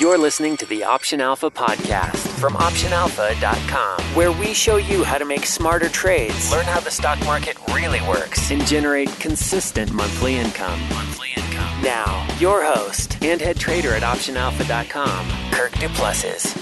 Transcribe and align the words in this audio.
You're 0.00 0.18
listening 0.18 0.56
to 0.56 0.66
the 0.66 0.82
Option 0.82 1.20
Alpha 1.20 1.52
podcast 1.52 2.26
from 2.40 2.54
OptionAlpha.com, 2.54 4.00
where 4.16 4.32
we 4.32 4.52
show 4.52 4.74
you 4.74 5.04
how 5.04 5.18
to 5.18 5.24
make 5.24 5.46
smarter 5.46 5.88
trades, 5.88 6.50
learn 6.50 6.64
how 6.64 6.80
the 6.80 6.90
stock 6.90 7.24
market 7.24 7.56
really 7.68 8.00
works, 8.00 8.50
and 8.50 8.66
generate 8.66 9.08
consistent 9.20 9.92
monthly 9.92 10.34
income. 10.34 10.80
Monthly 10.88 11.28
income. 11.36 11.80
Now, 11.80 12.26
your 12.40 12.64
host 12.64 13.22
and 13.22 13.40
head 13.40 13.56
trader 13.56 13.94
at 13.94 14.02
OptionAlpha.com, 14.02 15.52
Kirk 15.52 15.72
Du 15.78 15.88
Plessis. 15.90 16.52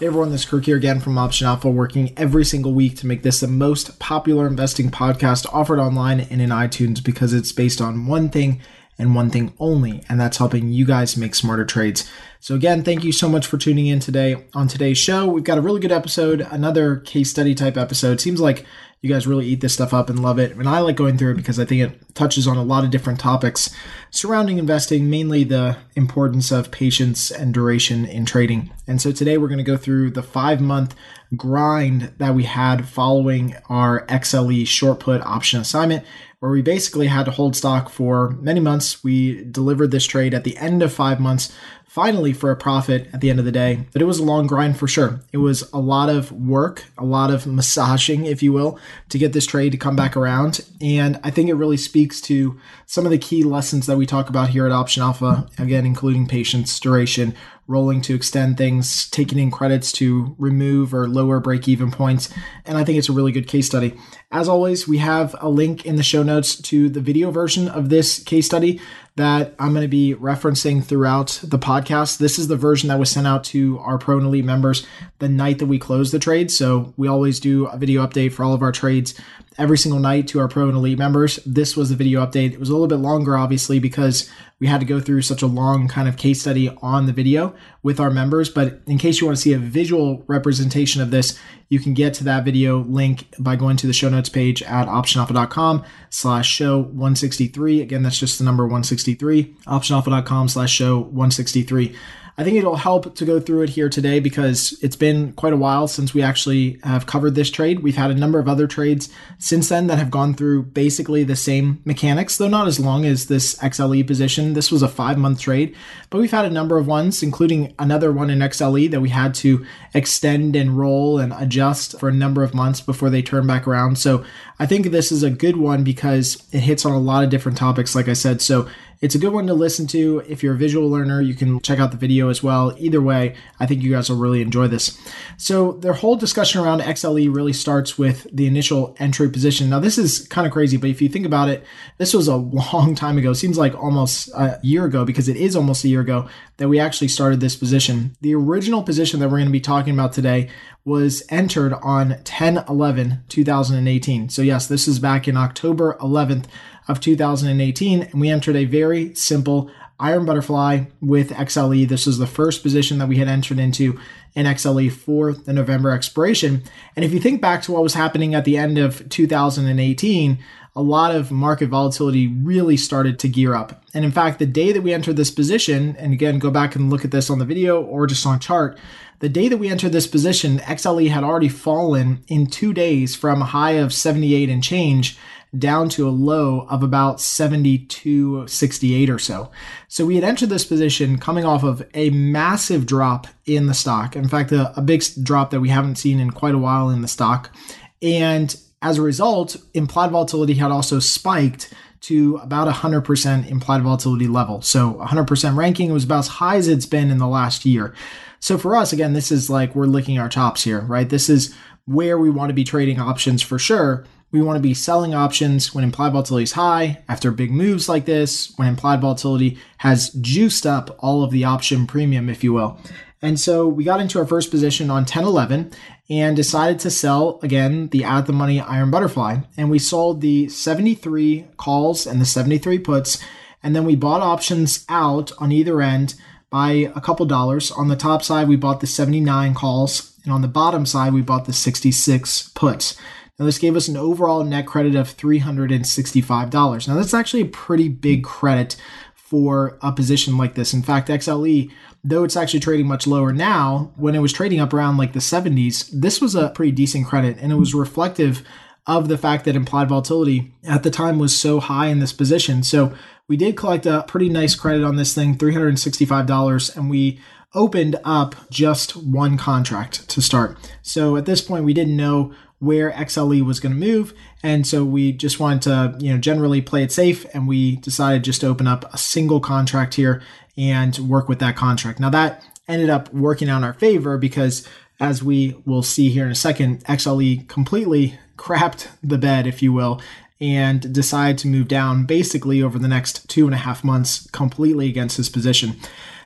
Hey 0.00 0.08
everyone, 0.08 0.32
this 0.32 0.42
is 0.42 0.50
Kirk 0.50 0.66
here 0.66 0.76
again 0.76 1.00
from 1.00 1.16
Option 1.16 1.46
Alpha, 1.46 1.70
working 1.70 2.12
every 2.18 2.44
single 2.44 2.74
week 2.74 2.98
to 2.98 3.06
make 3.06 3.22
this 3.22 3.40
the 3.40 3.48
most 3.48 3.98
popular 3.98 4.46
investing 4.46 4.90
podcast 4.90 5.46
offered 5.50 5.78
online 5.78 6.20
and 6.20 6.42
in 6.42 6.50
iTunes 6.50 7.02
because 7.02 7.32
it's 7.32 7.52
based 7.52 7.80
on 7.80 8.06
one 8.06 8.28
thing 8.28 8.60
and 8.98 9.14
one 9.14 9.30
thing 9.30 9.52
only, 9.58 10.02
and 10.08 10.20
that's 10.20 10.38
helping 10.38 10.68
you 10.68 10.84
guys 10.84 11.16
make 11.16 11.34
smarter 11.34 11.64
trades. 11.64 12.08
So, 12.40 12.54
again, 12.54 12.82
thank 12.82 13.04
you 13.04 13.12
so 13.12 13.28
much 13.28 13.46
for 13.46 13.58
tuning 13.58 13.86
in 13.86 14.00
today. 14.00 14.36
On 14.54 14.68
today's 14.68 14.98
show, 14.98 15.26
we've 15.26 15.44
got 15.44 15.58
a 15.58 15.62
really 15.62 15.80
good 15.80 15.92
episode, 15.92 16.46
another 16.50 16.96
case 16.96 17.30
study 17.30 17.54
type 17.54 17.76
episode. 17.76 18.20
Seems 18.20 18.40
like 18.40 18.66
you 19.04 19.10
guys 19.10 19.26
really 19.26 19.44
eat 19.44 19.60
this 19.60 19.74
stuff 19.74 19.92
up 19.92 20.08
and 20.08 20.22
love 20.22 20.38
it. 20.38 20.56
And 20.56 20.66
I 20.66 20.78
like 20.78 20.96
going 20.96 21.18
through 21.18 21.32
it 21.32 21.36
because 21.36 21.60
I 21.60 21.66
think 21.66 21.82
it 21.82 22.14
touches 22.14 22.46
on 22.46 22.56
a 22.56 22.62
lot 22.62 22.84
of 22.84 22.90
different 22.90 23.20
topics 23.20 23.68
surrounding 24.10 24.56
investing, 24.56 25.10
mainly 25.10 25.44
the 25.44 25.76
importance 25.94 26.50
of 26.50 26.70
patience 26.70 27.30
and 27.30 27.52
duration 27.52 28.06
in 28.06 28.24
trading. 28.24 28.72
And 28.86 29.02
so 29.02 29.12
today 29.12 29.36
we're 29.36 29.48
going 29.48 29.58
to 29.58 29.62
go 29.62 29.76
through 29.76 30.12
the 30.12 30.22
five 30.22 30.58
month 30.58 30.94
grind 31.36 32.14
that 32.16 32.34
we 32.34 32.44
had 32.44 32.88
following 32.88 33.54
our 33.68 34.06
XLE 34.06 34.66
short 34.66 35.00
put 35.00 35.20
option 35.20 35.60
assignment 35.60 36.06
where 36.44 36.52
we 36.52 36.60
basically 36.60 37.06
had 37.06 37.24
to 37.24 37.30
hold 37.30 37.56
stock 37.56 37.88
for 37.88 38.32
many 38.32 38.60
months. 38.60 39.02
We 39.02 39.44
delivered 39.44 39.92
this 39.92 40.04
trade 40.04 40.34
at 40.34 40.44
the 40.44 40.58
end 40.58 40.82
of 40.82 40.92
five 40.92 41.18
months, 41.18 41.50
finally 41.86 42.34
for 42.34 42.50
a 42.50 42.56
profit 42.56 43.08
at 43.14 43.22
the 43.22 43.30
end 43.30 43.38
of 43.38 43.46
the 43.46 43.50
day. 43.50 43.86
But 43.94 44.02
it 44.02 44.04
was 44.04 44.18
a 44.18 44.24
long 44.24 44.46
grind 44.46 44.78
for 44.78 44.86
sure. 44.86 45.20
It 45.32 45.38
was 45.38 45.62
a 45.72 45.78
lot 45.78 46.10
of 46.10 46.30
work, 46.32 46.84
a 46.98 47.04
lot 47.06 47.30
of 47.30 47.46
massaging, 47.46 48.26
if 48.26 48.42
you 48.42 48.52
will, 48.52 48.78
to 49.08 49.16
get 49.16 49.32
this 49.32 49.46
trade 49.46 49.72
to 49.72 49.78
come 49.78 49.96
back 49.96 50.18
around. 50.18 50.60
And 50.82 51.18
I 51.24 51.30
think 51.30 51.48
it 51.48 51.54
really 51.54 51.78
speaks 51.78 52.20
to 52.22 52.60
some 52.84 53.06
of 53.06 53.10
the 53.10 53.16
key 53.16 53.42
lessons 53.42 53.86
that 53.86 53.96
we 53.96 54.04
talk 54.04 54.28
about 54.28 54.50
here 54.50 54.66
at 54.66 54.72
Option 54.72 55.02
Alpha, 55.02 55.48
again, 55.56 55.86
including 55.86 56.26
patience, 56.26 56.78
duration, 56.78 57.34
rolling 57.66 58.00
to 58.02 58.14
extend 58.14 58.58
things, 58.58 59.08
taking 59.10 59.38
in 59.38 59.50
credits 59.50 59.92
to 59.92 60.34
remove 60.38 60.94
or 60.94 61.08
lower 61.08 61.40
break 61.40 61.66
even 61.68 61.90
points. 61.90 62.32
And 62.64 62.76
I 62.76 62.84
think 62.84 62.98
it's 62.98 63.08
a 63.08 63.12
really 63.12 63.32
good 63.32 63.48
case 63.48 63.66
study. 63.66 63.94
As 64.30 64.48
always, 64.48 64.86
we 64.86 64.98
have 64.98 65.34
a 65.40 65.48
link 65.48 65.86
in 65.86 65.96
the 65.96 66.02
show 66.02 66.22
notes 66.22 66.56
to 66.62 66.88
the 66.88 67.00
video 67.00 67.30
version 67.30 67.68
of 67.68 67.88
this 67.88 68.22
case 68.22 68.46
study 68.46 68.80
that 69.16 69.54
I'm 69.60 69.72
going 69.72 69.82
to 69.82 69.88
be 69.88 70.14
referencing 70.14 70.84
throughout 70.84 71.40
the 71.42 71.58
podcast. 71.58 72.18
This 72.18 72.38
is 72.38 72.48
the 72.48 72.56
version 72.56 72.88
that 72.88 72.98
was 72.98 73.10
sent 73.10 73.28
out 73.28 73.44
to 73.44 73.78
our 73.78 73.96
Pro 73.96 74.16
and 74.16 74.26
Elite 74.26 74.44
members 74.44 74.84
the 75.20 75.28
night 75.28 75.60
that 75.60 75.66
we 75.66 75.78
closed 75.78 76.12
the 76.12 76.18
trade. 76.18 76.50
So 76.50 76.92
we 76.96 77.06
always 77.06 77.38
do 77.38 77.66
a 77.66 77.76
video 77.76 78.04
update 78.04 78.32
for 78.32 78.42
all 78.42 78.54
of 78.54 78.62
our 78.62 78.72
trades 78.72 79.14
every 79.58 79.78
single 79.78 80.00
night 80.00 80.28
to 80.28 80.40
our 80.40 80.48
Pro 80.48 80.68
and 80.68 80.76
Elite 80.76 80.98
members. 80.98 81.36
This 81.46 81.76
was 81.76 81.90
the 81.90 81.96
video 81.96 82.24
update. 82.24 82.52
It 82.52 82.60
was 82.60 82.68
a 82.68 82.72
little 82.72 82.86
bit 82.86 82.96
longer, 82.96 83.36
obviously, 83.36 83.78
because 83.78 84.30
we 84.60 84.66
had 84.66 84.80
to 84.80 84.86
go 84.86 85.00
through 85.00 85.22
such 85.22 85.42
a 85.42 85.46
long 85.46 85.88
kind 85.88 86.08
of 86.08 86.16
case 86.16 86.40
study 86.40 86.68
on 86.82 87.06
the 87.06 87.12
video 87.12 87.54
with 87.82 88.00
our 88.00 88.10
members. 88.10 88.48
But 88.48 88.80
in 88.86 88.98
case 88.98 89.20
you 89.20 89.26
want 89.26 89.36
to 89.36 89.42
see 89.42 89.52
a 89.52 89.58
visual 89.58 90.24
representation 90.26 91.02
of 91.02 91.10
this, 91.10 91.38
you 91.68 91.80
can 91.80 91.94
get 91.94 92.14
to 92.14 92.24
that 92.24 92.44
video 92.44 92.78
link 92.78 93.26
by 93.38 93.56
going 93.56 93.76
to 93.78 93.86
the 93.86 93.92
show 93.92 94.08
notes 94.08 94.28
page 94.28 94.62
at 94.62 94.86
optionalpha.com 94.86 95.84
slash 96.10 96.48
show 96.48 96.78
163. 96.78 97.80
Again, 97.80 98.02
that's 98.02 98.18
just 98.18 98.38
the 98.38 98.44
number 98.44 98.64
163, 98.64 99.56
optionalpha.com 99.66 100.48
slash 100.48 100.72
show 100.72 100.98
163. 100.98 101.94
I 102.36 102.42
think 102.42 102.56
it'll 102.56 102.74
help 102.74 103.14
to 103.14 103.24
go 103.24 103.38
through 103.38 103.62
it 103.62 103.70
here 103.70 103.88
today 103.88 104.18
because 104.18 104.76
it's 104.82 104.96
been 104.96 105.32
quite 105.34 105.52
a 105.52 105.56
while 105.56 105.86
since 105.86 106.14
we 106.14 106.20
actually 106.20 106.80
have 106.82 107.06
covered 107.06 107.36
this 107.36 107.48
trade. 107.48 107.80
We've 107.80 107.94
had 107.94 108.10
a 108.10 108.14
number 108.14 108.40
of 108.40 108.48
other 108.48 108.66
trades 108.66 109.08
since 109.38 109.68
then 109.68 109.86
that 109.86 109.98
have 109.98 110.10
gone 110.10 110.34
through 110.34 110.64
basically 110.64 111.22
the 111.22 111.36
same 111.36 111.80
mechanics, 111.84 112.36
though 112.36 112.48
not 112.48 112.66
as 112.66 112.80
long 112.80 113.04
as 113.04 113.26
this 113.26 113.54
XLE 113.58 114.04
position. 114.04 114.54
This 114.54 114.72
was 114.72 114.82
a 114.82 114.88
five 114.88 115.16
month 115.16 115.40
trade, 115.40 115.76
but 116.10 116.20
we've 116.20 116.32
had 116.32 116.44
a 116.44 116.50
number 116.50 116.76
of 116.76 116.88
ones, 116.88 117.22
including 117.22 117.72
another 117.78 118.10
one 118.10 118.30
in 118.30 118.40
XLE 118.40 118.90
that 118.90 119.00
we 119.00 119.10
had 119.10 119.32
to 119.34 119.64
extend 119.94 120.56
and 120.56 120.76
roll 120.76 121.20
and 121.20 121.32
adjust 121.34 122.00
for 122.00 122.08
a 122.08 122.12
number 122.12 122.42
of 122.42 122.52
months 122.52 122.80
before 122.80 123.10
they 123.10 123.22
turn 123.22 123.46
back 123.46 123.64
around. 123.68 123.96
So 123.96 124.24
I 124.58 124.66
think 124.66 124.86
this 124.86 125.12
is 125.12 125.22
a 125.22 125.30
good 125.30 125.56
one 125.56 125.84
because 125.84 126.48
it 126.50 126.60
hits 126.60 126.84
on 126.84 126.92
a 126.92 126.98
lot 126.98 127.22
of 127.22 127.30
different 127.30 127.58
topics, 127.58 127.94
like 127.94 128.08
I 128.08 128.12
said. 128.12 128.42
So 128.42 128.68
it's 129.04 129.14
a 129.14 129.18
good 129.18 129.34
one 129.34 129.46
to 129.48 129.52
listen 129.52 129.86
to. 129.88 130.22
If 130.26 130.42
you're 130.42 130.54
a 130.54 130.56
visual 130.56 130.88
learner, 130.88 131.20
you 131.20 131.34
can 131.34 131.60
check 131.60 131.78
out 131.78 131.90
the 131.90 131.98
video 131.98 132.30
as 132.30 132.42
well. 132.42 132.74
Either 132.78 133.02
way, 133.02 133.34
I 133.60 133.66
think 133.66 133.82
you 133.82 133.90
guys 133.90 134.08
will 134.08 134.16
really 134.16 134.40
enjoy 134.40 134.66
this. 134.66 134.98
So, 135.36 135.72
their 135.72 135.92
whole 135.92 136.16
discussion 136.16 136.62
around 136.62 136.80
XLE 136.80 137.34
really 137.34 137.52
starts 137.52 137.98
with 137.98 138.26
the 138.32 138.46
initial 138.46 138.96
entry 138.98 139.28
position. 139.28 139.68
Now, 139.68 139.78
this 139.78 139.98
is 139.98 140.26
kind 140.28 140.46
of 140.46 140.54
crazy, 140.54 140.78
but 140.78 140.88
if 140.88 141.02
you 141.02 141.10
think 141.10 141.26
about 141.26 141.50
it, 141.50 141.66
this 141.98 142.14
was 142.14 142.28
a 142.28 142.36
long 142.72 142.94
time 142.94 143.18
ago. 143.18 143.32
It 143.32 143.34
seems 143.34 143.58
like 143.58 143.74
almost 143.74 144.28
a 144.28 144.58
year 144.62 144.86
ago 144.86 145.04
because 145.04 145.28
it 145.28 145.36
is 145.36 145.54
almost 145.54 145.84
a 145.84 145.88
year 145.88 146.00
ago 146.00 146.26
that 146.56 146.68
we 146.68 146.80
actually 146.80 147.08
started 147.08 147.40
this 147.40 147.56
position. 147.56 148.16
The 148.22 148.34
original 148.34 148.82
position 148.82 149.20
that 149.20 149.26
we're 149.28 149.36
going 149.36 149.48
to 149.48 149.52
be 149.52 149.60
talking 149.60 149.92
about 149.92 150.14
today 150.14 150.48
was 150.86 151.22
entered 151.28 151.74
on 151.82 152.22
10 152.24 152.64
11 152.68 153.24
2018. 153.28 154.30
So, 154.30 154.40
yes, 154.40 154.66
this 154.66 154.88
is 154.88 154.98
back 154.98 155.28
in 155.28 155.36
October 155.36 155.98
11th 156.00 156.46
of 156.88 157.00
2018, 157.00 158.02
and 158.02 158.20
we 158.20 158.28
entered 158.28 158.56
a 158.56 158.64
very 158.64 159.14
simple 159.14 159.70
iron 159.98 160.24
butterfly 160.24 160.84
with 161.00 161.30
XLE. 161.30 161.88
This 161.88 162.06
was 162.06 162.18
the 162.18 162.26
first 162.26 162.62
position 162.62 162.98
that 162.98 163.08
we 163.08 163.18
had 163.18 163.28
entered 163.28 163.58
into 163.58 163.98
in 164.34 164.46
XLE 164.46 164.90
for 164.90 165.32
the 165.32 165.52
November 165.52 165.90
expiration. 165.90 166.62
And 166.96 167.04
if 167.04 167.12
you 167.12 167.20
think 167.20 167.40
back 167.40 167.62
to 167.62 167.72
what 167.72 167.82
was 167.82 167.94
happening 167.94 168.34
at 168.34 168.44
the 168.44 168.56
end 168.56 168.76
of 168.76 169.08
2018, 169.08 170.38
a 170.76 170.82
lot 170.82 171.14
of 171.14 171.30
market 171.30 171.68
volatility 171.68 172.26
really 172.26 172.76
started 172.76 173.18
to 173.20 173.28
gear 173.28 173.54
up. 173.54 173.84
And 173.94 174.04
in 174.04 174.10
fact, 174.10 174.40
the 174.40 174.46
day 174.46 174.72
that 174.72 174.82
we 174.82 174.92
entered 174.92 175.16
this 175.16 175.30
position, 175.30 175.94
and 175.98 176.12
again, 176.12 176.40
go 176.40 176.50
back 176.50 176.74
and 176.74 176.90
look 176.90 177.04
at 177.04 177.12
this 177.12 177.30
on 177.30 177.38
the 177.38 177.44
video 177.44 177.80
or 177.80 178.08
just 178.08 178.26
on 178.26 178.40
chart, 178.40 178.76
the 179.20 179.28
day 179.28 179.48
that 179.48 179.58
we 179.58 179.68
entered 179.68 179.92
this 179.92 180.08
position, 180.08 180.58
XLE 180.58 181.08
had 181.08 181.22
already 181.22 181.48
fallen 181.48 182.24
in 182.26 182.48
two 182.48 182.74
days 182.74 183.14
from 183.14 183.40
a 183.40 183.46
high 183.46 183.72
of 183.72 183.92
78 183.92 184.50
and 184.50 184.64
change 184.64 185.16
down 185.58 185.88
to 185.90 186.08
a 186.08 186.10
low 186.10 186.66
of 186.68 186.82
about 186.82 187.20
72, 187.20 188.46
68 188.46 189.10
or 189.10 189.18
so. 189.18 189.50
So 189.88 190.04
we 190.04 190.14
had 190.14 190.24
entered 190.24 190.48
this 190.48 190.64
position 190.64 191.18
coming 191.18 191.44
off 191.44 191.62
of 191.62 191.86
a 191.94 192.10
massive 192.10 192.86
drop 192.86 193.26
in 193.46 193.66
the 193.66 193.74
stock. 193.74 194.16
In 194.16 194.28
fact, 194.28 194.52
a, 194.52 194.76
a 194.76 194.82
big 194.82 195.02
drop 195.22 195.50
that 195.50 195.60
we 195.60 195.68
haven't 195.68 195.96
seen 195.96 196.20
in 196.20 196.30
quite 196.30 196.54
a 196.54 196.58
while 196.58 196.90
in 196.90 197.02
the 197.02 197.08
stock. 197.08 197.54
And 198.02 198.54
as 198.82 198.98
a 198.98 199.02
result, 199.02 199.56
implied 199.72 200.10
volatility 200.10 200.54
had 200.54 200.70
also 200.70 200.98
spiked 200.98 201.72
to 202.02 202.36
about 202.36 202.68
100% 202.68 203.50
implied 203.50 203.82
volatility 203.82 204.26
level. 204.26 204.60
So 204.60 204.94
100% 204.94 205.56
ranking 205.56 205.90
was 205.90 206.04
about 206.04 206.18
as 206.18 206.28
high 206.28 206.56
as 206.56 206.68
it's 206.68 206.84
been 206.84 207.10
in 207.10 207.16
the 207.16 207.26
last 207.26 207.64
year. 207.64 207.94
So 208.40 208.58
for 208.58 208.76
us, 208.76 208.92
again, 208.92 209.14
this 209.14 209.32
is 209.32 209.48
like 209.48 209.74
we're 209.74 209.86
licking 209.86 210.18
our 210.18 210.28
chops 210.28 210.64
here, 210.64 210.80
right? 210.82 211.08
This 211.08 211.30
is 211.30 211.54
where 211.86 212.18
we 212.18 212.28
want 212.28 212.50
to 212.50 212.54
be 212.54 212.64
trading 212.64 213.00
options 213.00 213.40
for 213.40 213.58
sure. 213.58 214.04
We 214.34 214.42
want 214.42 214.56
to 214.56 214.68
be 214.68 214.74
selling 214.74 215.14
options 215.14 215.72
when 215.72 215.84
implied 215.84 216.10
volatility 216.10 216.42
is 216.42 216.52
high 216.52 217.04
after 217.08 217.30
big 217.30 217.52
moves 217.52 217.88
like 217.88 218.04
this, 218.04 218.52
when 218.56 218.66
implied 218.66 219.00
volatility 219.00 219.58
has 219.76 220.10
juiced 220.10 220.66
up 220.66 220.96
all 220.98 221.22
of 221.22 221.30
the 221.30 221.44
option 221.44 221.86
premium, 221.86 222.28
if 222.28 222.42
you 222.42 222.52
will. 222.52 222.76
And 223.22 223.38
so 223.38 223.68
we 223.68 223.84
got 223.84 224.00
into 224.00 224.18
our 224.18 224.26
first 224.26 224.50
position 224.50 224.90
on 224.90 225.02
1011 225.02 225.70
and 226.10 226.34
decided 226.34 226.80
to 226.80 226.90
sell 226.90 227.38
again 227.44 227.90
the 227.90 228.02
at 228.02 228.26
the 228.26 228.32
money 228.32 228.60
iron 228.60 228.90
butterfly. 228.90 229.36
And 229.56 229.70
we 229.70 229.78
sold 229.78 230.20
the 230.20 230.48
73 230.48 231.46
calls 231.56 232.04
and 232.04 232.20
the 232.20 232.26
73 232.26 232.80
puts. 232.80 233.22
And 233.62 233.76
then 233.76 233.84
we 233.84 233.94
bought 233.94 234.20
options 234.20 234.84
out 234.88 235.30
on 235.38 235.52
either 235.52 235.80
end 235.80 236.16
by 236.50 236.90
a 236.96 237.00
couple 237.00 237.24
dollars. 237.24 237.70
On 237.70 237.86
the 237.86 237.94
top 237.94 238.24
side, 238.24 238.48
we 238.48 238.56
bought 238.56 238.80
the 238.80 238.88
79 238.88 239.54
calls. 239.54 240.18
And 240.24 240.32
on 240.32 240.42
the 240.42 240.48
bottom 240.48 240.86
side, 240.86 241.12
we 241.12 241.22
bought 241.22 241.44
the 241.44 241.52
66 241.52 242.48
puts. 242.56 242.96
Now, 243.38 243.46
this 243.46 243.58
gave 243.58 243.74
us 243.74 243.88
an 243.88 243.96
overall 243.96 244.44
net 244.44 244.66
credit 244.66 244.94
of 244.94 245.16
$365. 245.16 246.88
Now, 246.88 246.94
that's 246.94 247.14
actually 247.14 247.42
a 247.42 247.46
pretty 247.46 247.88
big 247.88 248.22
credit 248.22 248.76
for 249.14 249.78
a 249.82 249.90
position 249.90 250.36
like 250.36 250.54
this. 250.54 250.72
In 250.72 250.82
fact, 250.82 251.08
XLE, 251.08 251.70
though 252.04 252.22
it's 252.22 252.36
actually 252.36 252.60
trading 252.60 252.86
much 252.86 253.06
lower 253.06 253.32
now, 253.32 253.92
when 253.96 254.14
it 254.14 254.20
was 254.20 254.32
trading 254.32 254.60
up 254.60 254.72
around 254.72 254.98
like 254.98 255.14
the 255.14 255.18
70s, 255.18 255.90
this 255.92 256.20
was 256.20 256.34
a 256.34 256.50
pretty 256.50 256.70
decent 256.70 257.06
credit 257.06 257.38
and 257.40 257.50
it 257.50 257.56
was 257.56 257.74
reflective 257.74 258.44
of 258.86 259.08
the 259.08 259.18
fact 259.18 259.44
that 259.46 259.56
implied 259.56 259.88
volatility 259.88 260.52
at 260.62 260.82
the 260.82 260.90
time 260.90 261.18
was 261.18 261.36
so 261.36 261.58
high 261.58 261.86
in 261.86 262.00
this 262.00 262.12
position. 262.12 262.62
So 262.62 262.94
we 263.26 263.36
did 263.36 263.56
collect 263.56 263.86
a 263.86 264.04
pretty 264.06 264.28
nice 264.28 264.54
credit 264.54 264.84
on 264.84 264.96
this 264.96 265.14
thing, 265.14 265.38
$365, 265.38 266.76
and 266.76 266.90
we 266.90 267.18
opened 267.54 267.96
up 268.04 268.34
just 268.50 268.96
one 268.96 269.38
contract 269.38 270.08
to 270.10 270.20
start. 270.20 270.58
So 270.82 271.16
at 271.16 271.24
this 271.24 271.40
point, 271.40 271.64
we 271.64 271.72
didn't 271.72 271.96
know 271.96 272.34
where 272.58 272.90
XLE 272.92 273.44
was 273.44 273.60
going 273.60 273.74
to 273.74 273.78
move. 273.78 274.14
And 274.42 274.66
so 274.66 274.84
we 274.84 275.12
just 275.12 275.40
wanted 275.40 275.62
to, 275.62 275.96
you 275.98 276.12
know, 276.12 276.18
generally 276.18 276.62
play 276.62 276.82
it 276.82 276.92
safe. 276.92 277.26
And 277.34 277.46
we 277.46 277.76
decided 277.76 278.24
just 278.24 278.40
to 278.40 278.46
open 278.46 278.66
up 278.66 278.92
a 278.92 278.98
single 278.98 279.40
contract 279.40 279.94
here 279.94 280.22
and 280.56 280.96
work 280.98 281.28
with 281.28 281.40
that 281.40 281.56
contract. 281.56 282.00
Now 282.00 282.10
that 282.10 282.42
ended 282.68 282.90
up 282.90 283.12
working 283.12 283.48
out 283.48 283.58
in 283.58 283.64
our 283.64 283.74
favor 283.74 284.16
because 284.16 284.66
as 285.00 285.22
we 285.22 285.56
will 285.66 285.82
see 285.82 286.08
here 286.08 286.24
in 286.24 286.30
a 286.30 286.36
second, 286.36 286.84
XLE 286.84 287.48
completely 287.48 288.18
crapped 288.36 288.88
the 289.02 289.18
bed, 289.18 289.46
if 289.46 289.62
you 289.62 289.72
will, 289.72 290.00
and 290.40 290.92
decided 290.92 291.38
to 291.38 291.48
move 291.48 291.68
down 291.68 292.04
basically 292.04 292.62
over 292.62 292.78
the 292.78 292.88
next 292.88 293.28
two 293.28 293.46
and 293.46 293.54
a 293.54 293.58
half 293.58 293.84
months 293.84 294.28
completely 294.30 294.88
against 294.88 295.16
his 295.16 295.28
position. 295.28 295.76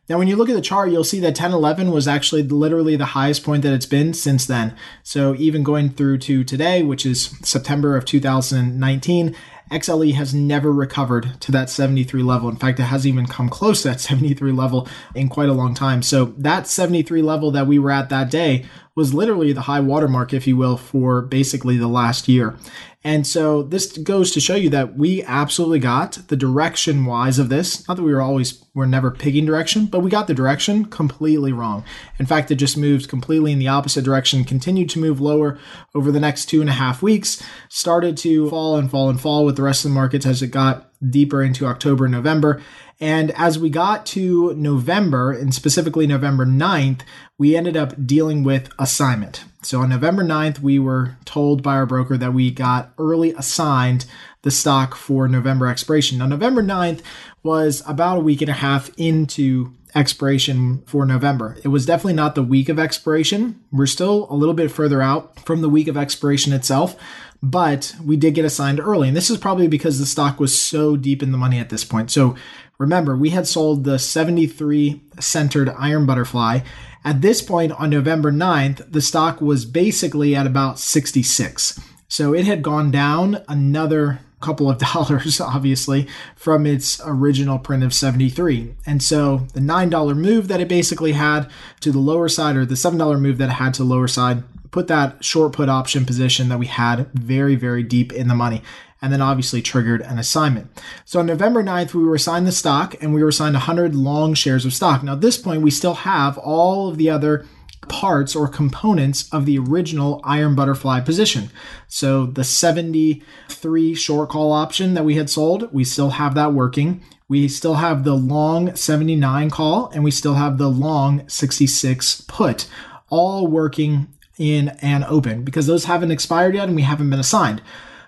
Now, 0.09 0.17
when 0.17 0.27
you 0.27 0.37
look 0.37 0.49
at 0.49 0.55
the 0.55 0.63
chart, 0.63 0.91
you'll 0.91 1.05
see 1.05 1.21
that 1.21 1.39
1011 1.39 1.91
was 1.91 2.09
actually 2.09 2.43
literally 2.43 2.97
the 2.97 3.05
highest 3.07 3.45
point 3.45 3.63
that 3.63 3.75
it's 3.75 3.85
been 3.85 4.15
since 4.15 4.47
then. 4.47 4.75
So 5.03 5.35
even 5.35 5.63
going 5.63 5.91
through 5.91 6.19
to 6.19 6.45
today, 6.45 6.83
which 6.83 7.05
is 7.05 7.35
September 7.43 7.95
of 7.95 8.07
2019, 8.07 9.37
XLE 9.71 10.15
has 10.15 10.35
never 10.35 10.73
recovered 10.73 11.41
to 11.41 11.53
that 11.53 11.71
73 11.71 12.23
level. 12.23 12.49
In 12.49 12.57
fact, 12.57 12.81
it 12.81 12.85
hasn't 12.85 13.13
even 13.13 13.27
come 13.27 13.49
close 13.49 13.83
to 13.83 13.89
that 13.89 14.01
73 14.01 14.53
level 14.53 14.89
in 15.15 15.29
quite 15.29 15.49
a 15.49 15.55
long 15.55 15.75
time. 15.75 16.03
So 16.03 16.27
that 16.39 16.67
73 16.67 17.23
level 17.23 17.51
that 17.53 17.67
we 17.67 17.79
were 17.79 17.91
at 17.91 18.09
that 18.09 18.31
day 18.31 18.67
was 18.95 19.15
literally 19.15 19.53
the 19.53 19.63
high 19.63 19.81
watermark, 19.81 20.35
if 20.35 20.47
you 20.47 20.57
will, 20.57 20.77
for 20.77 21.23
basically 21.23 21.77
the 21.77 21.87
last 21.87 22.27
year. 22.27 22.57
And 23.05 23.25
so 23.25 23.63
this 23.63 23.97
goes 23.97 24.33
to 24.33 24.41
show 24.41 24.57
you 24.57 24.71
that 24.71 24.97
we 24.97 25.23
absolutely 25.23 25.79
got 25.79 26.19
the 26.29 26.37
direction 26.37 27.05
wise 27.05 27.39
of 27.39 27.49
this. 27.49 27.87
Not 27.87 27.97
that 27.97 28.03
we 28.03 28.13
were 28.13 28.21
always, 28.21 28.65
we're 28.75 28.87
never 28.87 29.13
picking 29.13 29.47
direction, 29.47 29.87
but 29.87 30.01
we 30.01 30.11
got 30.11 30.27
the 30.27 30.35
direction 30.35 30.85
completely 30.85 31.53
wrong. 31.53 31.85
In 32.19 32.27
fact, 32.27 32.51
it 32.51 32.57
just 32.57 32.77
moved 32.77 33.09
completely 33.09 33.53
in 33.53 33.61
the 33.61 33.69
opposite 33.69 34.05
direction, 34.05 34.43
continued 34.43 34.91
to 34.91 34.99
move 34.99 35.21
lower 35.21 35.59
over 35.95 36.11
the 36.11 36.19
next 36.19 36.47
two 36.47 36.61
and 36.61 36.69
a 36.69 36.73
half 36.73 37.01
weeks, 37.01 37.41
started 37.69 38.17
to 38.19 38.51
fall 38.51 38.77
and 38.77 38.91
fall 38.91 39.09
and 39.09 39.21
fall 39.21 39.45
with 39.45 39.57
the 39.59 39.63
rest 39.63 39.85
of 39.85 39.91
the 39.91 39.95
markets 39.95 40.25
as 40.25 40.41
it 40.41 40.47
got 40.49 40.91
deeper 41.11 41.43
into 41.43 41.67
October 41.67 42.09
November. 42.09 42.63
And 43.01 43.31
as 43.33 43.59
we 43.59 43.71
got 43.71 44.07
to 44.07 44.55
November, 44.55 45.33
and 45.33 45.55
specifically 45.55 46.07
November 46.07 46.47
9th, 46.47 47.03
we 47.37 47.55
ended 47.55 47.77
up 47.77 48.07
dealing 48.07 48.43
with 48.43 48.71
assignment. 48.79 49.45
So 49.63 49.81
on 49.81 49.91
November 49.91 50.25
9th, 50.25 50.61
we 50.61 50.79
were 50.79 51.17
told 51.25 51.63
by 51.63 51.75
our 51.75 51.87
broker 51.87 52.17
that 52.17 52.33
we 52.33 52.51
got 52.51 52.93
early 52.99 53.33
assigned 53.35 54.07
the 54.43 54.51
stock 54.51 54.95
for 54.95 55.29
November 55.29 55.67
expiration. 55.67 56.19
Now, 56.19 56.27
November 56.27 56.63
9th 56.63 57.03
was 57.43 57.83
about 57.87 58.19
a 58.19 58.23
week 58.23 58.41
and 58.41 58.51
a 58.51 58.55
half 58.55 58.91
into 58.97 59.73
expiration 59.95 60.83
for 60.87 61.05
November. 61.05 61.57
It 61.65 61.69
was 61.69 61.87
definitely 61.87 62.15
not 62.15 62.35
the 62.35 62.43
week 62.43 62.69
of 62.69 62.79
expiration. 62.79 63.61
We're 63.73 63.87
still 63.87 64.27
a 64.31 64.35
little 64.35 64.55
bit 64.55 64.71
further 64.71 65.03
out 65.03 65.41
from 65.41 65.61
the 65.61 65.69
week 65.69 65.89
of 65.89 65.97
expiration 65.97 66.53
itself, 66.53 66.97
but 67.43 67.95
we 68.05 68.17
did 68.17 68.35
get 68.35 68.45
assigned 68.45 68.81
early. 68.81 69.09
And 69.09 69.17
this 69.17 69.31
is 69.31 69.39
probably 69.39 69.69
because 69.69 69.99
the 69.99 70.07
stock 70.07 70.41
was 70.41 70.59
so 70.59 70.97
deep 70.97 71.23
in 71.23 71.33
the 71.33 71.39
money 71.39 71.59
at 71.59 71.71
this 71.71 71.85
point. 71.85 72.11
So 72.11 72.35
remember, 72.79 73.17
we 73.17 73.31
had 73.31 73.47
sold 73.47 73.85
the 73.85 73.99
73 73.99 75.01
centered 75.21 75.69
iron 75.71 76.07
butterfly. 76.07 76.61
At 77.05 77.23
this 77.23 77.41
point 77.41 77.73
on 77.73 77.91
November 77.91 78.33
9th, 78.33 78.91
the 78.91 79.01
stock 79.01 79.41
was 79.41 79.65
basically 79.65 80.35
at 80.35 80.47
about 80.47 80.79
66. 80.79 81.81
So 82.09 82.35
it 82.35 82.45
had 82.45 82.63
gone 82.63 82.91
down 82.91 83.43
another 83.49 84.21
couple 84.41 84.71
of 84.71 84.79
dollars, 84.93 85.41
obviously, 85.41 86.09
from 86.37 86.67
its 86.67 87.01
original 87.05 87.59
print 87.59 87.85
of 87.85 87.95
73. 87.95 88.75
And 88.87 89.03
so 89.03 89.47
the 89.55 89.61
$9 89.61 90.17
move 90.17 90.49
that 90.49 90.61
it 90.61 90.69
basically 90.69 91.13
had 91.13 91.51
to 91.81 91.93
the 91.93 91.99
lower 91.99 92.29
side, 92.29 92.57
or 92.57 92.65
the 92.65 92.75
$7 92.75 93.21
move 93.21 93.39
that 93.39 93.51
it 93.51 93.53
had 93.53 93.75
to 93.75 93.83
the 93.83 93.89
lower 93.89 94.09
side, 94.09 94.43
put 94.71 94.89
that 94.89 95.25
short 95.25 95.53
put 95.53 95.69
option 95.69 96.05
position 96.05 96.49
that 96.49 96.59
we 96.59 96.67
had 96.67 97.11
very, 97.13 97.55
very 97.55 97.83
deep 97.83 98.13
in 98.13 98.29
the 98.29 98.35
money. 98.35 98.63
And 99.01 99.13
then 99.13 99.23
obviously 99.23 99.63
triggered 99.63 100.01
an 100.01 100.19
assignment. 100.19 100.71
So 101.05 101.21
on 101.21 101.27
November 101.27 101.63
9th, 101.63 101.95
we 101.95 102.03
were 102.03 102.17
assigned 102.17 102.49
the 102.49 102.53
stock 102.53 103.01
and 103.01 103.15
we 103.15 103.23
were 103.23 103.29
assigned 103.29 103.55
100 103.55 103.95
long 103.95 104.35
shares 104.35 104.65
of 104.65 104.75
stock. 104.75 105.05
Now, 105.05 105.13
at 105.13 105.21
this 105.21 105.39
point, 105.39 105.63
we 105.63 105.71
still 105.71 105.95
have 105.95 106.37
all 106.37 106.89
of 106.89 106.97
the 106.97 107.09
other 107.09 107.47
parts 107.89 108.35
or 108.35 108.49
components 108.49 109.29
of 109.33 109.47
the 109.47 109.59
original 109.59 110.21
iron 110.25 110.55
butterfly 110.55 111.01
position. 111.01 111.51
So 111.87 112.27
the 112.27 112.45
73 112.45 113.95
short 113.95 114.31
call 114.31 114.53
option 114.53 114.95
that 114.95 115.05
we 115.05 115.15
had 115.15 115.31
sold, 115.31 115.73
we 115.73 115.85
still 115.85 116.11
have 116.11 116.35
that 116.35 116.53
working. 116.53 117.03
We 117.29 117.49
still 117.49 117.75
have 117.75 118.05
the 118.05 118.15
long 118.15 118.75
79 118.75 119.51
call 119.51 119.91
and 119.91 120.03
we 120.03 120.11
still 120.11 120.35
have 120.35 120.59
the 120.59 120.69
long 120.69 121.29
66 121.29 122.23
put 122.23 122.67
all 123.11 123.47
working 123.47 124.09
in 124.39 124.69
an 124.81 125.05
open 125.05 125.43
because 125.43 125.67
those 125.67 125.85
haven't 125.85 126.11
expired 126.11 126.55
yet 126.55 126.69
and 126.69 126.77
we 126.77 126.83
haven't 126.83 127.11
been 127.11 127.21
assigned. 127.21 127.61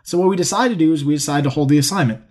So 0.02 0.18
what 0.18 0.28
we 0.28 0.36
decided 0.36 0.78
to 0.78 0.84
do 0.84 0.92
is 0.92 1.04
we 1.04 1.14
decided 1.14 1.44
to 1.44 1.50
hold 1.50 1.68
the 1.68 1.78
assignment. 1.78 2.22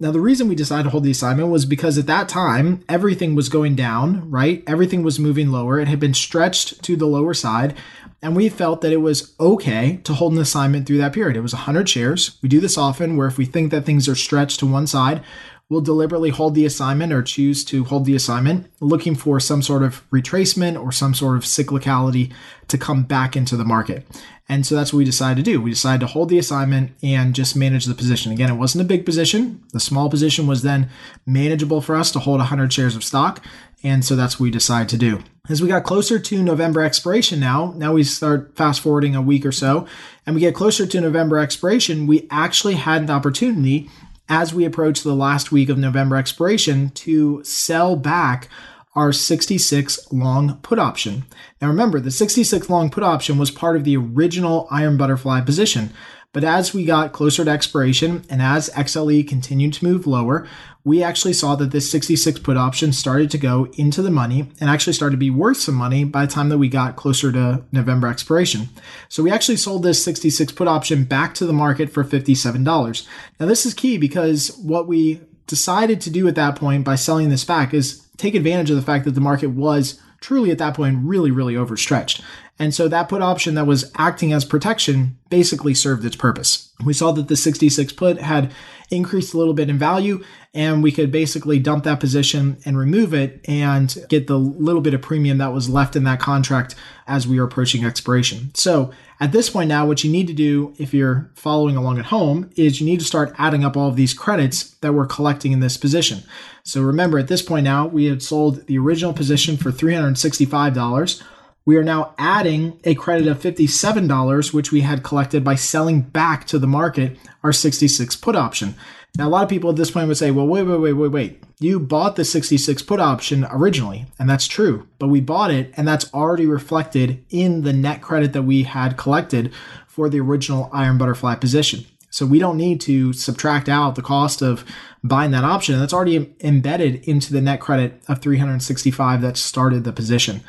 Now, 0.00 0.12
the 0.12 0.20
reason 0.20 0.46
we 0.46 0.54
decided 0.54 0.84
to 0.84 0.90
hold 0.90 1.02
the 1.02 1.10
assignment 1.10 1.50
was 1.50 1.64
because 1.64 1.98
at 1.98 2.06
that 2.06 2.28
time, 2.28 2.84
everything 2.88 3.34
was 3.34 3.48
going 3.48 3.74
down, 3.74 4.30
right? 4.30 4.62
Everything 4.64 5.02
was 5.02 5.18
moving 5.18 5.50
lower. 5.50 5.80
It 5.80 5.88
had 5.88 5.98
been 5.98 6.14
stretched 6.14 6.84
to 6.84 6.96
the 6.96 7.06
lower 7.06 7.34
side. 7.34 7.74
And 8.22 8.36
we 8.36 8.48
felt 8.48 8.80
that 8.80 8.92
it 8.92 8.98
was 8.98 9.34
okay 9.40 9.96
to 10.04 10.14
hold 10.14 10.34
an 10.34 10.38
assignment 10.38 10.86
through 10.86 10.98
that 10.98 11.12
period. 11.12 11.36
It 11.36 11.40
was 11.40 11.52
100 11.52 11.88
shares. 11.88 12.38
We 12.42 12.48
do 12.48 12.60
this 12.60 12.78
often 12.78 13.16
where 13.16 13.26
if 13.26 13.38
we 13.38 13.44
think 13.44 13.72
that 13.72 13.84
things 13.84 14.08
are 14.08 14.14
stretched 14.14 14.60
to 14.60 14.66
one 14.66 14.86
side, 14.86 15.22
will 15.70 15.80
deliberately 15.82 16.30
hold 16.30 16.54
the 16.54 16.64
assignment 16.64 17.12
or 17.12 17.22
choose 17.22 17.62
to 17.62 17.84
hold 17.84 18.06
the 18.06 18.14
assignment, 18.14 18.70
looking 18.80 19.14
for 19.14 19.38
some 19.38 19.60
sort 19.60 19.82
of 19.82 20.08
retracement 20.10 20.82
or 20.82 20.90
some 20.90 21.12
sort 21.12 21.36
of 21.36 21.44
cyclicality 21.44 22.32
to 22.68 22.78
come 22.78 23.02
back 23.02 23.36
into 23.36 23.56
the 23.56 23.64
market. 23.64 24.06
And 24.48 24.64
so 24.64 24.74
that's 24.74 24.94
what 24.94 24.98
we 24.98 25.04
decided 25.04 25.44
to 25.44 25.50
do. 25.50 25.60
We 25.60 25.70
decided 25.70 26.00
to 26.00 26.06
hold 26.06 26.30
the 26.30 26.38
assignment 26.38 26.92
and 27.02 27.34
just 27.34 27.54
manage 27.54 27.84
the 27.84 27.94
position. 27.94 28.32
Again, 28.32 28.50
it 28.50 28.56
wasn't 28.56 28.84
a 28.84 28.88
big 28.88 29.04
position. 29.04 29.62
The 29.74 29.80
small 29.80 30.08
position 30.08 30.46
was 30.46 30.62
then 30.62 30.88
manageable 31.26 31.82
for 31.82 31.94
us 31.94 32.10
to 32.12 32.18
hold 32.18 32.38
100 32.38 32.72
shares 32.72 32.96
of 32.96 33.04
stock. 33.04 33.44
And 33.82 34.02
so 34.02 34.16
that's 34.16 34.40
what 34.40 34.44
we 34.44 34.50
decided 34.50 34.88
to 34.88 34.96
do. 34.96 35.22
As 35.50 35.62
we 35.62 35.68
got 35.68 35.84
closer 35.84 36.18
to 36.18 36.42
November 36.42 36.82
expiration 36.82 37.40
now, 37.40 37.74
now 37.76 37.92
we 37.92 38.04
start 38.04 38.56
fast 38.56 38.80
forwarding 38.80 39.14
a 39.14 39.22
week 39.22 39.46
or 39.46 39.52
so, 39.52 39.86
and 40.26 40.34
we 40.34 40.40
get 40.40 40.54
closer 40.54 40.86
to 40.86 41.00
November 41.00 41.38
expiration, 41.38 42.06
we 42.06 42.26
actually 42.30 42.74
had 42.74 43.02
an 43.02 43.10
opportunity 43.10 43.88
as 44.28 44.52
we 44.52 44.64
approach 44.64 45.02
the 45.02 45.14
last 45.14 45.50
week 45.50 45.68
of 45.68 45.78
November 45.78 46.16
expiration 46.16 46.90
to 46.90 47.42
sell 47.44 47.96
back 47.96 48.48
our 48.94 49.12
66 49.12 50.12
long 50.12 50.56
put 50.62 50.78
option. 50.78 51.24
Now 51.62 51.68
remember, 51.68 52.00
the 52.00 52.10
66 52.10 52.68
long 52.68 52.90
put 52.90 53.04
option 53.04 53.38
was 53.38 53.50
part 53.50 53.76
of 53.76 53.84
the 53.84 53.96
original 53.96 54.66
Iron 54.70 54.96
Butterfly 54.96 55.42
position. 55.42 55.90
But 56.38 56.44
as 56.44 56.72
we 56.72 56.84
got 56.84 57.12
closer 57.12 57.44
to 57.44 57.50
expiration 57.50 58.24
and 58.30 58.40
as 58.40 58.70
XLE 58.70 59.26
continued 59.26 59.72
to 59.72 59.84
move 59.84 60.06
lower, 60.06 60.46
we 60.84 61.02
actually 61.02 61.32
saw 61.32 61.56
that 61.56 61.72
this 61.72 61.90
66 61.90 62.38
put 62.38 62.56
option 62.56 62.92
started 62.92 63.28
to 63.32 63.38
go 63.38 63.66
into 63.72 64.02
the 64.02 64.10
money 64.12 64.48
and 64.60 64.70
actually 64.70 64.92
started 64.92 65.14
to 65.14 65.18
be 65.18 65.30
worth 65.30 65.56
some 65.56 65.74
money 65.74 66.04
by 66.04 66.24
the 66.24 66.32
time 66.32 66.48
that 66.50 66.58
we 66.58 66.68
got 66.68 66.94
closer 66.94 67.32
to 67.32 67.64
November 67.72 68.06
expiration. 68.06 68.68
So 69.08 69.24
we 69.24 69.32
actually 69.32 69.56
sold 69.56 69.82
this 69.82 70.04
66 70.04 70.52
put 70.52 70.68
option 70.68 71.02
back 71.02 71.34
to 71.34 71.44
the 71.44 71.52
market 71.52 71.90
for 71.90 72.04
$57. 72.04 73.08
Now 73.40 73.46
this 73.46 73.66
is 73.66 73.74
key 73.74 73.98
because 73.98 74.56
what 74.58 74.86
we 74.86 75.20
decided 75.48 76.00
to 76.02 76.10
do 76.10 76.28
at 76.28 76.36
that 76.36 76.54
point 76.54 76.84
by 76.84 76.94
selling 76.94 77.30
this 77.30 77.44
back 77.44 77.74
is 77.74 78.06
take 78.16 78.36
advantage 78.36 78.70
of 78.70 78.76
the 78.76 78.82
fact 78.82 79.06
that 79.06 79.16
the 79.16 79.20
market 79.20 79.48
was 79.48 80.00
truly 80.20 80.52
at 80.52 80.58
that 80.58 80.74
point 80.74 80.98
really, 81.02 81.32
really 81.32 81.56
overstretched. 81.56 82.22
And 82.58 82.74
so 82.74 82.88
that 82.88 83.08
put 83.08 83.22
option 83.22 83.54
that 83.54 83.66
was 83.66 83.90
acting 83.96 84.32
as 84.32 84.44
protection 84.44 85.18
basically 85.30 85.74
served 85.74 86.04
its 86.04 86.16
purpose. 86.16 86.72
We 86.84 86.92
saw 86.92 87.12
that 87.12 87.28
the 87.28 87.36
66 87.36 87.92
put 87.92 88.18
had 88.18 88.52
increased 88.90 89.34
a 89.34 89.38
little 89.38 89.54
bit 89.54 89.68
in 89.68 89.78
value 89.78 90.24
and 90.54 90.82
we 90.82 90.90
could 90.90 91.12
basically 91.12 91.58
dump 91.58 91.84
that 91.84 92.00
position 92.00 92.56
and 92.64 92.78
remove 92.78 93.12
it 93.12 93.44
and 93.46 93.94
get 94.08 94.26
the 94.26 94.38
little 94.38 94.80
bit 94.80 94.94
of 94.94 95.02
premium 95.02 95.38
that 95.38 95.52
was 95.52 95.68
left 95.68 95.94
in 95.94 96.04
that 96.04 96.20
contract 96.20 96.74
as 97.06 97.28
we 97.28 97.38
are 97.38 97.44
approaching 97.44 97.84
expiration. 97.84 98.50
So 98.54 98.90
at 99.20 99.32
this 99.32 99.50
point 99.50 99.68
now, 99.68 99.86
what 99.86 100.04
you 100.04 100.10
need 100.10 100.26
to 100.28 100.32
do 100.32 100.74
if 100.78 100.94
you're 100.94 101.30
following 101.34 101.76
along 101.76 101.98
at 101.98 102.06
home 102.06 102.50
is 102.56 102.80
you 102.80 102.86
need 102.86 103.00
to 103.00 103.06
start 103.06 103.34
adding 103.38 103.64
up 103.64 103.76
all 103.76 103.88
of 103.88 103.96
these 103.96 104.14
credits 104.14 104.70
that 104.76 104.94
we're 104.94 105.06
collecting 105.06 105.52
in 105.52 105.60
this 105.60 105.76
position. 105.76 106.22
So 106.62 106.80
remember 106.80 107.18
at 107.18 107.28
this 107.28 107.42
point 107.42 107.64
now, 107.64 107.86
we 107.86 108.06
had 108.06 108.22
sold 108.22 108.66
the 108.66 108.78
original 108.78 109.12
position 109.12 109.56
for 109.56 109.70
$365 109.70 111.22
we 111.68 111.76
are 111.76 111.84
now 111.84 112.14
adding 112.16 112.80
a 112.84 112.94
credit 112.94 113.26
of 113.26 113.42
$57, 113.42 114.54
which 114.54 114.72
we 114.72 114.80
had 114.80 115.02
collected 115.02 115.44
by 115.44 115.54
selling 115.54 116.00
back 116.00 116.46
to 116.46 116.58
the 116.58 116.66
market 116.66 117.18
our 117.42 117.52
66 117.52 118.16
put 118.16 118.34
option. 118.34 118.74
Now, 119.18 119.28
a 119.28 119.28
lot 119.28 119.42
of 119.42 119.50
people 119.50 119.68
at 119.68 119.76
this 119.76 119.90
point 119.90 120.08
would 120.08 120.16
say, 120.16 120.30
well, 120.30 120.46
wait, 120.46 120.62
wait, 120.62 120.80
wait, 120.80 120.94
wait, 120.94 121.10
wait. 121.10 121.44
You 121.60 121.78
bought 121.78 122.16
the 122.16 122.24
66 122.24 122.80
put 122.84 123.00
option 123.00 123.46
originally, 123.50 124.06
and 124.18 124.30
that's 124.30 124.46
true, 124.46 124.88
but 124.98 125.08
we 125.08 125.20
bought 125.20 125.50
it, 125.50 125.74
and 125.76 125.86
that's 125.86 126.10
already 126.14 126.46
reflected 126.46 127.22
in 127.28 127.60
the 127.60 127.74
net 127.74 128.00
credit 128.00 128.32
that 128.32 128.44
we 128.44 128.62
had 128.62 128.96
collected 128.96 129.52
for 129.86 130.08
the 130.08 130.20
original 130.20 130.70
Iron 130.72 130.96
Butterfly 130.96 131.34
position. 131.34 131.84
So 132.08 132.24
we 132.24 132.38
don't 132.38 132.56
need 132.56 132.80
to 132.82 133.12
subtract 133.12 133.68
out 133.68 133.94
the 133.94 134.00
cost 134.00 134.40
of 134.40 134.64
buying 135.04 135.32
that 135.32 135.44
option. 135.44 135.78
That's 135.78 135.92
already 135.92 136.34
embedded 136.40 137.06
into 137.06 137.34
the 137.34 137.42
net 137.42 137.60
credit 137.60 138.02
of 138.08 138.22
365 138.22 139.20
that 139.20 139.36
started 139.36 139.84
the 139.84 139.92
position. 139.92 140.40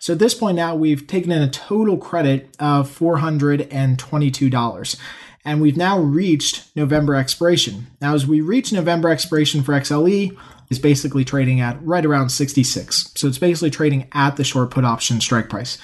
So 0.00 0.14
at 0.14 0.18
this 0.18 0.34
point 0.34 0.56
now, 0.56 0.74
we've 0.74 1.06
taken 1.06 1.30
in 1.30 1.42
a 1.42 1.50
total 1.50 1.98
credit 1.98 2.48
of 2.58 2.88
$422 2.88 4.96
and 5.44 5.60
we've 5.60 5.76
now 5.76 5.98
reached 5.98 6.74
November 6.74 7.14
expiration. 7.14 7.88
Now, 8.00 8.14
as 8.14 8.26
we 8.26 8.40
reach 8.40 8.72
November 8.72 9.10
expiration 9.10 9.62
for 9.62 9.72
XLE, 9.72 10.34
it's 10.70 10.78
basically 10.78 11.26
trading 11.26 11.60
at 11.60 11.84
right 11.84 12.06
around 12.06 12.30
66. 12.30 13.12
So 13.14 13.28
it's 13.28 13.36
basically 13.36 13.68
trading 13.68 14.08
at 14.12 14.36
the 14.36 14.44
short 14.44 14.70
put 14.70 14.86
option 14.86 15.20
strike 15.20 15.50
price. 15.50 15.76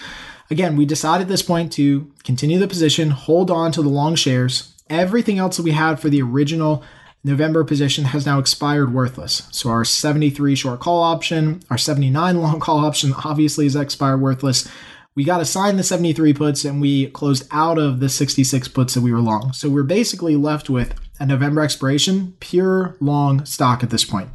Again, 0.50 0.76
we 0.76 0.86
decided 0.86 1.24
at 1.24 1.28
this 1.28 1.42
point 1.42 1.70
to 1.72 2.10
continue 2.24 2.58
the 2.58 2.68
position, 2.68 3.10
hold 3.10 3.50
on 3.50 3.70
to 3.72 3.82
the 3.82 3.90
long 3.90 4.14
shares. 4.14 4.72
Everything 4.88 5.38
else 5.38 5.58
that 5.58 5.62
we 5.62 5.72
had 5.72 6.00
for 6.00 6.08
the 6.08 6.22
original 6.22 6.82
November 7.26 7.64
position 7.64 8.04
has 8.04 8.24
now 8.24 8.38
expired 8.38 8.94
worthless. 8.94 9.48
So 9.50 9.68
our 9.68 9.84
73 9.84 10.54
short 10.54 10.78
call 10.78 11.02
option, 11.02 11.60
our 11.68 11.76
79 11.76 12.40
long 12.40 12.60
call 12.60 12.84
option 12.84 13.12
obviously 13.24 13.66
is 13.66 13.74
expired 13.74 14.20
worthless. 14.20 14.68
We 15.16 15.24
got 15.24 15.40
assigned 15.40 15.76
the 15.76 15.82
73 15.82 16.34
puts 16.34 16.64
and 16.64 16.80
we 16.80 17.08
closed 17.08 17.48
out 17.50 17.78
of 17.78 17.98
the 17.98 18.08
66 18.08 18.68
puts 18.68 18.94
that 18.94 19.00
we 19.00 19.12
were 19.12 19.20
long. 19.20 19.52
So 19.54 19.68
we're 19.68 19.82
basically 19.82 20.36
left 20.36 20.70
with 20.70 20.94
a 21.18 21.26
November 21.26 21.62
expiration, 21.62 22.36
pure 22.38 22.96
long 23.00 23.44
stock 23.44 23.82
at 23.82 23.90
this 23.90 24.04
point. 24.04 24.28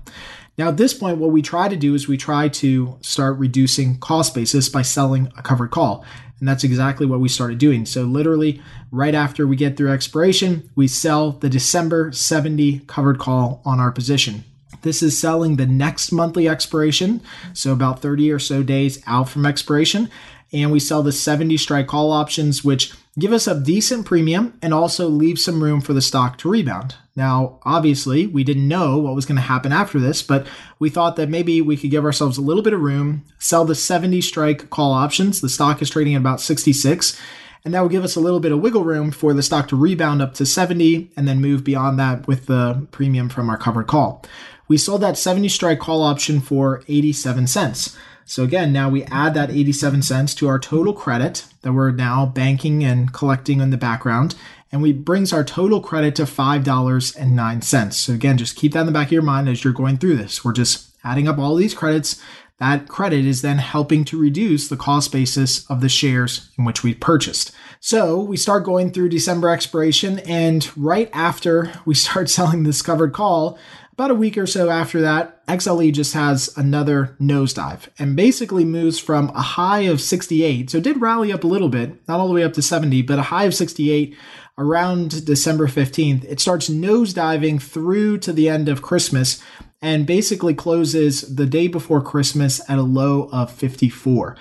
Now, 0.58 0.70
at 0.70 0.78
this 0.78 0.94
point, 0.94 1.18
what 1.18 1.32
we 1.32 1.42
try 1.42 1.70
to 1.70 1.76
do 1.76 1.96
is 1.96 2.08
we 2.08 2.18
try 2.18 2.50
to 2.50 2.98
start 3.02 3.38
reducing 3.38 3.98
cost 4.00 4.36
basis 4.36 4.70
by 4.70 4.82
selling 4.82 5.32
a 5.38 5.42
covered 5.42 5.72
call. 5.72 6.06
And 6.40 6.48
that's 6.48 6.64
exactly 6.64 7.06
what 7.06 7.20
we 7.20 7.30
started 7.30 7.58
doing. 7.58 7.86
So, 7.86 8.04
literally, 8.04 8.62
right 8.92 9.16
after 9.16 9.48
we 9.48 9.56
get 9.56 9.78
through 9.78 9.92
expiration, 9.92 10.70
we 10.76 10.88
sell 10.88 11.32
the 11.32 11.50
December 11.50 12.12
70 12.12 12.80
covered 12.88 13.20
call 13.20 13.62
on 13.64 13.80
our 13.80 13.92
position. 13.92 14.44
This 14.82 15.04
is 15.04 15.18
selling 15.18 15.56
the 15.56 15.68
next 15.68 16.12
monthly 16.12 16.48
expiration, 16.48 17.22
so 17.54 17.72
about 17.72 18.02
30 18.02 18.32
or 18.32 18.40
so 18.40 18.64
days 18.64 19.02
out 19.06 19.30
from 19.30 19.46
expiration. 19.46 20.10
And 20.52 20.72
we 20.72 20.80
sell 20.80 21.04
the 21.04 21.12
70 21.12 21.58
strike 21.58 21.88
call 21.88 22.12
options, 22.12 22.64
which 22.64 22.94
give 23.20 23.34
us 23.34 23.48
a 23.48 23.60
decent 23.60 24.06
premium 24.06 24.58
and 24.62 24.74
also 24.74 25.08
leave 25.08 25.38
some 25.38 25.62
room 25.62 25.82
for 25.82 25.94
the 25.94 26.02
stock 26.02 26.38
to 26.38 26.50
rebound. 26.50 26.96
Now, 27.16 27.60
obviously, 27.64 28.26
we 28.26 28.44
didn't 28.44 28.68
know 28.68 28.98
what 28.98 29.16
was 29.16 29.26
going 29.26 29.36
to 29.36 29.42
happen 29.42 29.74
after 29.74 30.00
this, 30.00 30.24
but 30.24 30.48
we 30.80 30.90
thought 30.90 31.18
that 31.18 31.30
maybe 31.30 31.62
we 31.62 31.76
could 31.76 31.92
give 31.92 32.06
ourselves 32.06 32.38
a 32.38 32.42
little 32.42 32.64
bit 32.64 32.74
of 32.74 32.80
room, 32.80 33.26
sell 33.38 33.66
the 33.66 33.76
70 33.76 34.22
strike 34.22 34.70
call 34.70 34.94
options. 34.94 35.42
The 35.42 35.50
stock 35.50 35.82
is 35.82 35.90
trading 35.90 36.16
at 36.16 36.22
about 36.22 36.40
66, 36.40 37.20
and 37.66 37.74
that 37.74 37.82
would 37.82 37.92
give 37.92 38.06
us 38.06 38.16
a 38.16 38.22
little 38.22 38.40
bit 38.40 38.54
of 38.54 38.62
wiggle 38.62 38.86
room 38.86 39.12
for 39.12 39.34
the 39.34 39.44
stock 39.44 39.68
to 39.68 39.76
rebound 39.76 40.22
up 40.22 40.34
to 40.36 40.46
70 40.46 41.12
and 41.18 41.28
then 41.28 41.42
move 41.42 41.66
beyond 41.66 42.00
that 42.00 42.28
with 42.28 42.46
the 42.46 42.88
premium 42.92 43.28
from 43.28 43.50
our 43.50 43.58
covered 43.58 43.88
call. 43.88 44.24
We 44.70 44.78
sold 44.78 45.02
that 45.02 45.18
70 45.18 45.50
strike 45.50 45.80
call 45.80 46.02
option 46.02 46.40
for 46.40 46.82
87 46.88 47.48
cents. 47.48 47.98
So 48.26 48.44
again, 48.44 48.72
now 48.72 48.90
we 48.90 49.04
add 49.06 49.34
that 49.34 49.52
87 49.52 50.02
cents 50.02 50.34
to 50.36 50.48
our 50.48 50.60
total 50.60 50.94
credit 50.94 51.46
that 51.62 51.74
we're 51.74 51.92
now 51.92 52.26
banking 52.26 52.84
and 52.84 53.12
collecting 53.14 53.60
in 53.60 53.70
the 53.70 53.78
background, 53.78 54.36
and 54.72 54.82
we 54.82 54.94
brings 54.94 55.34
our 55.34 55.44
total 55.44 55.82
credit 55.82 56.16
to 56.16 56.24
$5.09. 56.24 57.94
So 57.94 58.14
again, 58.14 58.38
just 58.38 58.56
keep 58.56 58.74
that 58.74 58.82
in 58.82 58.86
the 58.86 58.92
back 58.92 59.08
of 59.08 59.12
your 59.12 59.22
mind 59.22 59.50
as 59.50 59.64
you're 59.64 59.74
going 59.74 59.98
through 59.98 60.18
this. 60.18 60.46
We're 60.46 60.54
just 60.54 60.96
adding 61.04 61.28
up 61.28 61.38
all 61.38 61.56
these 61.56 61.74
credits. 61.74 62.22
That 62.60 62.88
credit 62.88 63.26
is 63.26 63.42
then 63.42 63.58
helping 63.58 64.06
to 64.06 64.22
reduce 64.22 64.70
the 64.70 64.78
cost 64.78 65.12
basis 65.12 65.66
of 65.70 65.82
the 65.82 65.90
shares 65.90 66.52
in 66.60 66.64
which 66.64 66.84
we 66.84 66.94
purchased. 66.94 67.52
So 67.80 68.20
we 68.20 68.38
start 68.38 68.64
going 68.64 68.92
through 68.92 69.10
December 69.10 69.50
expiration, 69.50 70.20
and 70.20 70.70
right 70.78 71.10
after 71.12 71.74
we 71.86 71.96
start 71.96 72.30
selling 72.30 72.62
this 72.62 72.84
covered 72.84 73.14
call, 73.14 73.58
about 73.94 74.12
a 74.12 74.16
week 74.16 74.38
or 74.38 74.48
so 74.48 74.70
after 74.70 75.02
that, 75.02 75.46
XLE 75.48 75.94
just 75.94 76.14
has 76.14 76.56
another 76.58 77.16
nosedive 77.20 77.90
and 78.00 78.16
basically 78.16 78.66
moves 78.66 79.00
from 79.00 79.30
a 79.30 79.42
high 79.42 79.82
of 79.82 80.02
68. 80.02 80.70
So 80.70 80.78
it 80.78 80.84
did 80.84 81.02
rally 81.02 81.32
up 81.32 81.44
a 81.44 81.48
little 81.48 81.70
bit, 81.70 82.08
not 82.08 82.20
all 82.20 82.28
the 82.28 82.34
way 82.34 82.44
up 82.44 82.54
to 82.54 82.62
70, 82.62 83.02
but 83.04 83.20
a 83.20 83.24
high 83.24 83.44
of 83.44 83.54
68 83.54 84.16
around 84.58 85.26
December 85.26 85.68
15th. 85.68 86.24
It 86.26 86.40
starts 86.40 86.70
nosediving 86.70 87.62
through 87.62 88.20
to 88.20 88.34
the 88.34 88.50
end 88.50 88.70
of 88.70 88.82
Christmas 88.82 89.44
and 89.82 90.06
basically 90.06 90.54
closes 90.54 91.36
the 91.36 91.46
day 91.46 91.68
before 91.68 92.02
Christmas 92.02 92.62
at 92.70 92.78
a 92.78 92.84
low 92.84 93.30
of 93.32 93.52
54. 93.52 94.38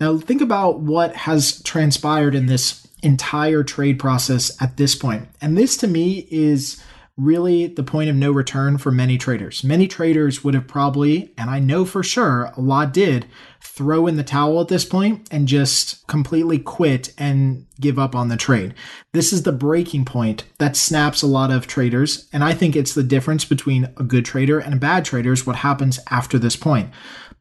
Now, 0.00 0.18
think 0.18 0.42
about 0.42 0.80
what 0.80 1.14
has 1.16 1.62
transpired 1.62 2.34
in 2.34 2.46
this 2.46 2.86
entire 3.02 3.62
trade 3.62 3.98
process 3.98 4.60
at 4.60 4.76
this 4.76 4.94
point. 4.94 5.28
And 5.40 5.56
this 5.56 5.76
to 5.78 5.88
me 5.88 6.26
is 6.30 6.82
really 7.18 7.66
the 7.66 7.82
point 7.82 8.08
of 8.08 8.16
no 8.16 8.32
return 8.32 8.78
for 8.78 8.90
many 8.90 9.18
traders. 9.18 9.62
Many 9.62 9.86
traders 9.86 10.42
would 10.42 10.54
have 10.54 10.66
probably, 10.66 11.32
and 11.36 11.50
I 11.50 11.58
know 11.58 11.84
for 11.84 12.02
sure 12.02 12.50
a 12.56 12.60
lot 12.60 12.92
did, 12.92 13.26
throw 13.60 14.06
in 14.06 14.16
the 14.16 14.24
towel 14.24 14.60
at 14.60 14.68
this 14.68 14.84
point 14.84 15.28
and 15.30 15.46
just 15.46 16.06
completely 16.06 16.58
quit 16.58 17.12
and 17.18 17.66
give 17.80 17.98
up 17.98 18.14
on 18.14 18.28
the 18.28 18.36
trade. 18.36 18.74
This 19.12 19.32
is 19.32 19.42
the 19.42 19.52
breaking 19.52 20.04
point 20.04 20.44
that 20.58 20.76
snaps 20.76 21.22
a 21.22 21.26
lot 21.26 21.50
of 21.50 21.66
traders. 21.66 22.28
And 22.32 22.42
I 22.42 22.54
think 22.54 22.74
it's 22.74 22.94
the 22.94 23.02
difference 23.02 23.44
between 23.44 23.90
a 23.98 24.02
good 24.02 24.24
trader 24.24 24.58
and 24.58 24.74
a 24.74 24.78
bad 24.78 25.04
trader 25.04 25.32
is 25.32 25.46
what 25.46 25.56
happens 25.56 26.00
after 26.10 26.38
this 26.38 26.56
point. 26.56 26.90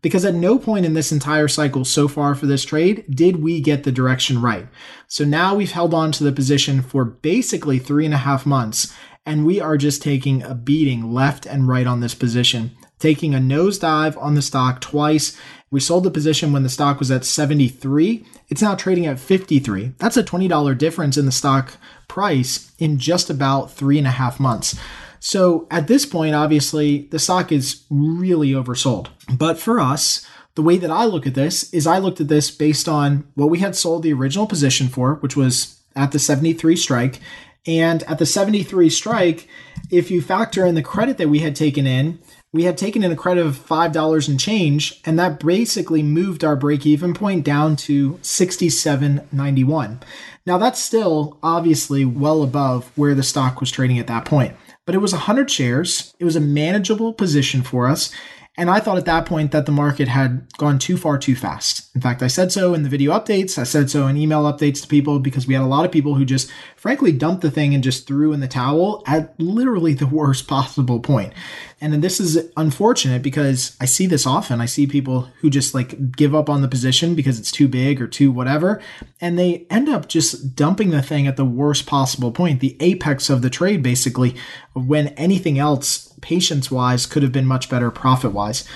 Because 0.02 0.26
at 0.26 0.34
no 0.34 0.58
point 0.58 0.86
in 0.86 0.94
this 0.94 1.12
entire 1.12 1.48
cycle 1.48 1.86
so 1.86 2.08
far 2.08 2.34
for 2.34 2.48
this 2.48 2.66
trade 2.66 3.06
did 3.10 3.44
we 3.44 3.62
get 3.62 3.84
the 3.84 3.92
direction 3.92 4.42
right. 4.42 4.68
So 5.08 5.24
now 5.24 5.54
we've 5.54 5.72
held 5.72 5.94
on 5.94 6.12
to 6.14 6.24
the 6.24 6.32
position 6.32 6.82
for 6.82 7.06
basically 7.06 7.78
three 7.78 8.06
and 8.06 8.14
a 8.14 8.18
half 8.18 8.46
months 8.46 8.94
and 9.26 9.46
we 9.46 9.60
are 9.60 9.78
just 9.78 10.02
taking 10.02 10.42
a 10.42 10.56
beating 10.56 11.14
left 11.14 11.46
and 11.46 11.68
right 11.68 11.86
on 11.86 12.00
this 12.00 12.16
position, 12.16 12.72
taking 13.00 13.36
a 13.36 13.40
nosedive 13.40 14.18
on 14.22 14.36
the 14.36 14.42
stock 14.42 14.82
twice. 14.82 15.38
We 15.70 15.80
sold 15.80 16.04
the 16.04 16.12
position 16.12 16.52
when 16.52 16.64
the 16.64 16.70
stock 16.70 17.00
was 17.00 17.12
at 17.12 17.24
73. 17.24 18.26
It's 18.50 18.62
now 18.62 18.76
trading 18.76 19.06
at 19.06 19.20
53. 19.20 19.94
That's 20.00 20.18
a 20.18 20.24
$20 20.24 20.78
difference 20.78 21.18
in 21.18 21.26
the 21.26 21.32
stock 21.32 21.78
price 22.08 22.72
in 22.80 22.98
just 22.98 23.30
about 23.30 23.72
three 23.72 23.98
and 23.98 24.08
a 24.08 24.12
half 24.12 24.40
months. 24.40 24.78
So 25.24 25.68
at 25.70 25.88
this 25.88 26.06
point, 26.06 26.34
obviously, 26.34 27.08
the 27.12 27.20
stock 27.20 27.52
is 27.52 27.84
really 27.92 28.50
oversold. 28.50 29.08
But 29.32 29.60
for 29.60 29.80
us, 29.80 30.26
the 30.56 30.64
way 30.64 30.78
that 30.78 30.90
I 30.90 31.06
look 31.06 31.28
at 31.28 31.36
this 31.36 31.72
is 31.72 31.86
I 31.86 32.00
looked 32.00 32.20
at 32.20 32.28
this 32.28 32.50
based 32.50 32.90
on 32.90 33.26
what 33.36 33.52
we 33.52 33.60
had 33.60 33.76
sold 33.76 34.02
the 34.02 34.14
original 34.14 34.48
position 34.48 34.90
for, 34.90 35.16
which 35.16 35.38
was 35.38 35.80
at 35.96 36.12
the 36.12 36.20
73 36.20 36.76
strike, 36.76 37.20
and 37.68 38.02
at 38.04 38.18
the 38.18 38.26
73 38.26 38.90
strike, 38.90 39.48
if 39.92 40.10
you 40.10 40.24
factor 40.24 40.66
in 40.66 40.74
the 40.74 40.82
credit 40.82 41.20
that 41.20 41.30
we 41.30 41.40
had 41.40 41.56
taken 41.56 41.86
in, 41.86 42.20
we 42.52 42.64
had 42.64 42.78
taken 42.78 43.04
in 43.04 43.12
a 43.12 43.16
credit 43.16 43.46
of 43.46 43.56
$5 43.56 44.28
and 44.28 44.40
change, 44.40 45.00
and 45.06 45.18
that 45.20 45.40
basically 45.40 46.04
moved 46.04 46.44
our 46.44 46.56
break 46.56 46.86
even 46.86 47.14
point 47.14 47.46
down 47.46 47.76
to 47.78 48.14
67.91. 48.16 50.02
Now, 50.46 50.58
that's 50.58 50.84
still 50.84 51.38
obviously 51.44 52.04
well 52.04 52.42
above 52.42 52.92
where 52.96 53.16
the 53.16 53.24
stock 53.24 53.62
was 53.62 53.72
trading 53.72 54.00
at 54.00 54.08
that 54.08 54.26
point, 54.26 54.56
but 54.86 54.96
it 54.96 55.00
was 55.00 55.14
100 55.14 55.50
shares. 55.50 56.14
It 56.20 56.26
was 56.26 56.36
a 56.36 56.42
manageable 56.42 57.14
position 57.14 57.62
for 57.62 57.88
us. 57.88 58.12
And 58.58 58.70
I 58.70 58.82
thought 58.82 58.98
at 58.98 59.06
that 59.06 59.26
point 59.26 59.52
that 59.52 59.66
the 59.66 59.72
market 59.72 60.10
had 60.10 60.46
gone 60.58 60.78
too 60.78 60.98
far 60.98 61.18
too 61.18 61.38
fast. 61.38 61.90
In 61.96 62.02
fact, 62.02 62.22
I 62.22 62.28
said 62.28 62.52
so 62.52 62.74
in 62.74 62.84
the 62.84 62.90
video 62.90 63.14
updates. 63.14 63.58
I 63.58 63.64
said 63.64 63.90
so 63.90 64.08
in 64.08 64.18
email 64.18 64.44
updates 64.44 64.82
to 64.82 64.90
people 64.90 65.20
because 65.20 65.48
we 65.48 65.54
had 65.54 65.64
a 65.64 65.68
lot 65.68 65.86
of 65.86 65.92
people 65.92 66.16
who 66.16 66.26
just 66.26 66.52
frankly 66.76 67.14
dumped 67.14 67.44
the 67.44 67.52
thing 67.52 67.74
and 67.74 67.82
just 67.82 68.06
threw 68.06 68.34
in 68.34 68.42
the 68.42 68.50
towel 68.50 69.04
at 69.08 69.40
literally 69.40 69.94
the 69.94 70.06
worst 70.22 70.50
possible 70.50 71.00
point. 71.00 71.34
And 71.80 72.04
this 72.04 72.20
is 72.20 72.38
unfortunate 72.58 73.24
because 73.24 73.76
I 73.80 73.86
see 73.86 74.06
this 74.06 74.28
often. 74.28 74.62
I 74.62 74.66
see 74.66 74.86
people 74.86 75.30
who 75.40 75.50
just 75.50 75.74
like 75.74 76.12
give 76.12 76.36
up 76.36 76.50
on 76.50 76.62
the 76.62 76.68
position 76.68 77.16
because 77.16 77.40
it's 77.40 77.52
too 77.52 77.68
big 77.68 78.02
or 78.02 78.08
too 78.08 78.32
whatever. 78.32 78.82
And 79.20 79.40
they 79.40 79.66
end 79.70 79.90
up 79.90 80.08
just 80.08 80.56
dumping 80.56 80.92
the 80.92 81.02
thing 81.02 81.26
at 81.26 81.38
the 81.38 81.46
worst 81.46 81.88
possible 81.88 82.32
point, 82.32 82.60
the 82.60 82.78
apex 82.82 83.30
of 83.30 83.42
the 83.42 83.50
trade, 83.50 83.82
basically, 83.82 84.36
when 84.74 85.10
anything 85.10 85.60
else, 85.60 86.14
patience 86.22 86.72
wise, 86.72 87.06
could 87.06 87.24
have 87.24 87.32
been 87.32 87.46
much 87.46 87.70
better 87.70 87.92
profit 87.92 88.32
wise. 88.32 88.68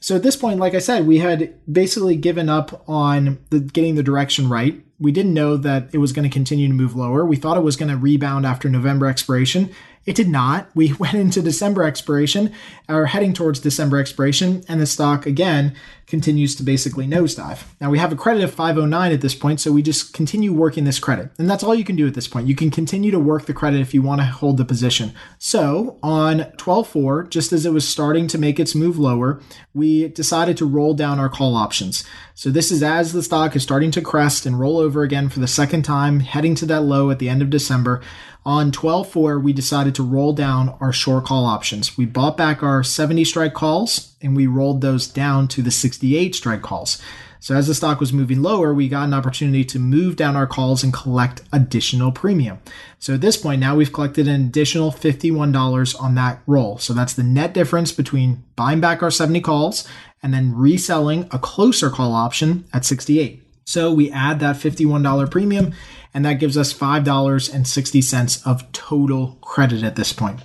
So 0.00 0.14
at 0.14 0.22
this 0.22 0.36
point, 0.36 0.60
like 0.60 0.74
I 0.74 0.78
said, 0.78 1.06
we 1.06 1.18
had 1.18 1.54
basically 1.70 2.16
given 2.16 2.48
up 2.48 2.84
on 2.88 3.38
the, 3.50 3.60
getting 3.60 3.94
the 3.94 4.02
direction 4.02 4.48
right. 4.48 4.82
We 4.98 5.12
didn't 5.12 5.34
know 5.34 5.56
that 5.56 5.88
it 5.92 5.98
was 5.98 6.12
going 6.12 6.28
to 6.28 6.32
continue 6.32 6.68
to 6.68 6.74
move 6.74 6.94
lower. 6.94 7.24
We 7.24 7.36
thought 7.36 7.56
it 7.56 7.62
was 7.62 7.76
going 7.76 7.90
to 7.90 7.96
rebound 7.96 8.46
after 8.46 8.68
November 8.68 9.06
expiration. 9.06 9.70
It 10.04 10.14
did 10.14 10.28
not. 10.28 10.68
We 10.74 10.92
went 10.92 11.14
into 11.14 11.42
December 11.42 11.84
expiration, 11.84 12.52
or 12.88 13.06
heading 13.06 13.32
towards 13.32 13.60
December 13.60 13.98
expiration, 13.98 14.62
and 14.68 14.80
the 14.80 14.86
stock 14.86 15.26
again 15.26 15.74
continues 16.06 16.54
to 16.54 16.62
basically 16.62 17.06
nosedive. 17.06 17.64
Now 17.80 17.90
we 17.90 17.98
have 17.98 18.12
a 18.12 18.16
credit 18.16 18.44
of 18.44 18.54
509 18.54 19.12
at 19.12 19.20
this 19.20 19.34
point, 19.34 19.60
so 19.60 19.72
we 19.72 19.82
just 19.82 20.12
continue 20.12 20.52
working 20.52 20.84
this 20.84 20.98
credit. 20.98 21.30
And 21.38 21.50
that's 21.50 21.64
all 21.64 21.74
you 21.74 21.84
can 21.84 21.96
do 21.96 22.06
at 22.06 22.14
this 22.14 22.28
point. 22.28 22.46
You 22.46 22.54
can 22.54 22.70
continue 22.70 23.10
to 23.10 23.18
work 23.18 23.46
the 23.46 23.54
credit 23.54 23.80
if 23.80 23.92
you 23.92 24.02
want 24.02 24.20
to 24.20 24.26
hold 24.26 24.56
the 24.56 24.64
position. 24.64 25.14
So 25.38 25.98
on 26.02 26.40
12.4, 26.58 27.28
just 27.28 27.52
as 27.52 27.66
it 27.66 27.72
was 27.72 27.88
starting 27.88 28.28
to 28.28 28.38
make 28.38 28.60
its 28.60 28.74
move 28.74 28.98
lower, 28.98 29.40
we 29.74 30.08
decided 30.08 30.56
to 30.58 30.66
roll 30.66 30.94
down 30.94 31.18
our 31.18 31.28
call 31.28 31.56
options. 31.56 32.04
So 32.34 32.50
this 32.50 32.70
is 32.70 32.82
as 32.82 33.12
the 33.12 33.22
stock 33.22 33.56
is 33.56 33.62
starting 33.62 33.90
to 33.92 34.00
crest 34.00 34.46
and 34.46 34.60
roll 34.60 34.78
over 34.78 35.02
again 35.02 35.28
for 35.28 35.40
the 35.40 35.48
second 35.48 35.82
time, 35.82 36.20
heading 36.20 36.54
to 36.56 36.66
that 36.66 36.82
low 36.82 37.10
at 37.10 37.18
the 37.18 37.28
end 37.28 37.42
of 37.42 37.50
December. 37.50 38.00
On 38.44 38.70
12.4, 38.70 39.42
we 39.42 39.52
decided 39.52 39.96
to 39.96 40.04
roll 40.04 40.32
down 40.32 40.76
our 40.80 40.92
short 40.92 41.24
call 41.24 41.44
options. 41.44 41.98
We 41.98 42.06
bought 42.06 42.36
back 42.36 42.62
our 42.62 42.84
70 42.84 43.24
strike 43.24 43.54
calls 43.54 44.14
and 44.22 44.36
we 44.36 44.46
rolled 44.46 44.80
those 44.80 45.06
down 45.06 45.48
to 45.48 45.62
the 45.62 45.70
68 45.70 46.34
strike 46.34 46.62
calls. 46.62 47.00
So 47.38 47.54
as 47.54 47.66
the 47.66 47.74
stock 47.74 48.00
was 48.00 48.12
moving 48.12 48.42
lower, 48.42 48.74
we 48.74 48.88
got 48.88 49.04
an 49.04 49.14
opportunity 49.14 49.64
to 49.66 49.78
move 49.78 50.16
down 50.16 50.36
our 50.36 50.46
calls 50.46 50.82
and 50.82 50.92
collect 50.92 51.42
additional 51.52 52.10
premium. 52.10 52.58
So 52.98 53.14
at 53.14 53.20
this 53.20 53.36
point, 53.36 53.60
now 53.60 53.76
we've 53.76 53.92
collected 53.92 54.26
an 54.26 54.46
additional 54.46 54.90
$51 54.90 56.00
on 56.00 56.14
that 56.16 56.40
roll. 56.46 56.78
So 56.78 56.92
that's 56.92 57.14
the 57.14 57.22
net 57.22 57.54
difference 57.54 57.92
between 57.92 58.42
buying 58.56 58.80
back 58.80 59.02
our 59.02 59.10
70 59.10 59.42
calls 59.42 59.86
and 60.22 60.34
then 60.34 60.56
reselling 60.56 61.28
a 61.30 61.38
closer 61.38 61.90
call 61.90 62.14
option 62.14 62.64
at 62.72 62.84
68. 62.84 63.42
So 63.64 63.92
we 63.92 64.10
add 64.10 64.40
that 64.40 64.56
$51 64.56 65.30
premium 65.30 65.72
and 66.14 66.24
that 66.24 66.40
gives 66.40 66.56
us 66.56 66.72
$5.60 66.72 68.46
of 68.46 68.72
total 68.72 69.38
credit 69.40 69.82
at 69.82 69.96
this 69.96 70.12
point. 70.12 70.40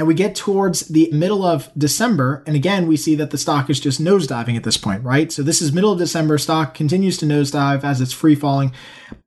Now 0.00 0.06
we 0.06 0.14
get 0.14 0.34
towards 0.34 0.88
the 0.88 1.10
middle 1.12 1.44
of 1.44 1.70
December, 1.76 2.42
and 2.46 2.56
again, 2.56 2.86
we 2.86 2.96
see 2.96 3.14
that 3.16 3.32
the 3.32 3.36
stock 3.36 3.68
is 3.68 3.78
just 3.78 4.00
nosediving 4.00 4.56
at 4.56 4.64
this 4.64 4.78
point, 4.78 5.04
right? 5.04 5.30
So 5.30 5.42
this 5.42 5.60
is 5.60 5.74
middle 5.74 5.92
of 5.92 5.98
December, 5.98 6.38
stock 6.38 6.72
continues 6.72 7.18
to 7.18 7.26
nosedive 7.26 7.84
as 7.84 8.00
it's 8.00 8.14
free 8.14 8.34
falling. 8.34 8.72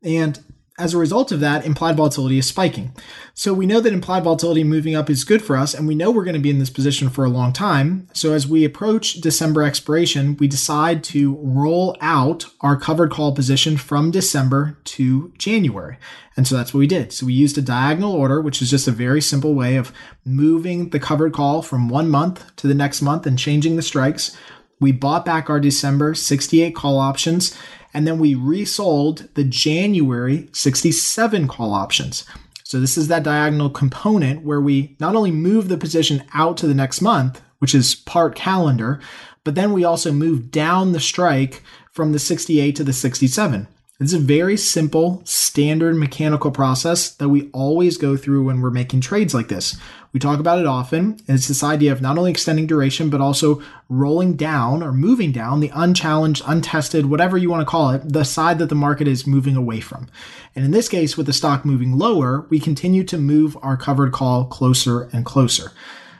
And 0.02 0.40
as 0.80 0.94
a 0.94 0.98
result 0.98 1.32
of 1.32 1.40
that, 1.40 1.66
implied 1.66 1.96
volatility 1.96 2.40
is 2.40 2.48
spiking. 2.48 2.96
So 3.36 3.54
we 3.54 3.68
know 3.68 3.80
that 3.80 3.94
implied 3.94 4.24
volatility 4.24 4.64
moving 4.64 4.96
up 4.96 5.08
is 5.08 5.24
good 5.24 5.44
for 5.44 5.56
us, 5.56 5.76
and 5.76 5.88
we 5.88 5.94
know 5.94 6.10
we're 6.10 6.24
going 6.24 6.34
to 6.34 6.40
be 6.40 6.50
in 6.50 6.58
this 6.58 6.72
position 6.72 7.10
for 7.10 7.24
a 7.24 7.30
long 7.30 7.54
time. 7.54 8.08
So 8.14 8.34
as 8.34 8.48
we 8.48 8.66
approach 8.66 9.16
December 9.16 9.62
expiration, 9.62 10.36
we 10.38 10.48
decide 10.48 11.04
to 11.06 11.36
roll 11.42 11.96
out 12.02 12.48
our 12.62 12.76
covered 12.76 13.12
call 13.12 13.36
position 13.36 13.78
from 13.78 14.10
December 14.10 14.78
to 14.86 15.32
January. 15.38 15.98
And 16.36 16.48
so 16.48 16.58
that's 16.58 16.74
what 16.74 16.80
we 16.80 16.88
did. 16.88 17.14
So 17.14 17.28
we 17.28 17.34
used 17.34 17.58
a 17.60 17.62
diagonal 17.62 18.14
order, 18.14 18.42
which 18.42 18.60
is 18.60 18.72
just 18.72 18.88
a 18.88 18.92
very 18.92 19.22
simple 19.22 19.54
way 19.54 19.76
of 19.76 19.94
moving 20.26 20.90
the 20.90 21.00
covered 21.00 21.34
call 21.34 21.62
from 21.62 21.88
one 21.88 22.10
month 22.10 22.56
to 22.56 22.68
the 22.68 22.74
next 22.74 23.04
month 23.04 23.28
and 23.28 23.38
changing 23.38 23.76
the 23.76 23.84
strikes. 23.84 24.36
We 24.80 24.92
bought 24.92 25.24
back 25.24 25.52
our 25.52 25.60
December 25.60 26.16
68 26.16 26.76
call 26.76 26.98
options 26.98 27.56
and 27.94 28.08
then 28.08 28.18
we 28.18 28.36
resold 28.36 29.30
the 29.36 29.44
January 29.44 30.50
67 30.52 31.48
call 31.48 31.74
options. 31.74 32.26
So 32.64 32.80
this 32.80 32.98
is 32.98 33.08
that 33.08 33.24
diagonal 33.24 33.70
component 33.70 34.44
where 34.44 34.62
we 34.62 34.96
not 35.00 35.16
only 35.16 35.32
move 35.32 35.68
the 35.68 35.78
position 35.78 36.24
out 36.34 36.58
to 36.58 36.68
the 36.68 36.74
next 36.74 37.02
month, 37.02 37.42
which 37.60 37.76
is 37.76 37.96
part 37.96 38.36
calendar, 38.36 39.00
but 39.44 39.56
then 39.56 39.74
we 39.74 39.84
also 39.84 40.12
move 40.12 40.50
down 40.52 40.92
the 40.92 41.00
strike 41.00 41.62
from 41.92 42.12
the 42.12 42.20
68 42.20 42.76
to 42.76 42.84
the 42.84 42.94
67. 42.94 43.68
It's 44.04 44.12
a 44.12 44.20
very 44.20 44.58
simple, 44.58 45.22
standard 45.24 45.96
mechanical 45.96 46.52
process 46.52 47.10
that 47.12 47.30
we 47.30 47.50
always 47.54 47.96
go 47.96 48.18
through 48.18 48.44
when 48.44 48.60
we're 48.60 48.70
making 48.70 49.00
trades 49.00 49.34
like 49.34 49.48
this. 49.48 49.78
We 50.12 50.20
talk 50.20 50.42
about 50.42 50.60
it 50.60 50.66
often, 50.66 51.22
and 51.26 51.38
it's 51.38 51.48
this 51.48 51.64
idea 51.64 51.94
of 51.94 52.02
not 52.02 52.18
only 52.18 52.30
extending 52.30 52.68
duration, 52.68 53.10
but 53.10 53.22
also 53.22 53.64
rolling 53.88 54.36
down 54.36 54.84
or 54.84 54.92
moving 54.92 55.32
down 55.32 55.62
the 55.62 55.72
unchallenged, 55.74 56.44
untested, 56.46 57.06
whatever 57.06 57.38
you 57.38 57.50
want 57.50 57.62
to 57.62 57.72
call 57.72 57.92
it, 57.92 58.02
the 58.12 58.26
side 58.26 58.60
that 58.60 58.68
the 58.68 58.76
market 58.76 59.08
is 59.08 59.26
moving 59.26 59.56
away 59.56 59.80
from. 59.80 60.10
And 60.54 60.66
in 60.66 60.72
this 60.72 60.90
case, 60.90 61.16
with 61.16 61.26
the 61.26 61.32
stock 61.32 61.64
moving 61.64 61.98
lower, 61.98 62.46
we 62.50 62.60
continue 62.60 63.06
to 63.06 63.18
move 63.18 63.58
our 63.62 63.78
covered 63.78 64.12
call 64.12 64.44
closer 64.44 65.04
and 65.14 65.26
closer. 65.26 65.72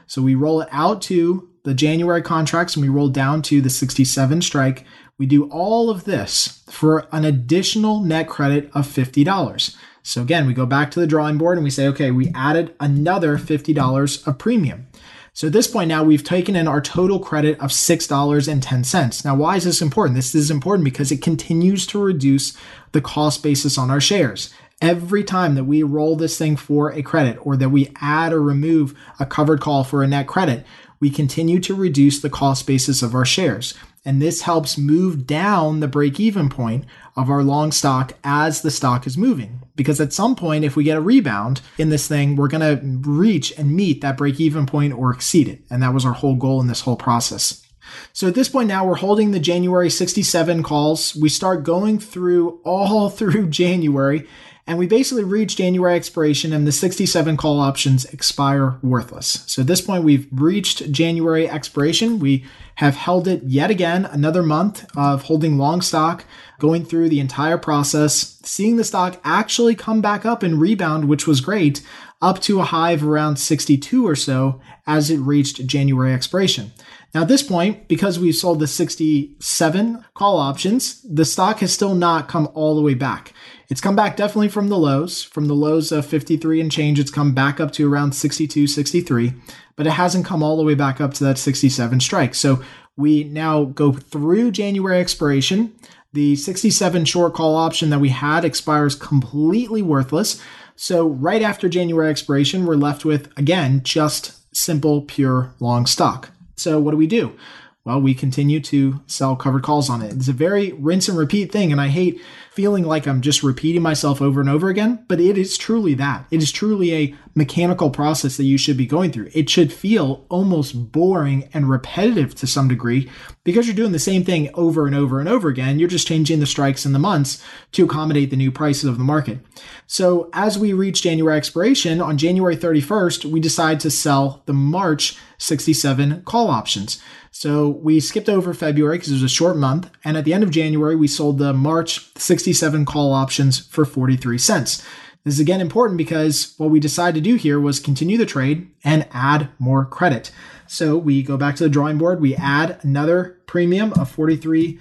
So 0.06 0.22
we 0.22 0.34
roll 0.34 0.62
it 0.62 0.68
out 0.72 1.02
to 1.02 1.50
the 1.64 1.74
January 1.74 2.22
contracts 2.22 2.76
and 2.76 2.82
we 2.82 2.88
roll 2.88 3.08
down 3.08 3.42
to 3.42 3.60
the 3.60 3.70
67 3.70 4.42
strike 4.42 4.86
we 5.18 5.26
do 5.26 5.48
all 5.50 5.90
of 5.90 6.04
this 6.04 6.64
for 6.68 7.06
an 7.12 7.24
additional 7.24 8.00
net 8.00 8.28
credit 8.28 8.70
of 8.74 8.86
$50. 8.86 9.76
So 10.02 10.22
again, 10.22 10.46
we 10.46 10.54
go 10.54 10.66
back 10.66 10.90
to 10.90 11.00
the 11.00 11.06
drawing 11.06 11.38
board 11.38 11.56
and 11.56 11.64
we 11.64 11.70
say, 11.70 11.86
okay, 11.88 12.10
we 12.10 12.32
added 12.34 12.74
another 12.80 13.38
$50 13.38 14.26
of 14.26 14.38
premium. 14.38 14.86
So 15.32 15.46
at 15.46 15.52
this 15.52 15.66
point 15.66 15.88
now 15.88 16.04
we've 16.04 16.24
taken 16.24 16.56
in 16.56 16.68
our 16.68 16.80
total 16.80 17.18
credit 17.18 17.58
of 17.60 17.70
$6.10. 17.70 19.24
Now, 19.24 19.34
why 19.34 19.56
is 19.56 19.64
this 19.64 19.82
important? 19.82 20.16
This 20.16 20.34
is 20.34 20.50
important 20.50 20.84
because 20.84 21.10
it 21.10 21.22
continues 21.22 21.86
to 21.88 22.02
reduce 22.02 22.56
the 22.92 23.00
cost 23.00 23.42
basis 23.42 23.78
on 23.78 23.90
our 23.90 24.00
shares. 24.00 24.52
Every 24.80 25.24
time 25.24 25.54
that 25.54 25.64
we 25.64 25.82
roll 25.82 26.16
this 26.16 26.36
thing 26.36 26.56
for 26.56 26.92
a 26.92 27.02
credit 27.02 27.38
or 27.40 27.56
that 27.56 27.70
we 27.70 27.92
add 28.00 28.32
or 28.32 28.42
remove 28.42 28.94
a 29.18 29.26
covered 29.26 29.60
call 29.60 29.84
for 29.84 30.02
a 30.02 30.06
net 30.06 30.26
credit, 30.26 30.66
we 31.00 31.08
continue 31.08 31.60
to 31.60 31.74
reduce 31.74 32.20
the 32.20 32.30
cost 32.30 32.66
basis 32.66 33.02
of 33.02 33.14
our 33.14 33.24
shares. 33.24 33.74
And 34.04 34.20
this 34.20 34.42
helps 34.42 34.76
move 34.76 35.26
down 35.26 35.80
the 35.80 35.88
break 35.88 36.20
even 36.20 36.48
point 36.48 36.84
of 37.16 37.30
our 37.30 37.42
long 37.42 37.72
stock 37.72 38.12
as 38.22 38.60
the 38.60 38.70
stock 38.70 39.06
is 39.06 39.16
moving. 39.16 39.62
Because 39.76 40.00
at 40.00 40.12
some 40.12 40.36
point, 40.36 40.64
if 40.64 40.76
we 40.76 40.84
get 40.84 40.96
a 40.96 41.00
rebound 41.00 41.60
in 41.78 41.88
this 41.88 42.06
thing, 42.06 42.36
we're 42.36 42.48
going 42.48 42.60
to 42.60 43.08
reach 43.08 43.52
and 43.58 43.74
meet 43.74 44.02
that 44.02 44.16
break 44.16 44.38
even 44.40 44.66
point 44.66 44.92
or 44.92 45.12
exceed 45.12 45.48
it. 45.48 45.62
And 45.70 45.82
that 45.82 45.94
was 45.94 46.04
our 46.04 46.12
whole 46.12 46.36
goal 46.36 46.60
in 46.60 46.66
this 46.66 46.82
whole 46.82 46.96
process. 46.96 47.64
So 48.12 48.28
at 48.28 48.34
this 48.34 48.48
point 48.48 48.68
now, 48.68 48.86
we're 48.86 48.96
holding 48.96 49.30
the 49.30 49.40
January 49.40 49.90
67 49.90 50.62
calls. 50.62 51.16
We 51.16 51.28
start 51.28 51.64
going 51.64 51.98
through 51.98 52.60
all 52.64 53.08
through 53.10 53.48
January 53.48 54.26
and 54.66 54.78
we 54.78 54.86
basically 54.86 55.24
reach 55.24 55.56
January 55.56 55.94
expiration 55.94 56.52
and 56.52 56.66
the 56.66 56.72
67 56.72 57.36
call 57.36 57.60
options 57.60 58.06
expire 58.06 58.78
worthless. 58.82 59.44
So 59.46 59.60
at 59.60 59.68
this 59.68 59.82
point, 59.82 60.04
we've 60.04 60.26
reached 60.32 60.90
January 60.90 61.48
expiration. 61.48 62.18
We 62.18 62.44
have 62.76 62.96
held 62.96 63.28
it 63.28 63.42
yet 63.44 63.70
again, 63.70 64.04
another 64.06 64.42
month 64.42 64.84
of 64.96 65.22
holding 65.22 65.58
long 65.58 65.80
stock, 65.80 66.24
going 66.58 66.84
through 66.84 67.08
the 67.08 67.20
entire 67.20 67.58
process, 67.58 68.40
seeing 68.44 68.76
the 68.76 68.84
stock 68.84 69.20
actually 69.24 69.74
come 69.74 70.00
back 70.00 70.24
up 70.24 70.42
and 70.42 70.60
rebound, 70.60 71.08
which 71.08 71.26
was 71.26 71.40
great, 71.40 71.82
up 72.20 72.40
to 72.40 72.60
a 72.60 72.64
high 72.64 72.92
of 72.92 73.04
around 73.04 73.36
62 73.36 74.06
or 74.06 74.16
so 74.16 74.60
as 74.86 75.10
it 75.10 75.18
reached 75.18 75.66
January 75.66 76.12
expiration. 76.12 76.72
Now, 77.14 77.22
at 77.22 77.28
this 77.28 77.42
point, 77.42 77.86
because 77.86 78.18
we've 78.18 78.34
sold 78.34 78.58
the 78.58 78.66
67 78.66 80.04
call 80.14 80.38
options, 80.38 81.00
the 81.02 81.24
stock 81.24 81.60
has 81.60 81.72
still 81.72 81.94
not 81.94 82.28
come 82.28 82.48
all 82.54 82.74
the 82.74 82.82
way 82.82 82.94
back. 82.94 83.32
It's 83.68 83.80
come 83.80 83.96
back 83.96 84.16
definitely 84.16 84.48
from 84.48 84.68
the 84.68 84.78
lows, 84.78 85.22
from 85.22 85.46
the 85.46 85.54
lows 85.54 85.90
of 85.90 86.06
53 86.06 86.60
and 86.60 86.70
change. 86.70 87.00
It's 87.00 87.10
come 87.10 87.34
back 87.34 87.60
up 87.60 87.72
to 87.72 87.90
around 87.90 88.12
62, 88.12 88.66
63, 88.66 89.32
but 89.76 89.86
it 89.86 89.90
hasn't 89.92 90.26
come 90.26 90.42
all 90.42 90.56
the 90.56 90.62
way 90.62 90.74
back 90.74 91.00
up 91.00 91.14
to 91.14 91.24
that 91.24 91.38
67 91.38 92.00
strike. 92.00 92.34
So 92.34 92.62
we 92.96 93.24
now 93.24 93.64
go 93.64 93.92
through 93.92 94.50
January 94.50 95.00
expiration. 95.00 95.74
The 96.12 96.36
67 96.36 97.06
short 97.06 97.34
call 97.34 97.56
option 97.56 97.90
that 97.90 98.00
we 98.00 98.10
had 98.10 98.44
expires 98.44 98.94
completely 98.94 99.82
worthless. 99.82 100.40
So 100.76 101.06
right 101.08 101.42
after 101.42 101.68
January 101.68 102.10
expiration, 102.10 102.66
we're 102.66 102.76
left 102.76 103.04
with, 103.04 103.36
again, 103.36 103.82
just 103.82 104.32
simple, 104.54 105.02
pure 105.02 105.52
long 105.58 105.86
stock. 105.86 106.30
So 106.56 106.78
what 106.78 106.92
do 106.92 106.96
we 106.96 107.06
do? 107.06 107.36
Well, 107.84 108.00
we 108.00 108.14
continue 108.14 108.60
to 108.60 109.02
sell 109.06 109.36
covered 109.36 109.62
calls 109.62 109.90
on 109.90 110.00
it. 110.00 110.14
It's 110.14 110.28
a 110.28 110.32
very 110.32 110.72
rinse 110.72 111.06
and 111.06 111.18
repeat 111.18 111.52
thing, 111.52 111.70
and 111.70 111.78
I 111.78 111.88
hate 111.88 112.18
feeling 112.50 112.84
like 112.84 113.06
I'm 113.06 113.20
just 113.20 113.42
repeating 113.42 113.82
myself 113.82 114.22
over 114.22 114.40
and 114.40 114.48
over 114.48 114.70
again, 114.70 115.04
but 115.06 115.20
it 115.20 115.36
is 115.36 115.58
truly 115.58 115.92
that. 115.94 116.24
It 116.30 116.42
is 116.42 116.50
truly 116.50 116.94
a 116.94 117.14
mechanical 117.34 117.90
process 117.90 118.38
that 118.38 118.44
you 118.44 118.56
should 118.56 118.78
be 118.78 118.86
going 118.86 119.12
through. 119.12 119.28
It 119.34 119.50
should 119.50 119.70
feel 119.70 120.24
almost 120.30 120.92
boring 120.92 121.50
and 121.52 121.68
repetitive 121.68 122.34
to 122.36 122.46
some 122.46 122.68
degree 122.68 123.10
because 123.42 123.66
you're 123.66 123.76
doing 123.76 123.92
the 123.92 123.98
same 123.98 124.24
thing 124.24 124.48
over 124.54 124.86
and 124.86 124.96
over 124.96 125.20
and 125.20 125.28
over 125.28 125.50
again. 125.50 125.78
You're 125.78 125.88
just 125.88 126.08
changing 126.08 126.40
the 126.40 126.46
strikes 126.46 126.86
and 126.86 126.94
the 126.94 126.98
months 126.98 127.44
to 127.72 127.84
accommodate 127.84 128.30
the 128.30 128.36
new 128.36 128.50
prices 128.50 128.84
of 128.84 128.96
the 128.96 129.04
market. 129.04 129.40
So 129.86 130.30
as 130.32 130.58
we 130.58 130.72
reach 130.72 131.02
January 131.02 131.36
expiration 131.36 132.00
on 132.00 132.16
January 132.16 132.56
31st, 132.56 133.26
we 133.26 133.40
decide 133.40 133.80
to 133.80 133.90
sell 133.90 134.42
the 134.46 134.54
March 134.54 135.18
67 135.36 136.22
call 136.22 136.48
options. 136.48 137.02
So 137.36 137.68
we 137.68 137.98
skipped 137.98 138.28
over 138.28 138.54
February 138.54 138.96
because 138.96 139.10
it 139.10 139.14
was 139.14 139.24
a 139.24 139.28
short 139.28 139.56
month. 139.56 139.90
And 140.04 140.16
at 140.16 140.24
the 140.24 140.32
end 140.32 140.44
of 140.44 140.52
January, 140.52 140.94
we 140.94 141.08
sold 141.08 141.38
the 141.38 141.52
March 141.52 142.16
67 142.16 142.84
call 142.84 143.12
options 143.12 143.58
for 143.58 143.84
43 143.84 144.38
cents. 144.38 144.86
This 145.24 145.34
is 145.34 145.40
again 145.40 145.60
important 145.60 145.98
because 145.98 146.54
what 146.58 146.70
we 146.70 146.78
decided 146.78 147.16
to 147.16 147.28
do 147.28 147.34
here 147.34 147.58
was 147.58 147.80
continue 147.80 148.16
the 148.16 148.24
trade 148.24 148.70
and 148.84 149.08
add 149.10 149.48
more 149.58 149.84
credit. 149.84 150.30
So 150.68 150.96
we 150.96 151.24
go 151.24 151.36
back 151.36 151.56
to 151.56 151.64
the 151.64 151.68
drawing 151.68 151.98
board, 151.98 152.20
we 152.20 152.36
add 152.36 152.78
another 152.82 153.36
premium 153.46 153.92
of 153.94 154.14
$43, 154.14 154.78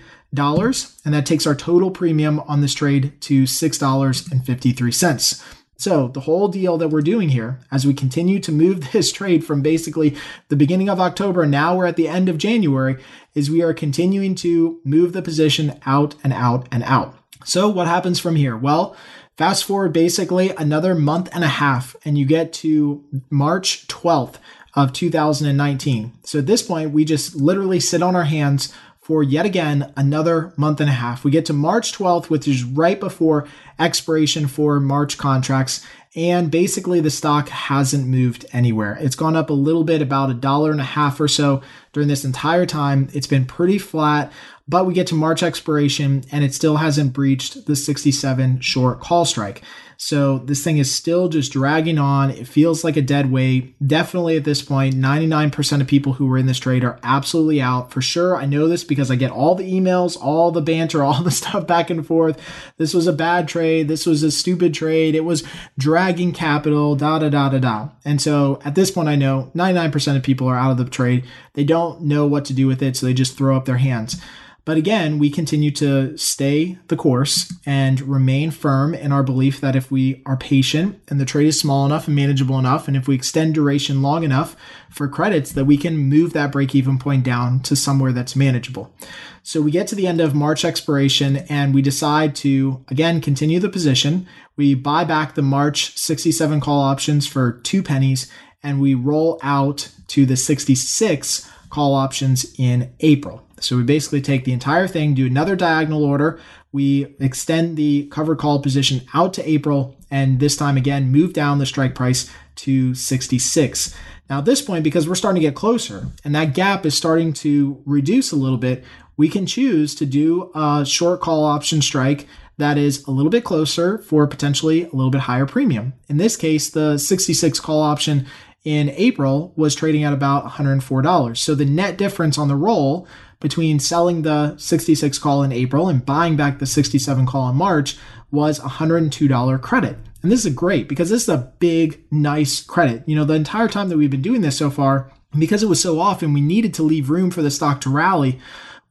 and 1.06 1.13
that 1.13 1.26
takes 1.26 1.48
our 1.48 1.56
total 1.56 1.89
premium 1.89 2.39
on 2.42 2.62
this 2.62 2.76
trade 2.76 3.20
to 3.22 3.46
$6.53. 3.46 5.62
So, 5.78 6.08
the 6.08 6.22
whole 6.22 6.48
deal 6.48 6.78
that 6.78 6.90
we're 6.90 7.02
doing 7.02 7.30
here, 7.30 7.60
as 7.72 7.86
we 7.86 7.94
continue 7.94 8.40
to 8.40 8.52
move 8.52 8.92
this 8.94 9.12
trade 9.12 9.46
from 9.46 9.62
basically 9.62 10.16
the 10.50 10.56
beginning 10.56 10.90
of 10.90 11.00
October, 11.00 11.46
now 11.46 11.76
we're 11.76 11.86
at 11.86 11.96
the 11.96 12.08
end 12.08 12.30
of 12.30 12.38
January, 12.38 12.98
is 13.34 13.50
we 13.50 13.62
are 13.62 13.74
continuing 13.74 14.36
to 14.36 14.80
move 14.84 15.14
the 15.14 15.22
position 15.22 15.80
out 15.86 16.16
and 16.24 16.32
out 16.32 16.68
and 16.72 16.84
out. 16.84 17.18
So, 17.46 17.68
what 17.68 17.88
happens 17.88 18.20
from 18.20 18.36
here? 18.36 18.56
Well, 18.56 18.96
fast 19.38 19.66
forward 19.66 19.94
basically 19.94 20.52
another 20.52 20.96
month 20.96 21.30
and 21.34 21.44
a 21.44 21.48
half, 21.48 21.96
and 22.06 22.18
you 22.18 22.26
get 22.26 22.54
to 22.54 23.04
March 23.30 23.88
12th 23.88 24.36
of 24.76 24.94
2019. 24.94 26.14
So, 26.24 26.40
at 26.40 26.46
this 26.46 26.62
point, 26.62 26.92
we 26.92 27.04
just 27.04 27.36
literally 27.36 27.80
sit 27.80 28.02
on 28.02 28.16
our 28.16 28.24
hands 28.24 28.74
for 29.04 29.22
yet 29.22 29.46
again 29.46 29.92
another 29.98 30.54
month 30.56 30.80
and 30.80 30.89
a 30.89 30.94
half. 30.94 31.26
We 31.26 31.32
get 31.32 31.46
to 31.48 31.54
March 31.54 31.92
12th, 31.92 32.30
which 32.30 32.48
is 32.48 32.63
right 32.63 32.98
before 32.98 33.46
expiration 33.78 34.48
for 34.48 34.80
March 34.80 35.18
contracts. 35.18 35.86
And 36.15 36.52
basically, 36.52 36.99
the 36.99 37.10
stock 37.10 37.49
hasn't 37.49 38.08
moved 38.08 38.45
anywhere. 38.54 38.97
It's 39.02 39.15
gone 39.15 39.36
up 39.36 39.49
a 39.49 39.54
little 39.54 39.84
bit, 39.84 40.02
about 40.02 40.30
a 40.30 40.36
dollar 40.36 40.71
and 40.71 40.80
a 40.80 40.84
half 40.84 41.19
or 41.19 41.28
so 41.28 41.62
during 41.91 42.08
this 42.08 42.23
entire 42.23 42.67
time. 42.67 43.10
It's 43.13 43.26
been 43.26 43.45
pretty 43.45 43.80
flat, 43.80 44.32
but 44.67 44.86
we 44.86 44.93
get 44.93 45.08
to 45.08 45.15
March 45.15 45.41
expiration 45.41 46.23
and 46.32 46.43
it 46.43 46.54
still 46.54 46.78
hasn't 46.78 47.13
breached 47.13 47.65
the 47.65 47.76
67 47.76 48.60
short 48.62 48.99
call 48.99 49.26
strike. 49.26 49.63
So 49.97 50.39
this 50.39 50.62
thing 50.62 50.80
is 50.80 50.93
still 50.93 51.30
just 51.30 51.54
dragging 51.54 51.97
on. 51.97 52.30
It 52.30 52.45
feels 52.45 52.84
like 52.84 52.97
a 52.97 53.02
dead 53.02 53.32
weight. 53.32 53.76
Definitely 53.88 54.36
at 54.36 54.43
this 54.43 54.62
point, 54.62 54.95
99% 54.95 55.80
of 55.80 55.88
people 55.88 56.13
who 56.13 56.26
were 56.26 56.38
in 56.38 56.45
this 56.45 56.60
trade 56.60 56.84
are 56.84 56.99
absolutely 57.04 57.62
out. 57.62 57.89
For 57.89 58.02
sure, 58.02 58.36
I 58.36 58.45
know 58.45 58.67
this 58.67 58.84
because 58.84 59.10
I 59.10 59.15
get 59.15 59.32
all 59.32 59.56
the 59.56 59.71
emails, 59.71 60.17
all 60.21 60.52
the 60.52 60.62
banter, 60.62 61.04
all 61.06 61.23
the 61.23 61.32
stuff 61.32 61.65
back 61.67 61.89
and 61.89 62.06
forth. 62.06 62.38
This 62.76 62.93
was 62.93 63.08
a 63.08 63.13
bad 63.13 63.47
trade. 63.47 63.88
This 63.88 64.06
was 64.06 64.23
a 64.23 64.32
stupid 64.32 64.73
trade. 64.73 65.15
It 65.15 65.23
was 65.23 65.43
dragging 65.78 66.03
capital, 66.34 66.96
da 66.96 67.20
da 67.20 67.30
da 67.30 67.50
da 67.50 67.60
da. 67.60 67.89
And 68.04 68.22
so 68.22 68.60
at 68.66 68.76
this 68.76 68.92
point, 68.92 69.08
I 69.08 69.16
know 69.16 69.52
99% 69.56 70.18
of 70.18 70.24
people 70.24 70.48
are 70.48 70.56
out 70.56 70.72
of 70.72 70.78
the 70.78 70.86
trade. 70.86 71.24
They 71.54 71.63
don't 71.63 72.02
know 72.02 72.28
what 72.28 72.46
to 72.46 72.54
do 72.54 72.68
with 72.68 72.82
it, 72.82 72.98
so 72.98 73.06
they 73.06 73.13
just 73.13 73.38
throw 73.38 73.56
up 73.56 73.66
their 73.66 73.78
hands. 73.78 74.22
But 74.65 74.78
again, 74.78 75.19
we 75.19 75.30
continue 75.30 75.71
to 75.71 76.17
stay 76.17 76.78
the 76.88 76.95
course 76.95 77.54
and 77.65 77.99
remain 77.99 78.49
firm 78.49 78.93
in 78.93 79.12
our 79.12 79.23
belief 79.23 79.60
that 79.60 79.76
if 79.76 79.91
we 79.91 80.21
are 80.26 80.38
patient 80.38 81.02
and 81.10 81.19
the 81.19 81.26
trade 81.26 81.47
is 81.47 81.60
small 81.60 81.86
enough 81.86 82.08
and 82.08 82.15
manageable 82.15 82.58
enough, 82.58 82.88
and 82.88 82.95
if 82.95 83.06
we 83.06 83.13
extend 83.13 83.56
duration 83.56 84.02
long 84.02 84.23
enough 84.23 84.56
for 84.89 85.10
credits, 85.10 85.52
that 85.52 85.65
we 85.65 85.76
can 85.76 85.97
move 85.97 86.32
that 86.32 86.54
break 86.54 86.73
even 86.73 86.97
point 86.97 87.26
down 87.26 87.60
to 87.62 87.76
somewhere 87.76 88.13
that's 88.13 88.38
manageable. 88.38 88.93
So 89.41 89.62
we 89.62 89.71
get 89.71 89.88
to 89.88 89.95
the 89.95 90.08
end 90.08 90.21
of 90.21 90.34
March 90.34 90.63
expiration 90.63 91.38
and 91.49 91.73
we 91.73 91.82
decide 91.82 92.34
to 92.38 92.86
again 92.88 93.19
continue 93.19 93.60
the 93.60 93.67
position. 93.67 94.26
We 94.56 94.76
buy 94.76 95.04
back 95.04 95.36
the 95.36 95.41
March 95.41 95.97
67 95.97 96.62
call 96.62 96.80
options 96.80 97.28
for 97.28 97.60
two 97.63 97.84
pennies 97.84 98.32
and 98.63 98.80
we 98.80 98.93
roll 98.93 99.39
out 99.43 99.89
to 100.08 100.26
the 100.26 100.38
66 100.38 101.49
call 101.69 101.95
options 101.95 102.54
in 102.58 102.93
April. 103.02 103.45
So 103.63 103.78
we 103.78 103.84
basically 103.84 104.21
take 104.21 104.45
the 104.45 104.54
entire 104.54 104.88
thing, 104.88 105.13
do 105.13 105.26
another 105.26 105.56
diagonal 105.56 106.04
order. 106.04 106.39
We 106.71 107.15
extend 107.19 107.78
the 107.78 108.08
covered 108.08 108.38
call 108.38 108.62
position 108.62 109.02
out 109.13 109.34
to 109.36 109.49
April, 109.49 109.95
and 110.12 110.39
this 110.39 110.56
time 110.56 110.78
again, 110.78 111.12
move 111.12 111.34
down 111.34 111.60
the 111.60 111.65
strike 111.65 111.95
price 111.95 112.30
to 112.56 112.93
66. 112.93 113.95
Now, 114.30 114.39
at 114.39 114.45
this 114.45 114.62
point, 114.62 114.84
because 114.84 115.08
we're 115.08 115.15
starting 115.15 115.41
to 115.41 115.47
get 115.47 115.56
closer 115.56 116.08
and 116.23 116.34
that 116.36 116.54
gap 116.54 116.86
is 116.86 116.95
starting 116.95 117.34
to 117.34 117.82
reduce 117.86 118.32
a 118.32 118.38
little 118.38 118.58
bit, 118.58 118.84
we 119.17 119.30
can 119.30 119.45
choose 119.45 119.93
to 119.95 120.06
do 120.06 120.52
a 120.56 120.84
short 120.86 121.21
call 121.21 121.43
option 121.43 121.82
strike 121.82 122.28
that 122.58 122.78
is 122.78 123.04
a 123.06 123.12
little 123.12 123.32
bit 123.32 123.43
closer 123.43 123.97
for 123.99 124.28
potentially 124.28 124.84
a 124.84 124.91
little 124.91 125.10
bit 125.10 125.21
higher 125.21 125.45
premium. 125.45 125.93
In 126.08 126.17
this 126.17 126.36
case, 126.36 126.69
the 126.69 126.97
66 126.97 127.60
call 127.60 127.82
option 127.82 128.28
in 128.63 128.89
April 128.91 129.54
was 129.56 129.76
trading 129.76 130.04
at 130.04 130.13
about 130.13 130.45
$104. 130.45 131.38
So 131.38 131.56
the 131.56 131.65
net 131.65 131.97
difference 131.97 132.38
on 132.38 132.47
the 132.47 132.56
roll 132.56 133.08
between 133.43 133.77
selling 133.77 134.23
the 134.23 134.58
66 134.58 135.19
call 135.19 135.43
in 135.43 135.51
April 135.51 135.89
and 135.89 136.03
buying 136.03 136.36
back 136.36 136.58
the 136.58 136.65
67 136.65 137.27
call 137.27 137.49
in 137.49 137.56
March 137.56 137.97
was 138.32 138.60
$102 138.60 139.62
credit. 139.62 139.97
And 140.23 140.32
this 140.32 140.45
is 140.45 140.53
great 140.56 140.88
because 140.88 141.10
this 141.10 141.23
is 141.23 141.29
a 141.29 141.53
big, 141.60 142.01
nice 142.10 142.63
credit. 142.63 143.03
You 143.06 143.15
know, 143.15 143.25
the 143.25 143.34
entire 143.34 143.67
time 143.67 143.89
that 143.89 143.97
we've 143.97 144.10
been 144.10 144.21
doing 144.21 144.41
this 144.41 144.58
so 144.58 144.71
far, 144.71 145.12
because 145.38 145.62
it 145.62 145.69
was 145.69 145.82
so 145.82 145.99
often, 145.99 146.34
we 146.34 146.41
needed 146.41 146.73
to 146.75 146.84
leave 146.84 147.10
room 147.10 147.29
for 147.29 147.41
the 147.41 147.51
stock 147.51 147.82
to 147.82 147.89
rally 147.89 148.39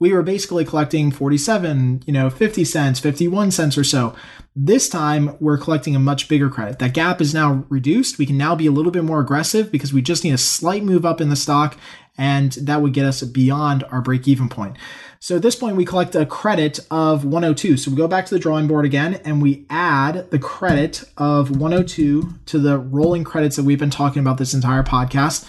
we 0.03 0.13
were 0.13 0.25
basically 0.25 0.65
collecting 0.65 1.13
47, 1.13 2.03
you 2.07 2.13
know, 2.13 2.29
50 2.29 2.65
cents, 2.65 2.99
51 2.99 3.53
cents 3.53 3.79
or 3.79 3.85
so. 3.85 4.17
This 4.57 4.89
time 4.89 5.37
we're 5.39 5.57
collecting 5.57 5.95
a 5.95 6.01
much 6.01 6.27
bigger 6.27 6.51
credit. 6.51 6.81
That 6.81 6.93
gap 6.93 7.21
is 7.21 7.33
now 7.33 7.65
reduced. 7.69 8.19
We 8.19 8.27
can 8.27 8.37
now 8.37 8.57
be 8.57 8.67
a 8.67 8.73
little 8.73 8.91
bit 8.91 9.05
more 9.05 9.21
aggressive 9.21 9.71
because 9.71 9.93
we 9.93 10.03
just 10.03 10.25
need 10.25 10.35
a 10.35 10.39
slight 10.39 10.83
move 10.83 11.07
up 11.07 11.21
in 11.21 11.29
the 11.29 11.37
stock 11.37 11.79
and 12.19 12.53
that 12.53 12.83
would 12.83 12.93
get 12.93 13.07
us 13.07 13.23
beyond 13.23 13.85
our 13.85 14.01
break 14.01 14.27
even 14.29 14.49
point. 14.49 14.77
So 15.19 15.37
at 15.37 15.43
this 15.43 15.55
point, 15.55 15.77
we 15.77 15.85
collect 15.85 16.17
a 16.17 16.27
credit 16.27 16.81
of 16.91 17.25
102. 17.25 17.77
So 17.77 17.93
we 17.93 17.97
go 17.97 18.09
back 18.09 18.27
to 18.27 18.35
the 18.35 18.41
drawing 18.41 18.67
board 18.67 18.85
again 18.85 19.21
and 19.25 19.41
we 19.41 19.65
add 19.71 20.31
the 20.31 20.39
credit 20.39 21.05
of 21.17 21.51
102 21.51 22.35
to 22.47 22.59
the 22.59 22.79
rolling 22.79 23.25
credits 23.25 23.57
that 23.57 23.65
we've 23.65 23.79
been 23.79 23.89
talking 23.89 24.21
about 24.21 24.37
this 24.39 24.53
entire 24.53 24.83
podcast. 24.83 25.47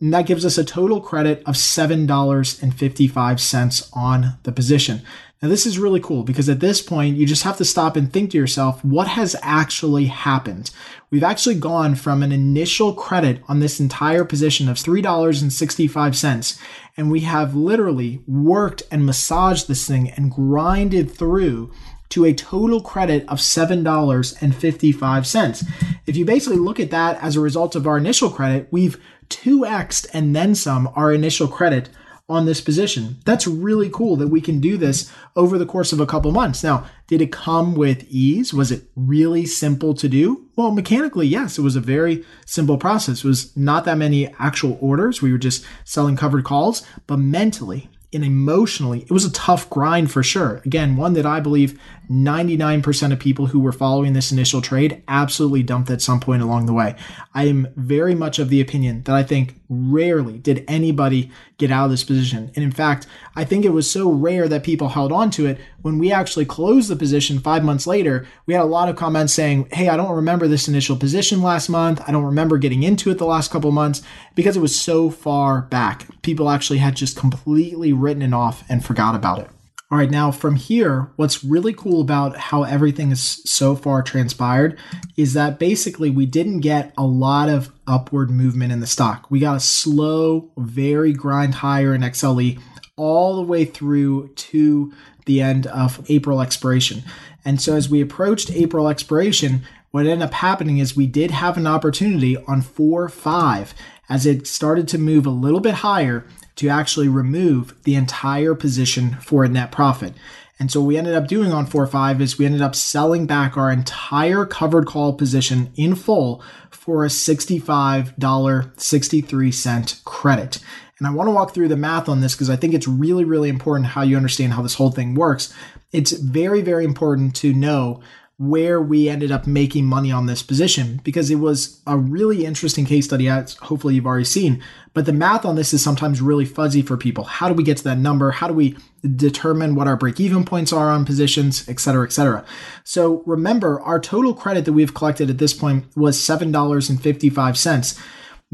And 0.00 0.12
that 0.12 0.26
gives 0.26 0.44
us 0.44 0.58
a 0.58 0.64
total 0.64 1.00
credit 1.00 1.42
of 1.46 1.54
$7.55 1.54 3.90
on 3.94 4.34
the 4.42 4.52
position. 4.52 5.00
Now, 5.44 5.50
this 5.50 5.66
is 5.66 5.78
really 5.78 6.00
cool 6.00 6.22
because 6.22 6.48
at 6.48 6.60
this 6.60 6.80
point, 6.80 7.18
you 7.18 7.26
just 7.26 7.42
have 7.42 7.58
to 7.58 7.66
stop 7.66 7.96
and 7.96 8.10
think 8.10 8.30
to 8.30 8.38
yourself, 8.38 8.82
what 8.82 9.08
has 9.08 9.36
actually 9.42 10.06
happened? 10.06 10.70
We've 11.10 11.22
actually 11.22 11.56
gone 11.56 11.96
from 11.96 12.22
an 12.22 12.32
initial 12.32 12.94
credit 12.94 13.42
on 13.46 13.60
this 13.60 13.78
entire 13.78 14.24
position 14.24 14.70
of 14.70 14.78
$3.65, 14.78 16.58
and 16.96 17.10
we 17.10 17.20
have 17.20 17.54
literally 17.54 18.22
worked 18.26 18.84
and 18.90 19.04
massaged 19.04 19.68
this 19.68 19.86
thing 19.86 20.08
and 20.12 20.30
grinded 20.30 21.10
through 21.10 21.70
to 22.08 22.24
a 22.24 22.32
total 22.32 22.80
credit 22.80 23.28
of 23.28 23.36
$7.55. 23.36 25.68
If 26.06 26.16
you 26.16 26.24
basically 26.24 26.58
look 26.58 26.80
at 26.80 26.90
that 26.90 27.22
as 27.22 27.36
a 27.36 27.40
result 27.40 27.76
of 27.76 27.86
our 27.86 27.98
initial 27.98 28.30
credit, 28.30 28.68
we've 28.70 28.98
2x 29.28 30.06
and 30.14 30.34
then 30.34 30.54
some 30.54 30.88
our 30.96 31.12
initial 31.12 31.48
credit 31.48 31.90
on 32.28 32.46
this 32.46 32.60
position. 32.60 33.18
That's 33.26 33.46
really 33.46 33.90
cool 33.90 34.16
that 34.16 34.28
we 34.28 34.40
can 34.40 34.58
do 34.58 34.78
this 34.78 35.12
over 35.36 35.58
the 35.58 35.66
course 35.66 35.92
of 35.92 36.00
a 36.00 36.06
couple 36.06 36.32
months. 36.32 36.64
Now, 36.64 36.86
did 37.06 37.20
it 37.20 37.30
come 37.30 37.74
with 37.74 38.04
ease? 38.08 38.54
Was 38.54 38.72
it 38.72 38.84
really 38.96 39.44
simple 39.44 39.92
to 39.94 40.08
do? 40.08 40.46
Well, 40.56 40.70
mechanically, 40.70 41.26
yes, 41.26 41.58
it 41.58 41.62
was 41.62 41.76
a 41.76 41.80
very 41.80 42.24
simple 42.46 42.78
process. 42.78 43.18
It 43.18 43.28
was 43.28 43.54
not 43.56 43.84
that 43.84 43.98
many 43.98 44.32
actual 44.38 44.78
orders. 44.80 45.20
We 45.20 45.32
were 45.32 45.38
just 45.38 45.66
selling 45.84 46.16
covered 46.16 46.44
calls, 46.44 46.86
but 47.06 47.18
mentally, 47.18 47.90
and 48.14 48.24
emotionally, 48.24 49.00
it 49.00 49.10
was 49.10 49.24
a 49.24 49.32
tough 49.32 49.68
grind 49.68 50.10
for 50.10 50.22
sure. 50.22 50.62
Again, 50.64 50.96
one 50.96 51.14
that 51.14 51.26
I 51.26 51.40
believe 51.40 51.78
99% 52.10 53.12
of 53.12 53.18
people 53.18 53.46
who 53.46 53.60
were 53.60 53.72
following 53.72 54.12
this 54.12 54.30
initial 54.30 54.60
trade 54.60 55.02
absolutely 55.08 55.62
dumped 55.62 55.90
at 55.90 56.02
some 56.02 56.20
point 56.20 56.42
along 56.42 56.66
the 56.66 56.72
way. 56.72 56.94
I 57.34 57.44
am 57.44 57.68
very 57.76 58.14
much 58.14 58.38
of 58.38 58.48
the 58.48 58.60
opinion 58.60 59.02
that 59.04 59.14
I 59.14 59.22
think 59.22 59.54
rarely 59.68 60.38
did 60.38 60.64
anybody 60.68 61.30
get 61.56 61.70
out 61.70 61.86
of 61.86 61.90
this 61.90 62.04
position. 62.04 62.50
And 62.54 62.64
in 62.64 62.72
fact, 62.72 63.06
I 63.36 63.44
think 63.44 63.64
it 63.64 63.70
was 63.70 63.90
so 63.90 64.10
rare 64.10 64.48
that 64.48 64.64
people 64.64 64.88
held 64.88 65.12
on 65.12 65.30
to 65.32 65.46
it. 65.46 65.58
When 65.82 65.98
we 65.98 66.12
actually 66.12 66.44
closed 66.44 66.88
the 66.88 66.96
position 66.96 67.38
five 67.38 67.64
months 67.64 67.86
later, 67.86 68.26
we 68.46 68.54
had 68.54 68.62
a 68.62 68.66
lot 68.66 68.88
of 68.88 68.96
comments 68.96 69.32
saying, 69.32 69.68
Hey, 69.72 69.88
I 69.88 69.96
don't 69.96 70.16
remember 70.16 70.46
this 70.46 70.68
initial 70.68 70.96
position 70.96 71.42
last 71.42 71.68
month. 71.68 72.02
I 72.06 72.12
don't 72.12 72.24
remember 72.24 72.58
getting 72.58 72.82
into 72.82 73.10
it 73.10 73.18
the 73.18 73.26
last 73.26 73.50
couple 73.50 73.72
months 73.72 74.02
because 74.34 74.56
it 74.56 74.60
was 74.60 74.78
so 74.78 75.10
far 75.10 75.62
back. 75.62 76.06
People 76.22 76.50
actually 76.50 76.78
had 76.78 76.96
just 76.96 77.16
completely 77.16 77.92
written 77.92 78.22
it 78.22 78.34
off 78.34 78.64
and 78.68 78.84
forgot 78.84 79.14
about 79.14 79.38
it. 79.38 79.50
All 79.90 79.98
right, 79.98 80.10
now 80.10 80.30
from 80.30 80.56
here, 80.56 81.12
what's 81.16 81.44
really 81.44 81.74
cool 81.74 82.00
about 82.00 82.36
how 82.38 82.62
everything 82.62 83.12
is 83.12 83.20
so 83.20 83.76
far 83.76 84.02
transpired 84.02 84.78
is 85.16 85.34
that 85.34 85.58
basically 85.58 86.08
we 86.08 86.24
didn't 86.24 86.60
get 86.60 86.94
a 86.96 87.04
lot 87.04 87.50
of 87.50 87.70
upward 87.86 88.30
movement 88.30 88.72
in 88.72 88.80
the 88.80 88.86
stock. 88.86 89.30
We 89.30 89.40
got 89.40 89.58
a 89.58 89.60
slow, 89.60 90.50
very 90.56 91.12
grind 91.12 91.56
higher 91.56 91.94
in 91.94 92.00
XLE 92.00 92.58
all 92.96 93.36
the 93.36 93.42
way 93.42 93.66
through 93.66 94.28
to 94.34 94.90
the 95.26 95.42
end 95.42 95.66
of 95.66 96.04
April 96.08 96.40
expiration. 96.40 97.02
And 97.44 97.60
so 97.60 97.76
as 97.76 97.90
we 97.90 98.00
approached 98.00 98.50
April 98.50 98.88
expiration, 98.88 99.64
what 99.90 100.06
ended 100.06 100.22
up 100.22 100.32
happening 100.32 100.78
is 100.78 100.96
we 100.96 101.06
did 101.06 101.30
have 101.30 101.58
an 101.58 101.66
opportunity 101.66 102.38
on 102.48 102.62
4 102.62 103.10
5 103.10 103.74
as 104.08 104.24
it 104.24 104.46
started 104.46 104.88
to 104.88 104.98
move 104.98 105.26
a 105.26 105.30
little 105.30 105.60
bit 105.60 105.74
higher 105.74 106.24
to 106.56 106.68
actually 106.68 107.08
remove 107.08 107.74
the 107.84 107.94
entire 107.94 108.54
position 108.54 109.16
for 109.20 109.44
a 109.44 109.48
net 109.48 109.72
profit. 109.72 110.12
And 110.58 110.70
so 110.70 110.80
what 110.80 110.86
we 110.86 110.96
ended 110.96 111.14
up 111.14 111.26
doing 111.26 111.52
on 111.52 111.66
4-5 111.66 112.20
is 112.20 112.38
we 112.38 112.46
ended 112.46 112.62
up 112.62 112.76
selling 112.76 113.26
back 113.26 113.56
our 113.56 113.72
entire 113.72 114.46
covered 114.46 114.86
call 114.86 115.14
position 115.14 115.72
in 115.74 115.96
full 115.96 116.40
for 116.70 117.04
a 117.04 117.08
$65.63 117.08 120.04
credit. 120.04 120.60
And 120.98 121.08
I 121.08 121.10
want 121.10 121.26
to 121.26 121.32
walk 121.32 121.52
through 121.52 121.66
the 121.68 121.76
math 121.76 122.08
on 122.08 122.20
this 122.20 122.34
because 122.34 122.48
I 122.48 122.54
think 122.56 122.72
it's 122.72 122.86
really, 122.86 123.24
really 123.24 123.48
important 123.48 123.88
how 123.88 124.02
you 124.02 124.16
understand 124.16 124.52
how 124.52 124.62
this 124.62 124.74
whole 124.74 124.92
thing 124.92 125.14
works. 125.14 125.52
It's 125.92 126.12
very, 126.12 126.62
very 126.62 126.84
important 126.84 127.34
to 127.36 127.52
know 127.52 128.00
where 128.48 128.80
we 128.80 129.08
ended 129.08 129.32
up 129.32 129.46
making 129.46 129.84
money 129.86 130.12
on 130.12 130.26
this 130.26 130.42
position 130.42 131.00
because 131.04 131.30
it 131.30 131.36
was 131.36 131.80
a 131.86 131.96
really 131.96 132.44
interesting 132.44 132.84
case 132.84 133.06
study 133.06 133.28
as 133.28 133.54
hopefully 133.54 133.94
you've 133.94 134.06
already 134.06 134.24
seen. 134.24 134.62
But 134.92 135.06
the 135.06 135.12
math 135.12 135.44
on 135.44 135.56
this 135.56 135.74
is 135.74 135.82
sometimes 135.82 136.20
really 136.20 136.44
fuzzy 136.44 136.82
for 136.82 136.96
people. 136.96 137.24
How 137.24 137.48
do 137.48 137.54
we 137.54 137.64
get 137.64 137.78
to 137.78 137.84
that 137.84 137.98
number? 137.98 138.30
How 138.30 138.48
do 138.48 138.54
we 138.54 138.76
determine 139.16 139.74
what 139.74 139.88
our 139.88 139.96
break 139.96 140.20
even 140.20 140.44
points 140.44 140.72
are 140.72 140.90
on 140.90 141.04
positions 141.04 141.68
et 141.68 141.80
cetera 141.80 142.06
et 142.06 142.12
cetera? 142.12 142.44
So 142.84 143.22
remember 143.26 143.80
our 143.80 143.98
total 143.98 144.34
credit 144.34 144.64
that 144.64 144.72
we've 144.72 144.94
collected 144.94 145.30
at 145.30 145.38
this 145.38 145.54
point 145.54 145.84
was 145.96 146.18
$7.55 146.18 147.98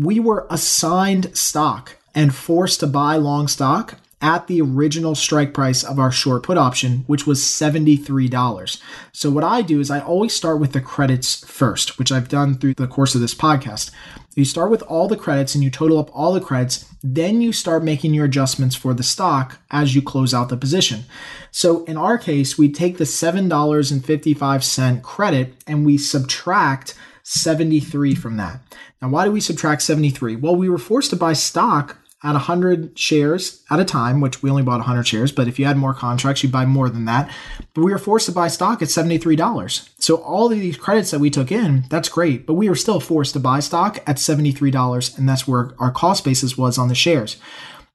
we 0.00 0.18
were 0.18 0.46
assigned 0.50 1.36
stock 1.36 1.96
and 2.14 2.34
forced 2.34 2.80
to 2.80 2.86
buy 2.86 3.16
long 3.16 3.48
stock 3.48 3.98
at 4.20 4.46
the 4.46 4.60
original 4.60 5.14
strike 5.14 5.54
price 5.54 5.82
of 5.82 5.98
our 5.98 6.12
short 6.12 6.42
put 6.42 6.58
option, 6.58 7.04
which 7.06 7.26
was 7.26 7.40
$73. 7.40 8.80
So 9.12 9.30
what 9.30 9.44
I 9.44 9.62
do 9.62 9.80
is 9.80 9.90
I 9.90 10.00
always 10.00 10.34
start 10.34 10.60
with 10.60 10.72
the 10.72 10.80
credits 10.80 11.44
first, 11.46 11.98
which 11.98 12.12
I've 12.12 12.28
done 12.28 12.56
through 12.56 12.74
the 12.74 12.86
course 12.86 13.14
of 13.14 13.22
this 13.22 13.34
podcast. 13.34 13.90
You 14.34 14.44
start 14.44 14.70
with 14.70 14.82
all 14.82 15.08
the 15.08 15.16
credits 15.16 15.54
and 15.54 15.64
you 15.64 15.70
total 15.70 15.98
up 15.98 16.10
all 16.14 16.32
the 16.32 16.40
credits, 16.40 16.84
then 17.02 17.40
you 17.40 17.52
start 17.52 17.82
making 17.82 18.14
your 18.14 18.26
adjustments 18.26 18.76
for 18.76 18.94
the 18.94 19.02
stock 19.02 19.58
as 19.70 19.94
you 19.94 20.02
close 20.02 20.34
out 20.34 20.50
the 20.50 20.56
position. 20.56 21.04
So 21.50 21.84
in 21.84 21.96
our 21.96 22.18
case, 22.18 22.58
we 22.58 22.70
take 22.70 22.98
the 22.98 23.04
$7.55 23.04 25.02
credit 25.02 25.54
and 25.66 25.84
we 25.84 25.98
subtract 25.98 26.94
73 27.22 28.14
from 28.14 28.36
that. 28.36 28.60
Now, 29.00 29.08
why 29.08 29.24
do 29.24 29.32
we 29.32 29.40
subtract 29.40 29.82
73? 29.82 30.36
Well, 30.36 30.56
we 30.56 30.68
were 30.68 30.78
forced 30.78 31.10
to 31.10 31.16
buy 31.16 31.32
stock 31.32 31.96
at 32.22 32.32
100 32.32 32.98
shares 32.98 33.64
at 33.70 33.80
a 33.80 33.84
time, 33.84 34.20
which 34.20 34.42
we 34.42 34.50
only 34.50 34.62
bought 34.62 34.78
100 34.78 35.04
shares, 35.04 35.32
but 35.32 35.48
if 35.48 35.58
you 35.58 35.64
had 35.64 35.76
more 35.76 35.94
contracts, 35.94 36.42
you'd 36.42 36.52
buy 36.52 36.66
more 36.66 36.90
than 36.90 37.06
that. 37.06 37.30
But 37.72 37.82
we 37.82 37.92
were 37.92 37.98
forced 37.98 38.26
to 38.26 38.32
buy 38.32 38.48
stock 38.48 38.82
at 38.82 38.88
$73. 38.88 39.88
So 39.98 40.16
all 40.16 40.52
of 40.52 40.58
these 40.58 40.76
credits 40.76 41.10
that 41.12 41.20
we 41.20 41.30
took 41.30 41.50
in, 41.50 41.84
that's 41.88 42.10
great, 42.10 42.46
but 42.46 42.54
we 42.54 42.68
were 42.68 42.76
still 42.76 43.00
forced 43.00 43.32
to 43.32 43.40
buy 43.40 43.60
stock 43.60 43.98
at 44.06 44.16
$73, 44.16 45.16
and 45.18 45.28
that's 45.28 45.48
where 45.48 45.72
our 45.78 45.90
cost 45.90 46.24
basis 46.24 46.58
was 46.58 46.76
on 46.76 46.88
the 46.88 46.94
shares. 46.94 47.38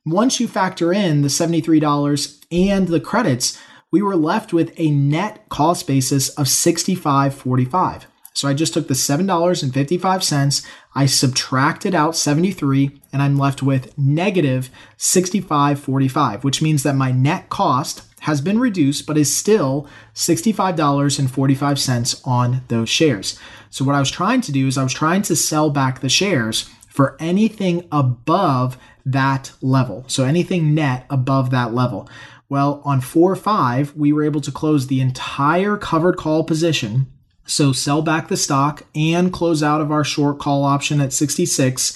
Once 0.05 0.39
you 0.39 0.47
factor 0.47 0.91
in 0.91 1.21
the 1.21 1.27
$73 1.27 2.45
and 2.51 2.87
the 2.87 2.99
credits, 2.99 3.59
we 3.91 4.01
were 4.01 4.15
left 4.15 4.53
with 4.53 4.73
a 4.77 4.89
net 4.91 5.47
cost 5.49 5.87
basis 5.87 6.29
of 6.29 6.47
65.45. 6.47 8.03
So 8.33 8.49
I 8.49 8.53
just 8.53 8.73
took 8.73 8.89
the 8.89 8.93
$7.55, 8.93 10.65
I 10.95 11.07
subtracted 11.07 11.93
out 11.93 12.15
73, 12.15 13.01
and 13.11 13.21
I'm 13.21 13.37
left 13.37 13.61
with 13.61 13.97
negative 13.97 14.69
65.45, 14.97 16.43
which 16.43 16.61
means 16.61 16.83
that 16.83 16.95
my 16.95 17.11
net 17.11 17.49
cost 17.49 18.03
has 18.21 18.39
been 18.39 18.59
reduced, 18.59 19.05
but 19.05 19.17
is 19.17 19.35
still 19.35 19.89
$65.45 20.15 22.21
on 22.25 22.61
those 22.69 22.87
shares. 22.89 23.37
So 23.69 23.83
what 23.83 23.95
I 23.95 23.99
was 23.99 24.09
trying 24.09 24.39
to 24.41 24.53
do 24.53 24.67
is 24.67 24.77
I 24.77 24.83
was 24.83 24.93
trying 24.93 25.23
to 25.23 25.35
sell 25.35 25.69
back 25.69 25.99
the 25.99 26.09
shares 26.09 26.69
for 26.87 27.17
anything 27.19 27.85
above 27.91 28.77
that 29.05 29.51
level. 29.61 30.05
So 30.07 30.23
anything 30.23 30.73
net 30.73 31.05
above 31.09 31.49
that 31.51 31.73
level. 31.73 32.07
Well, 32.47 32.81
on 32.85 33.01
4 33.01 33.35
5, 33.35 33.95
we 33.95 34.13
were 34.13 34.23
able 34.23 34.39
to 34.41 34.51
close 34.51 34.87
the 34.87 35.01
entire 35.01 35.77
covered 35.77 36.15
call 36.15 36.45
position 36.45 37.07
so 37.45 37.71
sell 37.71 38.01
back 38.01 38.27
the 38.27 38.37
stock 38.37 38.83
and 38.95 39.31
close 39.31 39.63
out 39.63 39.81
of 39.81 39.91
our 39.91 40.03
short 40.03 40.39
call 40.39 40.63
option 40.63 40.99
at 40.99 41.13
66 41.13 41.95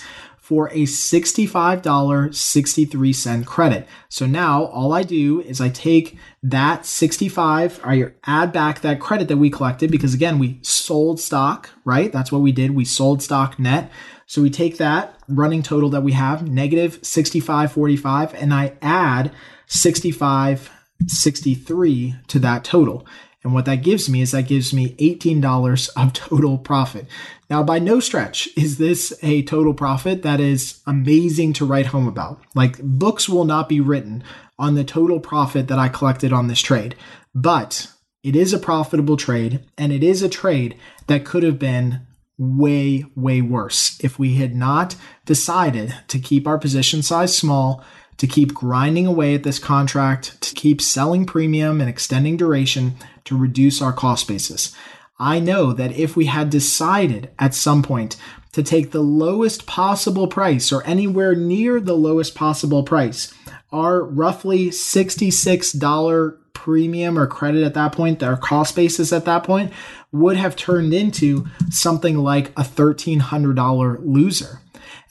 for 0.49 0.67
a 0.69 0.83
$65.63 0.83 3.45
credit. 3.45 3.87
So 4.09 4.25
now 4.25 4.65
all 4.65 4.91
I 4.93 5.03
do 5.03 5.41
is 5.41 5.61
I 5.61 5.69
take 5.69 6.17
that 6.41 6.87
65, 6.87 7.79
I 7.83 8.13
add 8.23 8.51
back 8.51 8.81
that 8.81 8.99
credit 8.99 9.27
that 9.27 9.37
we 9.37 9.51
collected 9.51 9.91
because 9.91 10.15
again, 10.15 10.39
we 10.39 10.57
sold 10.63 11.19
stock, 11.19 11.69
right? 11.85 12.11
That's 12.11 12.31
what 12.31 12.41
we 12.41 12.51
did. 12.51 12.71
We 12.71 12.83
sold 12.83 13.21
stock 13.21 13.59
net. 13.59 13.91
So 14.25 14.41
we 14.41 14.49
take 14.49 14.77
that 14.77 15.13
running 15.27 15.61
total 15.61 15.91
that 15.91 16.01
we 16.01 16.13
have, 16.13 16.47
negative 16.47 16.99
65.45, 17.01 18.33
and 18.33 18.51
I 18.51 18.73
add 18.81 19.31
65.63 19.67 22.25
to 22.25 22.39
that 22.39 22.63
total. 22.63 23.05
And 23.43 23.53
what 23.53 23.65
that 23.65 23.83
gives 23.83 24.09
me 24.09 24.21
is 24.21 24.31
that 24.31 24.47
gives 24.47 24.73
me 24.73 24.95
$18 24.95 25.89
of 25.95 26.13
total 26.13 26.57
profit. 26.57 27.05
Now, 27.49 27.63
by 27.63 27.79
no 27.79 27.99
stretch 27.99 28.49
is 28.55 28.77
this 28.77 29.17
a 29.23 29.43
total 29.43 29.73
profit 29.73 30.23
that 30.23 30.39
is 30.39 30.81
amazing 30.85 31.53
to 31.53 31.65
write 31.65 31.87
home 31.87 32.07
about. 32.07 32.41
Like, 32.53 32.79
books 32.81 33.27
will 33.29 33.45
not 33.45 33.69
be 33.69 33.79
written 33.79 34.23
on 34.57 34.75
the 34.75 34.83
total 34.83 35.19
profit 35.19 35.67
that 35.69 35.79
I 35.79 35.87
collected 35.87 36.33
on 36.33 36.47
this 36.47 36.59
trade, 36.59 36.95
but 37.33 37.87
it 38.23 38.35
is 38.35 38.51
a 38.51 38.59
profitable 38.59 39.15
trade 39.15 39.63
and 39.77 39.93
it 39.93 40.03
is 40.03 40.21
a 40.21 40.29
trade 40.29 40.77
that 41.07 41.23
could 41.23 41.43
have 41.43 41.57
been 41.57 42.05
way, 42.37 43.05
way 43.15 43.41
worse 43.41 43.97
if 44.03 44.19
we 44.19 44.35
had 44.35 44.55
not 44.55 44.95
decided 45.25 45.95
to 46.07 46.19
keep 46.19 46.45
our 46.45 46.57
position 46.57 47.01
size 47.01 47.35
small 47.37 47.83
to 48.19 48.27
keep 48.27 48.53
grinding 48.53 49.07
away 49.07 49.33
at 49.33 49.43
this 49.43 49.59
contract, 49.59 50.39
to 50.41 50.53
keep 50.53 50.81
selling 50.81 51.25
premium 51.25 51.81
and 51.81 51.89
extending 51.89 52.37
duration 52.37 52.95
to 53.23 53.35
reduce 53.35 53.81
our 53.81 53.93
cost 53.93 54.27
basis. 54.27 54.75
I 55.17 55.39
know 55.39 55.73
that 55.73 55.93
if 55.93 56.15
we 56.15 56.25
had 56.25 56.49
decided 56.49 57.31
at 57.39 57.55
some 57.55 57.81
point 57.81 58.15
to 58.51 58.61
take 58.61 58.91
the 58.91 59.01
lowest 59.01 59.65
possible 59.65 60.27
price 60.27 60.71
or 60.71 60.83
anywhere 60.83 61.33
near 61.33 61.79
the 61.79 61.95
lowest 61.95 62.35
possible 62.35 62.83
price, 62.83 63.33
our 63.71 64.03
roughly 64.03 64.69
$66 64.69 66.37
premium 66.53 67.17
or 67.17 67.27
credit 67.27 67.63
at 67.63 67.73
that 67.73 67.93
point, 67.93 68.21
our 68.21 68.35
cost 68.37 68.75
basis 68.75 69.13
at 69.13 69.25
that 69.25 69.43
point, 69.43 69.71
would 70.11 70.35
have 70.35 70.55
turned 70.55 70.93
into 70.93 71.47
something 71.69 72.17
like 72.17 72.49
a 72.49 72.63
$1,300 72.63 73.99
loser. 74.01 74.59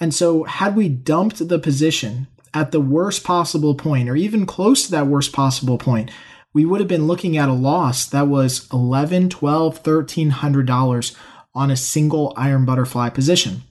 And 0.01 0.15
so, 0.15 0.45
had 0.45 0.77
we 0.77 0.89
dumped 0.89 1.49
the 1.49 1.59
position 1.59 2.27
at 2.55 2.73
the 2.73 2.81
worst 2.81 3.25
possible 3.25 3.75
point, 3.75 4.09
or 4.09 4.17
even 4.17 4.47
close 4.47 4.85
to 4.85 4.91
that 4.93 5.07
worst 5.07 5.33
possible 5.33 5.79
point, 5.79 6.11
we 6.53 6.65
would 6.65 6.81
have 6.81 6.89
been 6.89 7.07
looking 7.07 7.37
at 7.37 7.49
a 7.49 7.53
loss 7.53 8.07
that 8.07 8.29
was 8.29 8.67
$11, 8.69 9.29
$12, 9.29 9.83
$1,300 9.83 11.17
on 11.55 11.71
a 11.71 11.77
single 11.77 12.33
iron 12.37 12.65
butterfly 12.65 13.11
position. 13.11 13.63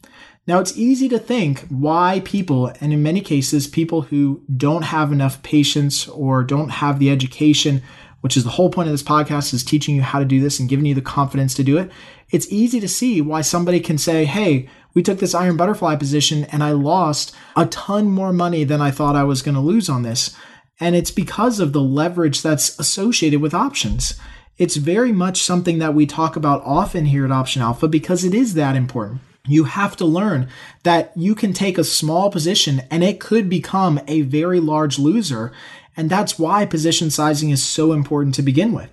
Now, 0.45 0.59
it's 0.59 0.77
easy 0.77 1.09
to 1.09 1.19
think 1.19 1.65
why 1.67 2.21
people, 2.23 2.71
and 2.79 2.93
in 2.93 3.03
many 3.03 3.19
cases, 3.19 3.67
people 3.67 4.03
who 4.03 4.43
don't 4.55 4.83
have 4.83 5.11
enough 5.11 5.43
patience 5.43 6.07
or 6.07 6.43
don't 6.43 6.69
have 6.69 6.99
the 6.99 7.09
education, 7.09 7.81
which 8.27 8.35
is 8.35 8.43
the 8.43 8.49
whole 8.49 8.69
point 8.69 8.89
of 8.89 8.93
this 8.93 9.03
podcast, 9.03 9.53
is 9.53 9.63
teaching 9.63 9.95
you 9.95 10.01
how 10.01 10.19
to 10.19 10.25
do 10.25 10.41
this 10.41 10.59
and 10.59 10.67
giving 10.67 10.85
you 10.85 10.93
the 10.93 11.01
confidence 11.01 11.53
to 11.53 11.63
do 11.63 11.77
it. 11.77 11.89
It's 12.29 12.51
easy 12.51 12.81
to 12.81 12.87
see 12.89 13.21
why 13.21 13.39
somebody 13.39 13.79
can 13.79 13.97
say, 13.97 14.25
hey, 14.25 14.67
we 14.93 15.01
took 15.01 15.19
this 15.19 15.33
iron 15.33 15.55
butterfly 15.55 15.95
position 15.95 16.43
and 16.51 16.61
I 16.61 16.71
lost 16.71 17.33
a 17.55 17.67
ton 17.67 18.11
more 18.11 18.33
money 18.33 18.65
than 18.65 18.81
I 18.81 18.91
thought 18.91 19.15
I 19.15 19.23
was 19.23 19.41
going 19.41 19.55
to 19.55 19.61
lose 19.61 19.87
on 19.87 20.01
this. 20.01 20.35
And 20.77 20.93
it's 20.93 21.09
because 21.09 21.61
of 21.61 21.71
the 21.71 21.79
leverage 21.79 22.41
that's 22.41 22.77
associated 22.77 23.39
with 23.39 23.53
options. 23.53 24.19
It's 24.57 24.75
very 24.75 25.13
much 25.13 25.41
something 25.41 25.79
that 25.79 25.93
we 25.93 26.05
talk 26.05 26.35
about 26.35 26.61
often 26.65 27.05
here 27.05 27.23
at 27.23 27.31
Option 27.31 27.61
Alpha 27.61 27.87
because 27.87 28.25
it 28.25 28.33
is 28.33 28.55
that 28.55 28.75
important. 28.75 29.21
You 29.47 29.63
have 29.63 29.95
to 29.95 30.05
learn 30.05 30.49
that 30.83 31.13
you 31.15 31.33
can 31.33 31.53
take 31.53 31.77
a 31.77 31.85
small 31.85 32.29
position 32.29 32.81
and 32.91 33.05
it 33.05 33.21
could 33.21 33.49
become 33.49 34.01
a 34.05 34.23
very 34.23 34.59
large 34.59 34.99
loser. 34.99 35.53
And 35.97 36.09
that's 36.09 36.37
why 36.37 36.65
position 36.65 37.09
sizing 37.09 37.49
is 37.49 37.63
so 37.63 37.91
important 37.91 38.35
to 38.35 38.43
begin 38.43 38.71
with. 38.71 38.91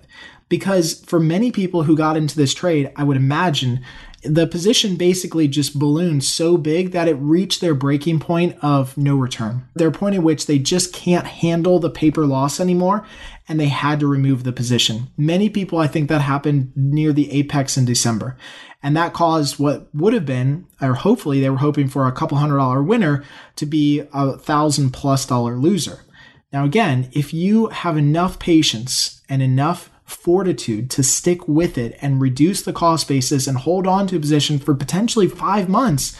Because 0.49 1.01
for 1.05 1.19
many 1.19 1.51
people 1.51 1.83
who 1.83 1.95
got 1.95 2.17
into 2.17 2.35
this 2.35 2.53
trade, 2.53 2.91
I 2.95 3.03
would 3.03 3.17
imagine 3.17 3.81
the 4.25 4.47
position 4.47 4.95
basically 4.95 5.47
just 5.47 5.77
ballooned 5.77 6.23
so 6.23 6.57
big 6.57 6.91
that 6.91 7.07
it 7.07 7.13
reached 7.13 7.61
their 7.61 7.75
breaking 7.75 8.19
point 8.19 8.57
of 8.61 8.97
no 8.97 9.15
return. 9.15 9.67
Their 9.75 9.91
point 9.91 10.15
at 10.15 10.23
which 10.23 10.47
they 10.47 10.57
just 10.57 10.93
can't 10.93 11.27
handle 11.27 11.79
the 11.79 11.89
paper 11.89 12.25
loss 12.25 12.59
anymore 12.59 13.05
and 13.47 13.59
they 13.59 13.67
had 13.67 13.99
to 13.99 14.07
remove 14.07 14.43
the 14.43 14.51
position. 14.51 15.07
Many 15.15 15.49
people, 15.49 15.77
I 15.77 15.87
think 15.87 16.09
that 16.09 16.21
happened 16.21 16.71
near 16.75 17.13
the 17.13 17.31
apex 17.31 17.77
in 17.77 17.85
December. 17.85 18.35
And 18.81 18.95
that 18.97 19.13
caused 19.13 19.57
what 19.59 19.87
would 19.93 20.13
have 20.13 20.25
been, 20.25 20.67
or 20.81 20.93
hopefully 20.93 21.41
they 21.41 21.49
were 21.49 21.57
hoping 21.57 21.87
for 21.87 22.07
a 22.07 22.11
couple 22.11 22.37
hundred 22.37 22.57
dollar 22.57 22.83
winner 22.83 23.23
to 23.55 23.65
be 23.65 24.03
a 24.13 24.37
thousand 24.37 24.91
plus 24.91 25.25
dollar 25.25 25.55
loser. 25.55 26.01
Now, 26.55 26.63
again, 26.63 27.09
if 27.11 27.33
you 27.33 27.67
have 27.67 27.97
enough 27.97 28.39
patience 28.39 29.21
and 29.27 29.41
enough 29.41 29.89
fortitude 30.05 30.89
to 30.91 31.03
stick 31.03 31.49
with 31.49 31.77
it 31.77 31.97
and 31.99 32.21
reduce 32.21 32.61
the 32.61 32.71
cost 32.71 33.09
basis 33.09 33.45
and 33.45 33.57
hold 33.57 33.85
on 33.85 34.07
to 34.07 34.15
a 34.15 34.21
position 34.21 34.57
for 34.57 34.73
potentially 34.73 35.27
five 35.27 35.67
months, 35.67 36.17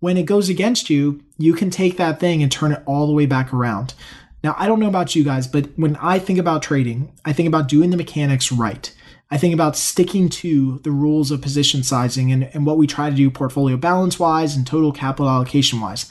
when 0.00 0.18
it 0.18 0.26
goes 0.26 0.50
against 0.50 0.90
you, 0.90 1.22
you 1.38 1.54
can 1.54 1.70
take 1.70 1.96
that 1.96 2.20
thing 2.20 2.42
and 2.42 2.52
turn 2.52 2.72
it 2.72 2.82
all 2.84 3.06
the 3.06 3.14
way 3.14 3.24
back 3.24 3.54
around. 3.54 3.94
Now, 4.42 4.54
I 4.58 4.66
don't 4.66 4.80
know 4.80 4.88
about 4.88 5.16
you 5.16 5.24
guys, 5.24 5.46
but 5.46 5.70
when 5.76 5.96
I 5.96 6.18
think 6.18 6.38
about 6.38 6.62
trading, 6.62 7.14
I 7.24 7.32
think 7.32 7.46
about 7.46 7.66
doing 7.66 7.88
the 7.88 7.96
mechanics 7.96 8.52
right. 8.52 8.94
I 9.30 9.38
think 9.38 9.54
about 9.54 9.78
sticking 9.78 10.28
to 10.28 10.78
the 10.80 10.90
rules 10.90 11.30
of 11.30 11.40
position 11.40 11.82
sizing 11.82 12.30
and, 12.30 12.50
and 12.52 12.66
what 12.66 12.76
we 12.76 12.86
try 12.86 13.08
to 13.08 13.16
do 13.16 13.30
portfolio 13.30 13.78
balance 13.78 14.18
wise 14.18 14.56
and 14.56 14.66
total 14.66 14.92
capital 14.92 15.30
allocation 15.30 15.80
wise. 15.80 16.10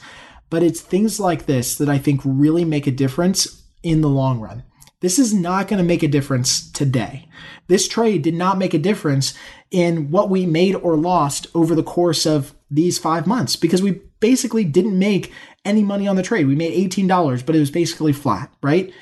But 0.50 0.62
it's 0.62 0.80
things 0.80 1.18
like 1.18 1.46
this 1.46 1.76
that 1.76 1.88
I 1.88 1.98
think 1.98 2.20
really 2.24 2.64
make 2.64 2.86
a 2.86 2.92
difference 2.92 3.62
in 3.82 4.00
the 4.00 4.08
long 4.08 4.40
run. 4.40 4.64
This 5.00 5.18
is 5.18 5.34
not 5.34 5.68
going 5.68 5.78
to 5.78 5.84
make 5.84 6.02
a 6.02 6.08
difference 6.08 6.70
today. 6.70 7.28
This 7.66 7.88
trade 7.88 8.22
did 8.22 8.34
not 8.34 8.56
make 8.56 8.72
a 8.72 8.78
difference 8.78 9.34
in 9.70 10.10
what 10.10 10.30
we 10.30 10.46
made 10.46 10.74
or 10.76 10.96
lost 10.96 11.46
over 11.54 11.74
the 11.74 11.82
course 11.82 12.24
of 12.24 12.54
these 12.70 12.98
five 12.98 13.26
months 13.26 13.56
because 13.56 13.82
we 13.82 14.00
basically 14.20 14.64
didn't 14.64 14.98
make 14.98 15.32
any 15.64 15.82
money 15.82 16.08
on 16.08 16.16
the 16.16 16.22
trade. 16.22 16.46
We 16.46 16.54
made 16.54 16.90
$18, 16.90 17.44
but 17.44 17.54
it 17.54 17.58
was 17.58 17.70
basically 17.70 18.12
flat, 18.12 18.50
right? 18.62 18.92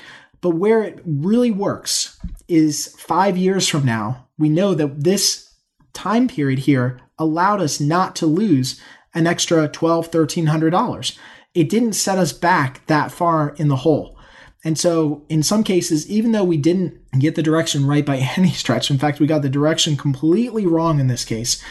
But 0.41 0.57
where 0.57 0.83
it 0.83 1.01
really 1.05 1.51
works 1.51 2.19
is 2.49 2.95
five 2.99 3.37
years 3.37 3.69
from 3.69 3.85
now, 3.85 4.29
we 4.39 4.49
know 4.49 4.75
that 4.75 5.05
this 5.05 5.55
time 5.93 6.27
period 6.27 6.61
here 6.61 7.01
allowed 7.19 7.61
us 7.61 7.81
not 7.81 8.17
to 8.17 8.27
lose 8.27 8.81
an 9.15 9.27
extra 9.27 9.69
$1,200, 9.69 10.11
$1,300. 10.11 11.19
It 11.55 11.69
didn't 11.69 11.93
set 11.93 12.19
us 12.19 12.33
back 12.33 12.87
that 12.87 13.13
far 13.13 13.55
in 13.57 13.69
the 13.69 13.77
hole. 13.77 14.19
And 14.65 14.79
so, 14.79 15.25
in 15.29 15.43
some 15.43 15.65
cases, 15.65 16.09
even 16.09 16.33
though 16.33 16.45
we 16.45 16.57
didn't 16.57 16.97
get 17.19 17.35
the 17.35 17.43
direction 17.43 17.87
right 17.87 18.07
by 18.07 18.17
any 18.37 18.51
stretch, 18.51 18.91
in 18.91 18.99
fact, 18.99 19.21
we 19.21 19.27
got 19.27 19.43
the 19.43 19.49
direction 19.49 19.97
completely 19.97 20.67
wrong 20.67 21.01
in 21.01 21.09
this 21.09 21.25
case, 21.25 21.63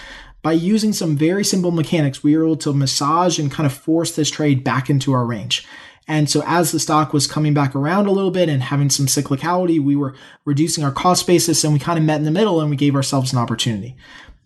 by 0.41 0.53
using 0.53 0.91
some 0.91 1.15
very 1.15 1.43
simple 1.43 1.71
mechanics, 1.71 2.23
we 2.23 2.35
were 2.35 2.43
able 2.43 2.57
to 2.57 2.73
massage 2.73 3.37
and 3.37 3.51
kind 3.51 3.67
of 3.67 3.73
force 3.73 4.15
this 4.15 4.31
trade 4.31 4.63
back 4.63 4.89
into 4.89 5.13
our 5.13 5.25
range. 5.25 5.67
And 6.07 6.29
so 6.29 6.43
as 6.45 6.71
the 6.71 6.79
stock 6.79 7.13
was 7.13 7.27
coming 7.27 7.53
back 7.53 7.75
around 7.75 8.07
a 8.07 8.11
little 8.11 8.31
bit 8.31 8.49
and 8.49 8.63
having 8.63 8.89
some 8.89 9.05
cyclicality, 9.05 9.79
we 9.79 9.95
were 9.95 10.15
reducing 10.45 10.83
our 10.83 10.91
cost 10.91 11.27
basis 11.27 11.63
and 11.63 11.73
we 11.73 11.79
kind 11.79 11.99
of 11.99 12.03
met 12.03 12.17
in 12.17 12.25
the 12.25 12.31
middle 12.31 12.59
and 12.59 12.69
we 12.69 12.75
gave 12.75 12.95
ourselves 12.95 13.31
an 13.31 13.39
opportunity. 13.39 13.95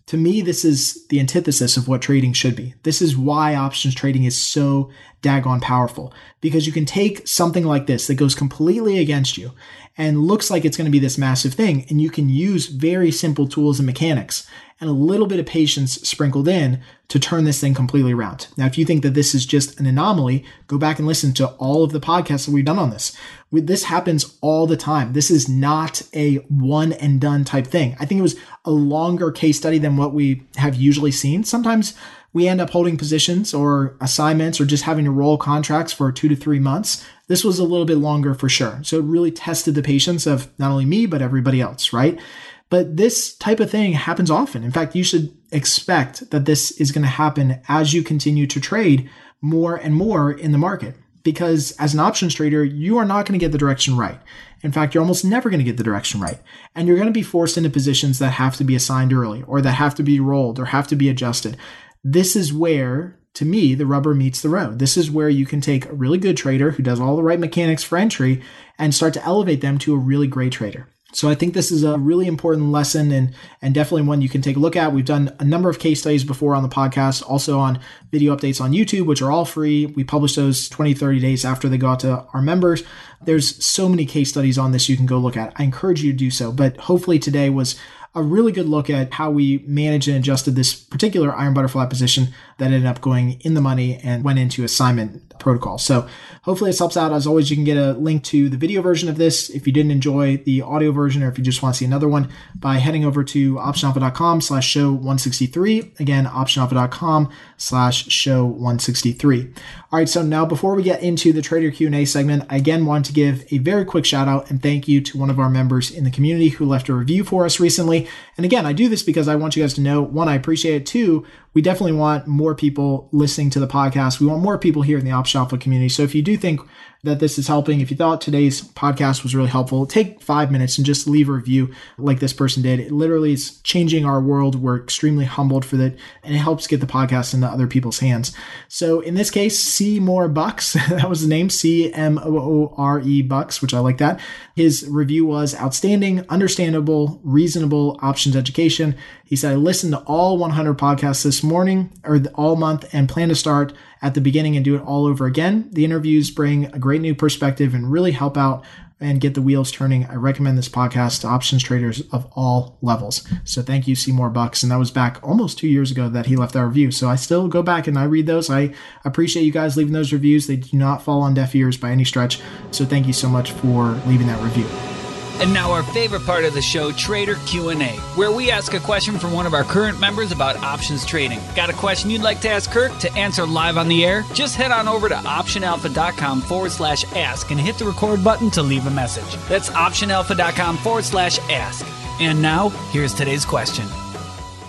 To 0.06 0.16
me, 0.16 0.40
this 0.40 0.64
is 0.64 1.04
the 1.08 1.18
antithesis 1.18 1.76
of 1.76 1.88
what 1.88 2.00
trading 2.00 2.32
should 2.32 2.54
be. 2.54 2.74
This 2.84 3.02
is 3.02 3.16
why 3.16 3.56
options 3.56 3.92
trading 3.92 4.22
is 4.22 4.40
so 4.40 4.90
daggone 5.20 5.60
powerful 5.60 6.14
because 6.40 6.64
you 6.64 6.72
can 6.72 6.84
take 6.84 7.26
something 7.26 7.64
like 7.64 7.86
this 7.86 8.06
that 8.06 8.14
goes 8.14 8.34
completely 8.34 9.00
against 9.00 9.36
you 9.36 9.50
and 9.98 10.22
looks 10.22 10.48
like 10.48 10.64
it's 10.64 10.76
going 10.76 10.84
to 10.84 10.92
be 10.92 11.00
this 11.00 11.18
massive 11.18 11.54
thing 11.54 11.84
and 11.88 12.00
you 12.00 12.10
can 12.10 12.28
use 12.28 12.66
very 12.66 13.10
simple 13.10 13.48
tools 13.48 13.80
and 13.80 13.86
mechanics 13.86 14.48
and 14.80 14.90
a 14.90 14.92
little 14.92 15.26
bit 15.26 15.38
of 15.38 15.46
patience 15.46 15.94
sprinkled 15.94 16.46
in 16.48 16.82
to 17.08 17.18
turn 17.18 17.44
this 17.44 17.60
thing 17.60 17.72
completely 17.72 18.12
around. 18.12 18.48
Now, 18.56 18.66
if 18.66 18.76
you 18.76 18.84
think 18.84 19.02
that 19.02 19.14
this 19.14 19.34
is 19.34 19.46
just 19.46 19.78
an 19.80 19.86
anomaly, 19.86 20.44
go 20.66 20.76
back 20.76 20.98
and 20.98 21.06
listen 21.06 21.32
to 21.34 21.48
all 21.52 21.82
of 21.82 21.92
the 21.92 22.00
podcasts 22.00 22.46
that 22.46 22.52
we've 22.52 22.64
done 22.64 22.78
on 22.78 22.90
this. 22.90 23.16
This 23.52 23.84
happens 23.84 24.36
all 24.40 24.66
the 24.66 24.76
time. 24.76 25.12
This 25.12 25.30
is 25.30 25.48
not 25.48 26.02
a 26.14 26.36
one 26.48 26.92
and 26.94 27.20
done 27.20 27.44
type 27.44 27.66
thing. 27.66 27.96
I 27.98 28.04
think 28.04 28.18
it 28.18 28.22
was 28.22 28.36
a 28.64 28.70
longer 28.70 29.30
case 29.30 29.56
study 29.56 29.78
than 29.78 29.96
what 29.96 30.12
we 30.12 30.42
have 30.56 30.74
usually 30.74 31.12
seen. 31.12 31.44
Sometimes 31.44 31.94
we 32.32 32.48
end 32.48 32.60
up 32.60 32.70
holding 32.70 32.98
positions 32.98 33.54
or 33.54 33.96
assignments 34.00 34.60
or 34.60 34.66
just 34.66 34.82
having 34.82 35.06
to 35.06 35.10
roll 35.10 35.38
contracts 35.38 35.92
for 35.92 36.12
two 36.12 36.28
to 36.28 36.36
three 36.36 36.58
months. 36.58 37.02
This 37.28 37.44
was 37.44 37.58
a 37.58 37.64
little 37.64 37.86
bit 37.86 37.96
longer 37.96 38.34
for 38.34 38.48
sure. 38.48 38.80
So 38.82 38.98
it 38.98 39.04
really 39.04 39.30
tested 39.30 39.74
the 39.74 39.82
patience 39.82 40.26
of 40.26 40.48
not 40.58 40.70
only 40.70 40.84
me, 40.84 41.06
but 41.06 41.22
everybody 41.22 41.62
else, 41.62 41.94
right? 41.94 42.18
But 42.68 42.96
this 42.96 43.36
type 43.36 43.60
of 43.60 43.70
thing 43.70 43.92
happens 43.92 44.30
often. 44.30 44.64
In 44.64 44.72
fact, 44.72 44.96
you 44.96 45.04
should 45.04 45.36
expect 45.52 46.30
that 46.30 46.46
this 46.46 46.72
is 46.72 46.90
going 46.90 47.04
to 47.04 47.08
happen 47.08 47.60
as 47.68 47.94
you 47.94 48.02
continue 48.02 48.46
to 48.48 48.60
trade 48.60 49.08
more 49.40 49.76
and 49.76 49.94
more 49.94 50.32
in 50.32 50.52
the 50.52 50.58
market. 50.58 50.96
Because 51.22 51.72
as 51.78 51.92
an 51.92 52.00
options 52.00 52.34
trader, 52.34 52.64
you 52.64 52.98
are 52.98 53.04
not 53.04 53.26
going 53.26 53.38
to 53.38 53.44
get 53.44 53.52
the 53.52 53.58
direction 53.58 53.96
right. 53.96 54.20
In 54.62 54.72
fact, 54.72 54.94
you're 54.94 55.02
almost 55.02 55.24
never 55.24 55.50
going 55.50 55.58
to 55.58 55.64
get 55.64 55.76
the 55.76 55.82
direction 55.84 56.20
right. 56.20 56.38
And 56.74 56.86
you're 56.86 56.96
going 56.96 57.08
to 57.08 57.12
be 57.12 57.22
forced 57.22 57.56
into 57.56 57.70
positions 57.70 58.18
that 58.18 58.30
have 58.30 58.56
to 58.56 58.64
be 58.64 58.76
assigned 58.76 59.12
early 59.12 59.42
or 59.42 59.60
that 59.60 59.72
have 59.72 59.94
to 59.96 60.02
be 60.02 60.20
rolled 60.20 60.58
or 60.58 60.66
have 60.66 60.86
to 60.88 60.96
be 60.96 61.08
adjusted. 61.08 61.56
This 62.02 62.36
is 62.36 62.52
where, 62.52 63.18
to 63.34 63.44
me, 63.44 63.74
the 63.74 63.86
rubber 63.86 64.14
meets 64.14 64.40
the 64.40 64.48
road. 64.48 64.78
This 64.78 64.96
is 64.96 65.10
where 65.10 65.28
you 65.28 65.46
can 65.46 65.60
take 65.60 65.86
a 65.86 65.94
really 65.94 66.18
good 66.18 66.36
trader 66.36 66.70
who 66.72 66.82
does 66.82 67.00
all 67.00 67.16
the 67.16 67.24
right 67.24 67.40
mechanics 67.40 67.82
for 67.82 67.98
entry 67.98 68.40
and 68.78 68.94
start 68.94 69.12
to 69.14 69.24
elevate 69.24 69.60
them 69.60 69.78
to 69.78 69.94
a 69.94 69.98
really 69.98 70.28
great 70.28 70.52
trader. 70.52 70.88
So 71.16 71.30
I 71.30 71.34
think 71.34 71.54
this 71.54 71.72
is 71.72 71.82
a 71.82 71.96
really 71.96 72.26
important 72.26 72.70
lesson 72.72 73.10
and 73.10 73.34
and 73.62 73.74
definitely 73.74 74.02
one 74.02 74.20
you 74.20 74.28
can 74.28 74.42
take 74.42 74.56
a 74.56 74.60
look 74.60 74.76
at. 74.76 74.92
We've 74.92 75.02
done 75.02 75.34
a 75.38 75.46
number 75.46 75.70
of 75.70 75.78
case 75.78 76.00
studies 76.00 76.24
before 76.24 76.54
on 76.54 76.62
the 76.62 76.68
podcast, 76.68 77.22
also 77.26 77.58
on 77.58 77.80
video 78.10 78.36
updates 78.36 78.60
on 78.60 78.72
YouTube, 78.72 79.06
which 79.06 79.22
are 79.22 79.30
all 79.32 79.46
free. 79.46 79.86
We 79.86 80.04
publish 80.04 80.34
those 80.34 80.68
20, 80.68 80.92
30 80.92 81.18
days 81.20 81.46
after 81.46 81.70
they 81.70 81.78
go 81.78 81.88
out 81.88 82.00
to 82.00 82.26
our 82.34 82.42
members. 82.42 82.82
There's 83.24 83.64
so 83.64 83.88
many 83.88 84.04
case 84.04 84.28
studies 84.28 84.58
on 84.58 84.72
this 84.72 84.90
you 84.90 84.96
can 84.98 85.06
go 85.06 85.16
look 85.16 85.38
at. 85.38 85.54
I 85.56 85.62
encourage 85.62 86.02
you 86.02 86.12
to 86.12 86.18
do 86.18 86.30
so. 86.30 86.52
But 86.52 86.76
hopefully 86.76 87.18
today 87.18 87.48
was 87.48 87.76
a 88.14 88.22
really 88.22 88.52
good 88.52 88.68
look 88.68 88.90
at 88.90 89.14
how 89.14 89.30
we 89.30 89.64
managed 89.66 90.08
and 90.08 90.18
adjusted 90.18 90.54
this 90.54 90.74
particular 90.74 91.34
iron 91.34 91.54
butterfly 91.54 91.86
position 91.86 92.28
that 92.58 92.66
ended 92.66 92.86
up 92.86 93.00
going 93.00 93.38
in 93.40 93.54
the 93.54 93.60
money 93.60 93.96
and 94.02 94.24
went 94.24 94.38
into 94.38 94.64
assignment 94.64 95.38
protocol. 95.38 95.78
So 95.78 96.08
hopefully 96.42 96.70
this 96.70 96.78
helps 96.78 96.96
out. 96.96 97.12
As 97.12 97.26
always, 97.26 97.50
you 97.50 97.56
can 97.56 97.64
get 97.64 97.76
a 97.76 97.92
link 97.92 98.24
to 98.24 98.48
the 98.48 98.56
video 98.56 98.80
version 98.80 99.08
of 99.08 99.16
this 99.16 99.50
if 99.50 99.66
you 99.66 99.72
didn't 99.72 99.90
enjoy 99.90 100.38
the 100.38 100.62
audio 100.62 100.90
version 100.90 101.22
or 101.22 101.28
if 101.28 101.36
you 101.36 101.44
just 101.44 101.62
want 101.62 101.74
to 101.74 101.78
see 101.78 101.84
another 101.84 102.08
one 102.08 102.30
by 102.54 102.76
heading 102.76 103.04
over 103.04 103.22
to 103.24 103.56
optionalpha.com 103.56 104.40
slash 104.40 104.66
show 104.66 104.90
163. 104.90 105.92
Again, 105.98 106.24
optionalpha.com 106.24 107.30
slash 107.58 108.08
show 108.08 108.44
163. 108.44 109.52
All 109.92 109.98
right, 109.98 110.08
so 110.08 110.22
now 110.22 110.44
before 110.44 110.74
we 110.74 110.82
get 110.82 111.02
into 111.02 111.32
the 111.32 111.42
trader 111.42 111.70
Q&A 111.70 112.04
segment, 112.04 112.44
I 112.50 112.56
again 112.56 112.86
want 112.86 113.06
to 113.06 113.12
give 113.12 113.50
a 113.52 113.58
very 113.58 113.84
quick 113.84 114.04
shout 114.04 114.28
out 114.28 114.50
and 114.50 114.62
thank 114.62 114.88
you 114.88 115.00
to 115.02 115.18
one 115.18 115.30
of 115.30 115.38
our 115.38 115.50
members 115.50 115.90
in 115.90 116.04
the 116.04 116.10
community 116.10 116.48
who 116.48 116.64
left 116.64 116.88
a 116.88 116.94
review 116.94 117.22
for 117.22 117.44
us 117.44 117.60
recently. 117.60 118.08
And 118.36 118.44
again, 118.44 118.66
I 118.66 118.72
do 118.72 118.88
this 118.88 119.02
because 119.02 119.28
I 119.28 119.36
want 119.36 119.56
you 119.56 119.62
guys 119.62 119.74
to 119.74 119.80
know, 119.80 120.02
one, 120.02 120.28
I 120.28 120.34
appreciate 120.34 120.82
it. 120.82 120.86
Two, 120.86 121.26
we 121.56 121.62
definitely 121.62 121.92
want 121.92 122.26
more 122.26 122.54
people 122.54 123.08
listening 123.12 123.48
to 123.48 123.58
the 123.58 123.66
podcast. 123.66 124.20
We 124.20 124.26
want 124.26 124.42
more 124.42 124.58
people 124.58 124.82
here 124.82 124.98
in 124.98 125.06
the 125.06 125.12
Option 125.12 125.38
Alpha 125.38 125.56
community. 125.56 125.88
So 125.88 126.02
if 126.02 126.14
you 126.14 126.20
do 126.20 126.36
think 126.36 126.60
that 127.02 127.20
this 127.20 127.38
is 127.38 127.48
helping. 127.48 127.80
If 127.80 127.90
you 127.90 127.96
thought 127.96 128.20
today's 128.20 128.60
podcast 128.60 129.22
was 129.22 129.34
really 129.34 129.48
helpful, 129.48 129.86
take 129.86 130.20
five 130.20 130.50
minutes 130.50 130.76
and 130.76 130.86
just 130.86 131.06
leave 131.06 131.28
a 131.28 131.32
review 131.32 131.72
like 131.98 132.20
this 132.20 132.32
person 132.32 132.62
did. 132.62 132.80
It 132.80 132.92
literally 132.92 133.32
is 133.32 133.60
changing 133.60 134.04
our 134.04 134.20
world. 134.20 134.56
We're 134.56 134.82
extremely 134.82 135.24
humbled 135.24 135.64
for 135.64 135.76
that, 135.76 135.96
and 136.22 136.34
it 136.34 136.38
helps 136.38 136.66
get 136.66 136.80
the 136.80 136.86
podcast 136.86 137.34
into 137.34 137.46
other 137.46 137.66
people's 137.66 138.00
hands. 138.00 138.32
So 138.68 139.00
in 139.00 139.14
this 139.14 139.30
case, 139.30 139.58
C 139.58 140.00
More 140.00 140.28
Bucks, 140.28 140.72
that 140.88 141.08
was 141.08 141.22
the 141.22 141.28
name, 141.28 141.50
C 141.50 141.92
M 141.92 142.18
O 142.18 142.38
O 142.38 142.74
R 142.76 143.00
E 143.00 143.22
Bucks, 143.22 143.62
which 143.62 143.74
I 143.74 143.78
like 143.78 143.98
that. 143.98 144.20
His 144.54 144.86
review 144.88 145.26
was 145.26 145.54
outstanding, 145.54 146.24
understandable, 146.28 147.20
reasonable 147.22 147.98
options 148.02 148.36
education. 148.36 148.96
He 149.24 149.36
said, 149.36 149.52
I 149.52 149.56
listened 149.56 149.92
to 149.92 150.00
all 150.00 150.38
100 150.38 150.78
podcasts 150.78 151.24
this 151.24 151.42
morning 151.42 151.92
or 152.04 152.22
all 152.34 152.56
month 152.56 152.86
and 152.92 153.08
plan 153.08 153.28
to 153.28 153.34
start 153.34 153.72
at 154.06 154.14
the 154.14 154.20
beginning 154.20 154.54
and 154.54 154.64
do 154.64 154.76
it 154.76 154.82
all 154.82 155.04
over 155.04 155.26
again. 155.26 155.68
The 155.72 155.84
interviews 155.84 156.30
bring 156.30 156.66
a 156.66 156.78
great 156.78 157.00
new 157.00 157.12
perspective 157.12 157.74
and 157.74 157.90
really 157.90 158.12
help 158.12 158.36
out 158.36 158.64
and 159.00 159.20
get 159.20 159.34
the 159.34 159.42
wheels 159.42 159.72
turning. 159.72 160.06
I 160.06 160.14
recommend 160.14 160.56
this 160.56 160.68
podcast 160.68 161.22
to 161.22 161.26
options 161.26 161.64
traders 161.64 162.02
of 162.12 162.30
all 162.36 162.78
levels. 162.80 163.26
So 163.42 163.62
thank 163.62 163.88
you, 163.88 163.96
Seymour 163.96 164.30
Bucks. 164.30 164.62
And 164.62 164.70
that 164.70 164.78
was 164.78 164.92
back 164.92 165.18
almost 165.24 165.58
two 165.58 165.66
years 165.66 165.90
ago 165.90 166.08
that 166.08 166.26
he 166.26 166.36
left 166.36 166.54
that 166.54 166.64
review. 166.64 166.92
So 166.92 167.08
I 167.08 167.16
still 167.16 167.48
go 167.48 167.62
back 167.62 167.88
and 167.88 167.98
I 167.98 168.04
read 168.04 168.26
those. 168.26 168.48
I 168.48 168.72
appreciate 169.04 169.42
you 169.42 169.52
guys 169.52 169.76
leaving 169.76 169.92
those 169.92 170.12
reviews. 170.12 170.46
They 170.46 170.56
do 170.56 170.76
not 170.76 171.02
fall 171.02 171.20
on 171.22 171.34
deaf 171.34 171.52
ears 171.56 171.76
by 171.76 171.90
any 171.90 172.04
stretch. 172.04 172.40
So 172.70 172.86
thank 172.86 173.08
you 173.08 173.12
so 173.12 173.28
much 173.28 173.50
for 173.50 174.00
leaving 174.06 174.28
that 174.28 174.42
review. 174.42 174.95
And 175.38 175.52
now 175.52 175.70
our 175.70 175.82
favorite 175.82 176.24
part 176.24 176.44
of 176.44 176.54
the 176.54 176.62
show, 176.62 176.92
Trader 176.92 177.36
Q&A, 177.46 177.96
where 178.16 178.32
we 178.32 178.50
ask 178.50 178.72
a 178.72 178.80
question 178.80 179.18
from 179.18 179.32
one 179.32 179.46
of 179.46 179.52
our 179.52 179.64
current 179.64 180.00
members 180.00 180.32
about 180.32 180.56
options 180.56 181.04
trading. 181.04 181.40
Got 181.54 181.68
a 181.68 181.74
question 181.74 182.08
you'd 182.08 182.22
like 182.22 182.40
to 182.40 182.48
ask 182.48 182.70
Kirk 182.70 182.96
to 183.00 183.12
answer 183.12 183.46
live 183.46 183.76
on 183.76 183.88
the 183.88 184.04
air? 184.04 184.24
Just 184.32 184.56
head 184.56 184.70
on 184.70 184.88
over 184.88 185.08
to 185.08 185.14
optionalpha.com 185.14 186.40
forward 186.40 186.72
slash 186.72 187.04
ask 187.14 187.50
and 187.50 187.60
hit 187.60 187.76
the 187.76 187.84
record 187.84 188.24
button 188.24 188.50
to 188.52 188.62
leave 188.62 188.86
a 188.86 188.90
message. 188.90 189.36
That's 189.48 189.68
optionalpha.com 189.70 190.78
forward 190.78 191.04
slash 191.04 191.38
ask. 191.50 191.86
And 192.18 192.40
now, 192.40 192.70
here's 192.90 193.12
today's 193.12 193.44
question. 193.44 193.86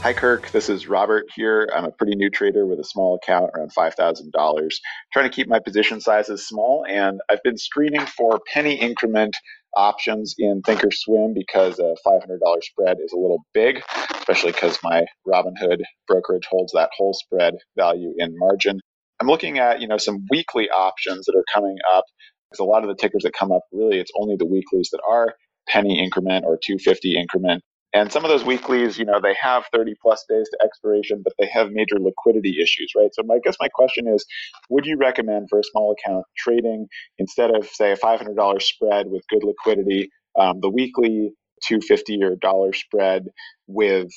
Hi, 0.08 0.14
Kirk. 0.14 0.52
This 0.52 0.70
is 0.70 0.88
Robert 0.88 1.26
here. 1.36 1.70
I'm 1.76 1.84
a 1.84 1.92
pretty 1.92 2.16
new 2.16 2.30
trader 2.30 2.66
with 2.66 2.80
a 2.80 2.84
small 2.86 3.16
account, 3.22 3.52
around 3.54 3.74
$5,000. 3.78 4.72
Trying 5.12 5.30
to 5.30 5.36
keep 5.36 5.50
my 5.50 5.60
position 5.60 6.00
sizes 6.00 6.48
small, 6.48 6.86
and 6.88 7.20
I've 7.30 7.44
been 7.44 7.58
screening 7.58 8.06
for 8.06 8.40
penny 8.54 8.76
increment 8.76 9.36
options 9.76 10.34
in 10.38 10.62
Thinkorswim 10.62 11.34
because 11.34 11.80
a 11.80 11.94
$500 12.08 12.40
spread 12.62 13.00
is 13.04 13.12
a 13.12 13.18
little 13.18 13.40
big, 13.54 13.84
especially 14.14 14.54
because 14.54 14.80
my 14.82 15.04
Robinhood 15.28 15.82
brokerage 16.08 16.48
holds 16.50 16.72
that 16.72 16.92
whole 16.96 17.14
spread 17.14 17.56
value 17.76 18.14
in 18.18 18.34
margin. 18.38 18.80
I'm 19.20 19.28
looking 19.28 19.60
at 19.60 19.82
you 19.82 19.90
know 19.90 19.98
some 19.98 20.26
weekly 20.32 20.70
options 20.70 21.26
that 21.26 21.36
are 21.36 21.44
coming 21.54 21.76
up 21.94 22.06
because 22.50 22.62
a 22.62 22.64
lot 22.64 22.82
of 22.82 22.88
the 22.88 22.96
tickers 22.96 23.24
that 23.24 23.34
come 23.34 23.52
up 23.52 23.64
really 23.74 24.00
it's 24.00 24.12
only 24.18 24.38
the 24.38 24.46
weeklies 24.46 24.88
that 24.94 25.02
are 25.06 25.34
penny 25.68 26.02
increment 26.02 26.46
or 26.46 26.58
250 26.64 27.18
increment 27.18 27.62
and 27.98 28.12
some 28.12 28.24
of 28.24 28.30
those 28.30 28.46
weeklies, 28.46 29.00
you 29.00 29.06
know, 29.06 29.20
they 29.22 29.36
have 29.42 29.66
30 29.74 29.96
plus 30.02 30.24
days 30.30 30.48
to 30.52 30.58
expiration, 30.64 31.22
but 31.24 31.34
they 31.40 31.48
have 31.48 31.72
major 31.72 31.98
liquidity 32.00 32.62
issues, 32.62 32.92
right? 32.96 33.10
So 33.14 33.24
I 33.32 33.40
guess 33.44 33.58
my 33.60 33.70
question 33.70 34.08
is, 34.08 34.26
would 34.70 34.86
you 34.86 34.98
recommend 34.98 35.48
for 35.50 35.60
a 35.60 35.64
small 35.64 35.94
account 35.94 36.26
trading 36.38 36.88
instead 37.18 37.56
of 37.56 37.68
say 37.68 37.92
a 37.94 37.98
$500 37.98 38.62
spread 38.62 39.08
with 39.08 39.24
good 39.30 39.44
liquidity, 39.44 40.10
um, 40.40 40.60
the 40.62 40.70
weekly 40.70 41.32
250 41.68 42.24
or 42.24 42.36
dollar 42.36 42.72
spread 42.74 43.26
with 43.68 44.10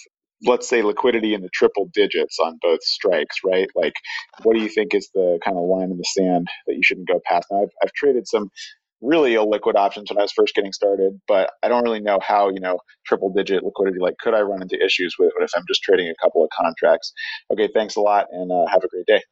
let's 0.47 0.69
say 0.69 0.83
liquidity 0.83 1.35
in 1.35 1.43
the 1.43 1.51
triple 1.53 1.91
digits 1.93 2.39
on 2.39 2.59
both 2.63 2.83
strikes, 2.83 3.37
right? 3.45 3.69
Like, 3.75 3.93
what 4.43 4.55
do 4.57 4.63
you 4.63 4.69
think 4.69 4.95
is 4.95 5.11
the 5.15 5.39
kind 5.45 5.57
of 5.59 5.65
line 5.65 5.91
in 5.91 5.99
the 5.99 6.05
sand 6.05 6.49
that 6.67 6.75
you 6.75 6.83
shouldn't 6.83 7.09
go 7.09 7.21
past? 7.27 7.47
Now, 7.51 7.63
I've, 7.63 7.71
I've 7.83 7.93
traded 7.93 8.27
some 8.27 8.49
really 9.01 9.33
illiquid 9.33 9.77
options 9.77 10.11
when 10.11 10.19
I 10.19 10.23
was 10.23 10.33
first 10.33 10.55
getting 10.55 10.73
started, 10.73 11.21
but 11.27 11.53
I 11.63 11.69
don't 11.69 11.85
really 11.85 12.01
know 12.01 12.19
how, 12.21 12.49
you 12.49 12.61
know, 12.61 12.79
triple 13.07 13.31
digit 13.31 13.63
liquidity, 13.65 13.99
like 13.99 14.19
could 14.19 14.35
I 14.35 14.41
run 14.41 14.63
into 14.63 14.83
issues 14.85 15.17
with 15.19 15.33
it 15.39 15.43
if 15.43 15.51
I'm 15.57 15.65
just 15.69 15.83
trading 15.83 16.09
a 16.09 16.15
couple 16.23 16.45
of 16.45 16.51
contracts? 16.51 17.13
Okay, 17.53 17.69
thanks 17.73 17.97
a 17.97 18.01
lot 18.01 18.27
and 18.31 18.53
uh, 18.53 18.67
have 18.71 18.85
a 18.85 18.89
great 18.89 19.07
day. 19.07 19.23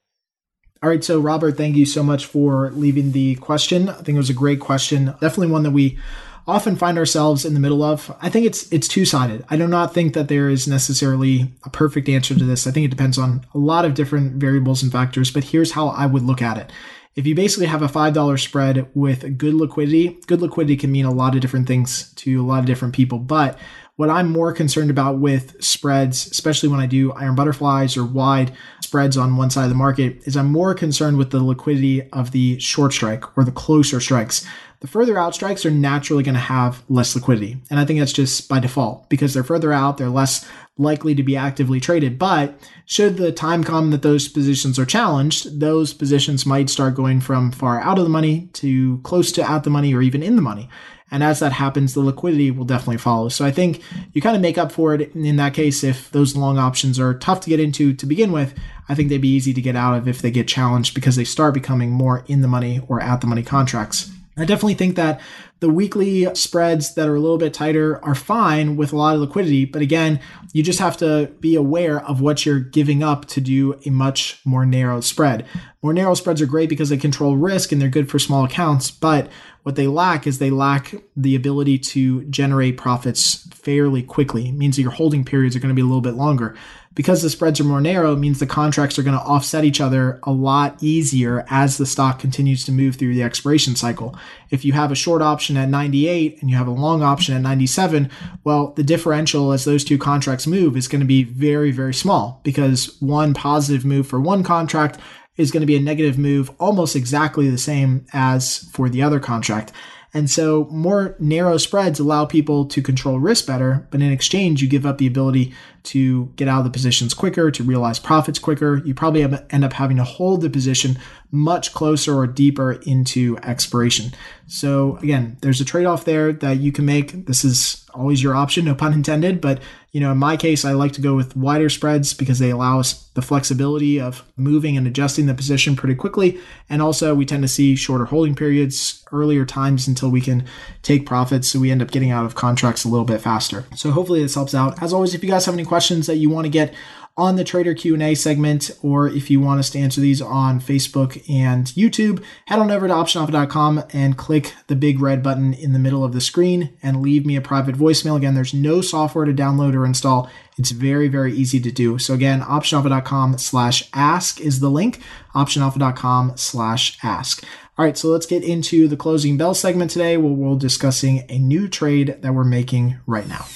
All 0.83 0.89
right, 0.89 1.03
so 1.03 1.19
Robert, 1.19 1.57
thank 1.57 1.77
you 1.77 1.85
so 1.85 2.03
much 2.03 2.25
for 2.25 2.71
leaving 2.71 3.13
the 3.13 3.35
question. 3.37 3.89
I 3.89 3.95
think 3.95 4.11
it 4.11 4.17
was 4.17 4.31
a 4.31 4.35
great 4.35 4.61
question. 4.61 5.07
Definitely 5.21 5.49
one 5.49 5.65
that 5.65 5.73
we 5.73 5.99
often 6.47 6.77
find 6.77 6.97
ourselves 6.97 7.45
in 7.45 7.53
the 7.53 7.61
middle 7.61 7.83
of. 7.83 8.17
I 8.23 8.31
think 8.31 8.47
it's 8.47 8.73
it's 8.73 8.89
two-sided. 8.89 9.45
I 9.51 9.57
do 9.57 9.67
not 9.67 9.93
think 9.93 10.15
that 10.15 10.29
there 10.29 10.49
is 10.49 10.67
necessarily 10.67 11.53
a 11.65 11.71
perfect 11.71 12.09
answer 12.09 12.35
to 12.35 12.45
this. 12.45 12.67
I 12.67 12.71
think 12.71 12.87
it 12.87 12.91
depends 12.91 13.19
on 13.19 13.45
a 13.53 13.59
lot 13.59 13.85
of 13.85 13.95
different 13.95 14.35
variables 14.35 14.83
and 14.83 14.91
factors, 14.91 15.31
but 15.31 15.45
here's 15.45 15.73
how 15.73 15.89
I 15.89 16.07
would 16.07 16.23
look 16.23 16.41
at 16.41 16.57
it 16.57 16.73
if 17.19 17.27
you 17.27 17.35
basically 17.35 17.67
have 17.67 17.83
a 17.83 17.89
$5 17.89 18.39
spread 18.39 18.89
with 18.95 19.37
good 19.37 19.55
liquidity, 19.55 20.21
good 20.29 20.41
liquidity 20.41 20.77
can 20.77 20.93
mean 20.93 21.05
a 21.05 21.11
lot 21.11 21.35
of 21.35 21.41
different 21.41 21.67
things 21.67 22.13
to 22.13 22.41
a 22.41 22.47
lot 22.47 22.61
of 22.61 22.67
different 22.67 22.95
people. 22.95 23.19
But 23.19 23.59
what 23.97 24.09
I'm 24.09 24.31
more 24.31 24.53
concerned 24.53 24.89
about 24.89 25.19
with 25.19 25.61
spreads, 25.61 26.29
especially 26.29 26.69
when 26.69 26.79
I 26.79 26.87
do 26.87 27.11
iron 27.15 27.35
butterflies 27.35 27.97
or 27.97 28.05
wide 28.05 28.53
spreads 28.85 29.17
on 29.17 29.37
one 29.37 29.51
side 29.51 29.65
of 29.65 29.69
the 29.69 29.75
market, 29.75 30.29
is 30.29 30.37
I'm 30.37 30.53
more 30.53 30.75
concerned 30.75 31.19
with 31.19 31.31
the 31.31 31.43
liquidity 31.43 32.09
of 32.13 32.31
the 32.31 32.57
short 32.61 32.93
strike 32.93 33.37
or 33.37 33.43
the 33.43 33.51
closer 33.51 33.99
strikes. 33.99 34.47
The 34.79 34.87
further 34.87 35.19
out 35.19 35.35
strikes 35.35 35.67
are 35.67 35.73
naturally 35.73 36.23
going 36.23 36.37
to 36.37 36.41
have 36.41 36.85
less 36.89 37.17
liquidity. 37.17 37.61
And 37.69 37.81
I 37.81 37.85
think 37.85 37.99
that's 37.99 38.13
just 38.13 38.49
by 38.49 38.61
default 38.61 39.11
because 39.11 39.35
they're 39.35 39.43
further 39.43 39.73
out, 39.73 39.99
they're 39.99 40.09
less 40.09 40.49
likely 40.79 41.15
to 41.15 41.23
be 41.23 41.37
actively 41.37 41.81
traded. 41.81 42.19
But 42.19 42.59
should 42.87 43.17
the 43.17 43.33
time 43.33 43.65
come 43.65 43.91
that 43.91 44.03
those 44.03 44.29
positions 44.29 44.79
are 44.79 44.87
challenged, 44.87 45.61
those 45.61 45.93
positions 45.93 46.47
might 46.47 46.71
start 46.71 46.95
going 46.95 47.21
from 47.21 47.51
far 47.51 47.81
out 47.81 47.99
of 47.99 48.05
the 48.05 48.11
money 48.11 48.49
to 48.55 48.99
close 48.99 49.33
to 49.33 49.49
at 49.49 49.65
the 49.65 49.71
money 49.71 49.93
or 49.93 50.01
even 50.01 50.23
in 50.23 50.37
the 50.37 50.43
money. 50.43 50.69
And 51.11 51.23
as 51.23 51.41
that 51.41 51.53
happens, 51.53 51.95
the 51.95 52.01
liquidity 52.01 52.51
will 52.51 52.67
definitely 52.67 52.99
follow. 52.99 53.31
So 53.31 53.45
I 53.45 53.51
think 53.51 53.83
you 54.13 54.21
kind 54.21 54.37
of 54.37 54.43
make 54.43 54.59
up 54.59 54.71
for 54.71 54.95
it 54.95 55.15
in 55.15 55.37
that 55.37 55.55
case 55.55 55.83
if 55.83 56.11
those 56.11 56.37
long 56.37 56.59
options 56.59 57.01
are 57.01 57.15
tough 57.15 57.41
to 57.41 57.51
get 57.51 57.61
into 57.61 57.95
to 57.95 58.07
begin 58.07 58.31
with. 58.31 58.55
I 58.91 58.95
think 58.95 59.09
they'd 59.09 59.19
be 59.19 59.29
easy 59.29 59.55
to 59.55 59.63
get 59.63 59.75
out 59.75 59.97
of 59.97 60.07
if 60.07 60.21
they 60.21 60.31
get 60.31 60.49
challenged 60.49 60.95
because 60.95 61.17
they 61.17 61.25
start 61.25 61.55
becoming 61.55 61.91
more 61.91 62.25
in 62.27 62.43
the 62.43 62.49
money 62.49 62.81
or 62.89 63.01
at 63.01 63.21
the 63.23 63.27
money 63.27 63.43
contracts. 63.43 64.11
I 64.39 64.45
definitely 64.45 64.75
think 64.75 64.97
that 64.97 65.21
the 65.61 65.69
weekly 65.69 66.33
spreads 66.37 66.95
that 66.95 67.09
are 67.09 67.17
a 67.17 67.21
little 67.21 67.39
bit 67.39 67.53
tighter 67.53 68.03
are 68.05 68.15
fine 68.15 68.77
with 68.77 68.93
a 68.93 68.97
lot 68.97 69.17
of 69.17 69.21
liquidity. 69.21 69.65
But 69.65 69.83
again, 69.83 70.21
you 70.53 70.63
just 70.63 70.79
have 70.79 70.97
to 70.99 71.33
be 71.41 71.57
aware 71.57 72.01
of 72.05 72.21
what 72.21 72.47
you're 72.47 72.61
giving 72.61 73.03
up 73.03 73.27
to 73.27 73.41
do 73.41 73.79
a 73.85 73.91
much 73.91 74.41
more 74.45 74.65
narrow 74.65 75.01
spread. 75.01 75.45
More 75.83 75.93
narrow 75.93 76.15
spreads 76.15 76.41
are 76.41 76.47
great 76.47 76.69
because 76.69 76.91
they 76.91 76.97
control 76.97 77.37
risk 77.37 77.73
and 77.73 77.83
they're 77.83 77.89
good 77.89 78.09
for 78.09 78.21
small 78.21 78.45
accounts. 78.45 78.93
But 78.93 79.29
what 79.65 79.75
they 79.75 79.89
lack 79.89 80.27
is 80.27 80.39
they 80.39 80.51
lack 80.51 80.95
the 81.17 81.35
ability 81.35 81.79
to 81.79 82.25
generate 82.27 82.77
profits 82.77 83.49
fairly 83.53 84.03
quickly. 84.03 84.49
It 84.49 84.55
means 84.55 84.77
that 84.77 84.83
your 84.83 84.93
holding 84.93 85.25
periods 85.25 85.57
are 85.57 85.61
going 85.61 85.75
to 85.75 85.75
be 85.75 85.83
a 85.83 85.87
little 85.87 86.01
bit 86.01 86.15
longer 86.15 86.55
because 86.99 87.23
the 87.23 87.31
spreads 87.31 87.61
are 87.61 87.65
more 87.65 87.81
narrow, 87.81 88.15
it 88.15 88.19
means 88.19 88.41
the 88.41 88.45
contracts 88.47 88.99
are 88.99 89.05
going 89.05 89.17
to 89.17 89.23
offset 89.23 89.65
each 89.65 89.81
other 89.81 90.19
a 90.25 90.33
lot 90.33 90.83
easier 90.83 91.47
as 91.49 91.79
the 91.79 91.87
stock 91.87 92.19
continues 92.19 92.65
to 92.65 92.73
move 92.73 92.97
through 92.97 93.15
the 93.15 93.23
expiration 93.23 93.77
cycle. 93.77 94.19
If 94.51 94.65
you 94.65 94.73
have 94.73 94.91
a 94.91 94.97
short 94.97 95.23
option 95.23 95.57
at 95.57 95.69
98 95.69 96.41
and 96.41 96.51
you 96.51 96.57
have 96.57 96.67
a 96.67 96.73
long 96.73 97.05
option 97.05 97.37
at 97.37 97.43
97, 97.43 98.11
well, 98.43 98.73
the 98.73 98.83
differential 98.83 99.53
as 99.53 99.65
those 99.65 99.85
two 99.85 99.97
contracts 99.97 100.49
move 100.49 100.77
is 100.77 100.89
going 100.89 100.99
to 101.01 101.07
be 101.07 101.23
very, 101.23 101.71
very 101.71 101.95
small 101.95 102.41
because 102.43 103.01
one 103.01 103.33
positive 103.33 103.85
move 103.85 104.09
for 104.09 104.21
one 104.21 104.43
contract 104.43 104.99
is 105.37 105.53
going 105.53 105.61
to 105.61 105.69
be 105.69 105.77
a 105.77 105.81
negative 105.81 106.19
move 106.19 106.51
almost 106.59 106.97
exactly 106.97 107.49
the 107.49 107.59
same 107.59 108.05
as 108.13 108.69
for 108.73 108.89
the 108.89 109.05
other 109.05 109.21
contract. 109.21 109.71
And 110.15 110.31
so 110.31 110.67
more 110.71 111.17
narrow 111.19 111.59
spreads 111.59 112.01
allow 112.01 112.25
people 112.25 112.65
to 112.67 112.81
control 112.81 113.19
risk 113.19 113.47
better, 113.47 113.87
but 113.91 114.01
in 114.01 114.11
exchange, 114.11 114.63
you 114.63 114.69
give 114.69 114.87
up 114.87 114.99
the 114.99 115.07
ability 115.07 115.53
to 115.85 116.27
get 116.37 116.49
out 116.49 116.59
of 116.59 116.65
the 116.65 116.71
positions 116.71 117.13
quicker, 117.13 117.51
to 117.51 117.63
realize 117.63 117.99
profits 117.99 118.39
quicker. 118.39 118.83
You 118.85 118.95
probably 118.95 119.23
end 119.23 119.65
up 119.65 119.73
having 119.75 119.99
to 119.99 120.05
hold 120.05 120.41
the 120.41 120.51
position 120.51 120.99
much 121.31 121.75
closer 121.75 122.15
or 122.17 122.27
deeper 122.27 122.73
into 122.73 123.37
expiration. 123.43 124.13
So 124.47 124.97
again, 124.99 125.37
there's 125.43 125.61
a 125.61 125.65
trade-off 125.65 126.05
there 126.05 126.33
that 126.33 126.59
you 126.59 126.73
can 126.73 126.87
make. 126.87 127.27
This 127.27 127.45
is 127.45 127.85
always 127.93 128.23
your 128.23 128.35
option, 128.35 128.65
no 128.65 128.75
pun 128.75 128.95
intended, 128.95 129.41
but 129.41 129.61
you 129.93 130.01
know, 130.01 130.13
in 130.13 130.19
my 130.19 130.37
case, 130.37 130.65
I 130.65 130.73
like 130.73 130.93
to 130.93 131.01
go 131.01 131.17
with 131.17 131.35
wider 131.37 131.71
spreads 131.71 132.13
because 132.13 132.39
they 132.39 132.51
allow 132.51 132.79
us 132.79 133.09
the 133.15 133.23
flexibility 133.23 133.99
of 133.99 134.23
moving 134.37 134.77
and 134.77 134.87
adjusting 134.87 135.27
the 135.27 135.35
position 135.35 135.77
pretty 135.77 135.95
quickly. 135.95 136.39
And 136.69 136.83
also, 136.83 137.15
we 137.15 137.25
tend 137.25 137.43
to 137.43 137.49
see 137.49 137.75
shorter 137.75 138.05
holding 138.05 138.35
periods, 138.35 139.03
earlier 139.13 139.47
times 139.47 139.89
until 139.89 140.11
we 140.11 140.21
can 140.21 140.47
take 140.83 141.07
profits. 141.07 141.49
So 141.49 141.59
we 141.59 141.71
end 141.71 141.81
up 141.81 141.91
getting 141.91 142.11
out 142.11 142.27
of 142.27 142.35
contracts 142.35 142.85
a 142.85 142.89
little 142.89 143.07
bit 143.07 143.23
faster. 143.23 143.65
So 143.75 143.91
hopefully 143.91 144.23
this 144.23 144.35
helps 144.35 144.55
out. 144.55 144.81
As 144.83 144.93
always, 144.93 145.15
if 145.15 145.25
you 145.25 145.31
guys 145.31 145.47
have 145.47 145.55
any 145.55 145.65
questions 145.65 146.07
that 146.07 146.17
you 146.17 146.29
want 146.29 146.45
to 146.45 146.51
get 146.51 146.75
on 147.19 147.37
the 147.37 147.45
trader 147.45 147.75
q&a 147.75 148.15
segment 148.15 148.71
or 148.83 149.09
if 149.09 149.29
you 149.29 149.41
want 149.41 149.61
us 149.61 149.69
to 149.69 149.79
answer 149.79 150.01
these 150.01 150.23
on 150.23 150.59
facebook 150.61 151.29
and 151.29 151.67
youtube 151.69 152.23
head 152.47 152.59
on 152.59 152.71
over 152.71 152.89
to 152.89 152.95
optionalpha.com 152.95 153.83
and 153.93 154.17
click 154.17 154.55
the 154.69 154.77
big 154.77 155.01
red 155.01 155.23
button 155.23 155.53
in 155.53 155.73
the 155.73 155.79
middle 155.79 156.05
of 156.05 156.13
the 156.13 156.21
screen 156.21 156.73
and 156.83 157.03
leave 157.03 157.27
me 157.27 157.37
a 157.37 157.41
private 157.41 157.75
voicemail. 157.75 158.17
Again 158.17 158.35
there's 158.35 158.55
no 158.55 158.81
software 158.81 159.25
to 159.25 159.33
download 159.33 159.75
or 159.75 159.85
install. 159.85 160.31
It's 160.57 160.71
very 160.71 161.09
very 161.09 161.35
easy 161.35 161.61
to 161.61 161.71
do. 161.71 161.99
So 161.99 162.15
again 162.15 162.41
optionalpha.com 162.41 163.39
slash 163.39 163.89
ask 163.93 164.41
is 164.41 164.61
the 164.61 164.71
link. 164.71 165.01
optionalpha.com 165.35 166.37
slash 166.37 166.99
ask. 167.03 167.45
All 167.77 167.85
right, 167.85 167.97
so 167.97 168.09
let's 168.09 168.27
get 168.27 168.43
into 168.43 168.89
the 168.89 168.97
closing 168.97 169.37
bell 169.37 169.55
segment 169.55 169.93
today 169.93 170.17
where 170.17 170.33
we're 170.33 170.59
discussing 170.59 171.25
a 171.29 171.39
new 171.39 171.69
trade 171.69 172.19
that 172.23 172.35
we're 172.35 172.43
making 172.43 172.99
right 173.07 173.29
now. 173.29 173.47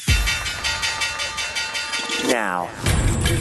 Now, 2.28 2.70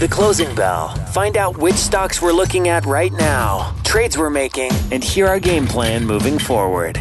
the 0.02 0.08
closing 0.08 0.54
bell. 0.56 0.96
Find 1.12 1.38
out 1.38 1.60
which 1.60 1.76
stocks 1.76 2.24
we're 2.24 2.32
looking 2.32 2.68
at 2.68 2.88
right 2.88 3.14
now, 3.14 3.76
trades 3.84 4.18
we're 4.18 4.32
making, 4.32 4.72
and 4.92 5.04
hear 5.04 5.28
our 5.28 5.40
game 5.40 5.68
plan 5.68 6.04
moving 6.04 6.40
forward. 6.40 7.00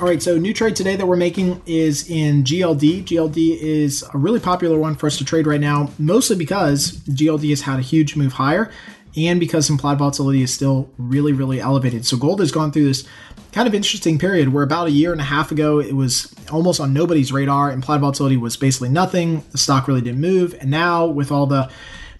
All 0.00 0.06
right, 0.06 0.22
so 0.22 0.38
new 0.38 0.54
trade 0.54 0.76
today 0.76 0.96
that 0.96 1.06
we're 1.06 1.16
making 1.16 1.60
is 1.66 2.08
in 2.08 2.42
GLD. 2.42 3.04
GLD 3.04 3.58
is 3.60 4.02
a 4.14 4.16
really 4.16 4.40
popular 4.40 4.78
one 4.78 4.94
for 4.94 5.06
us 5.06 5.18
to 5.18 5.24
trade 5.26 5.46
right 5.46 5.60
now, 5.60 5.90
mostly 5.98 6.36
because 6.36 6.92
GLD 6.92 7.50
has 7.50 7.60
had 7.60 7.78
a 7.78 7.82
huge 7.82 8.16
move 8.16 8.32
higher 8.32 8.70
and 9.16 9.40
because 9.40 9.68
implied 9.68 9.98
volatility 9.98 10.42
is 10.42 10.54
still 10.54 10.90
really, 10.96 11.32
really 11.32 11.60
elevated. 11.60 12.06
So 12.06 12.16
gold 12.16 12.40
has 12.40 12.52
gone 12.52 12.72
through 12.72 12.86
this 12.86 13.06
kind 13.58 13.66
of 13.66 13.74
interesting 13.74 14.20
period 14.20 14.52
where 14.52 14.62
about 14.62 14.86
a 14.86 14.90
year 14.92 15.10
and 15.10 15.20
a 15.20 15.24
half 15.24 15.50
ago 15.50 15.80
it 15.80 15.92
was 15.92 16.32
almost 16.52 16.78
on 16.78 16.92
nobody's 16.92 17.32
radar. 17.32 17.72
Implied 17.72 18.00
volatility 18.00 18.36
was 18.36 18.56
basically 18.56 18.88
nothing. 18.88 19.42
The 19.50 19.58
stock 19.58 19.88
really 19.88 20.00
didn't 20.00 20.20
move. 20.20 20.54
And 20.60 20.70
now 20.70 21.06
with 21.06 21.32
all 21.32 21.44
the 21.44 21.68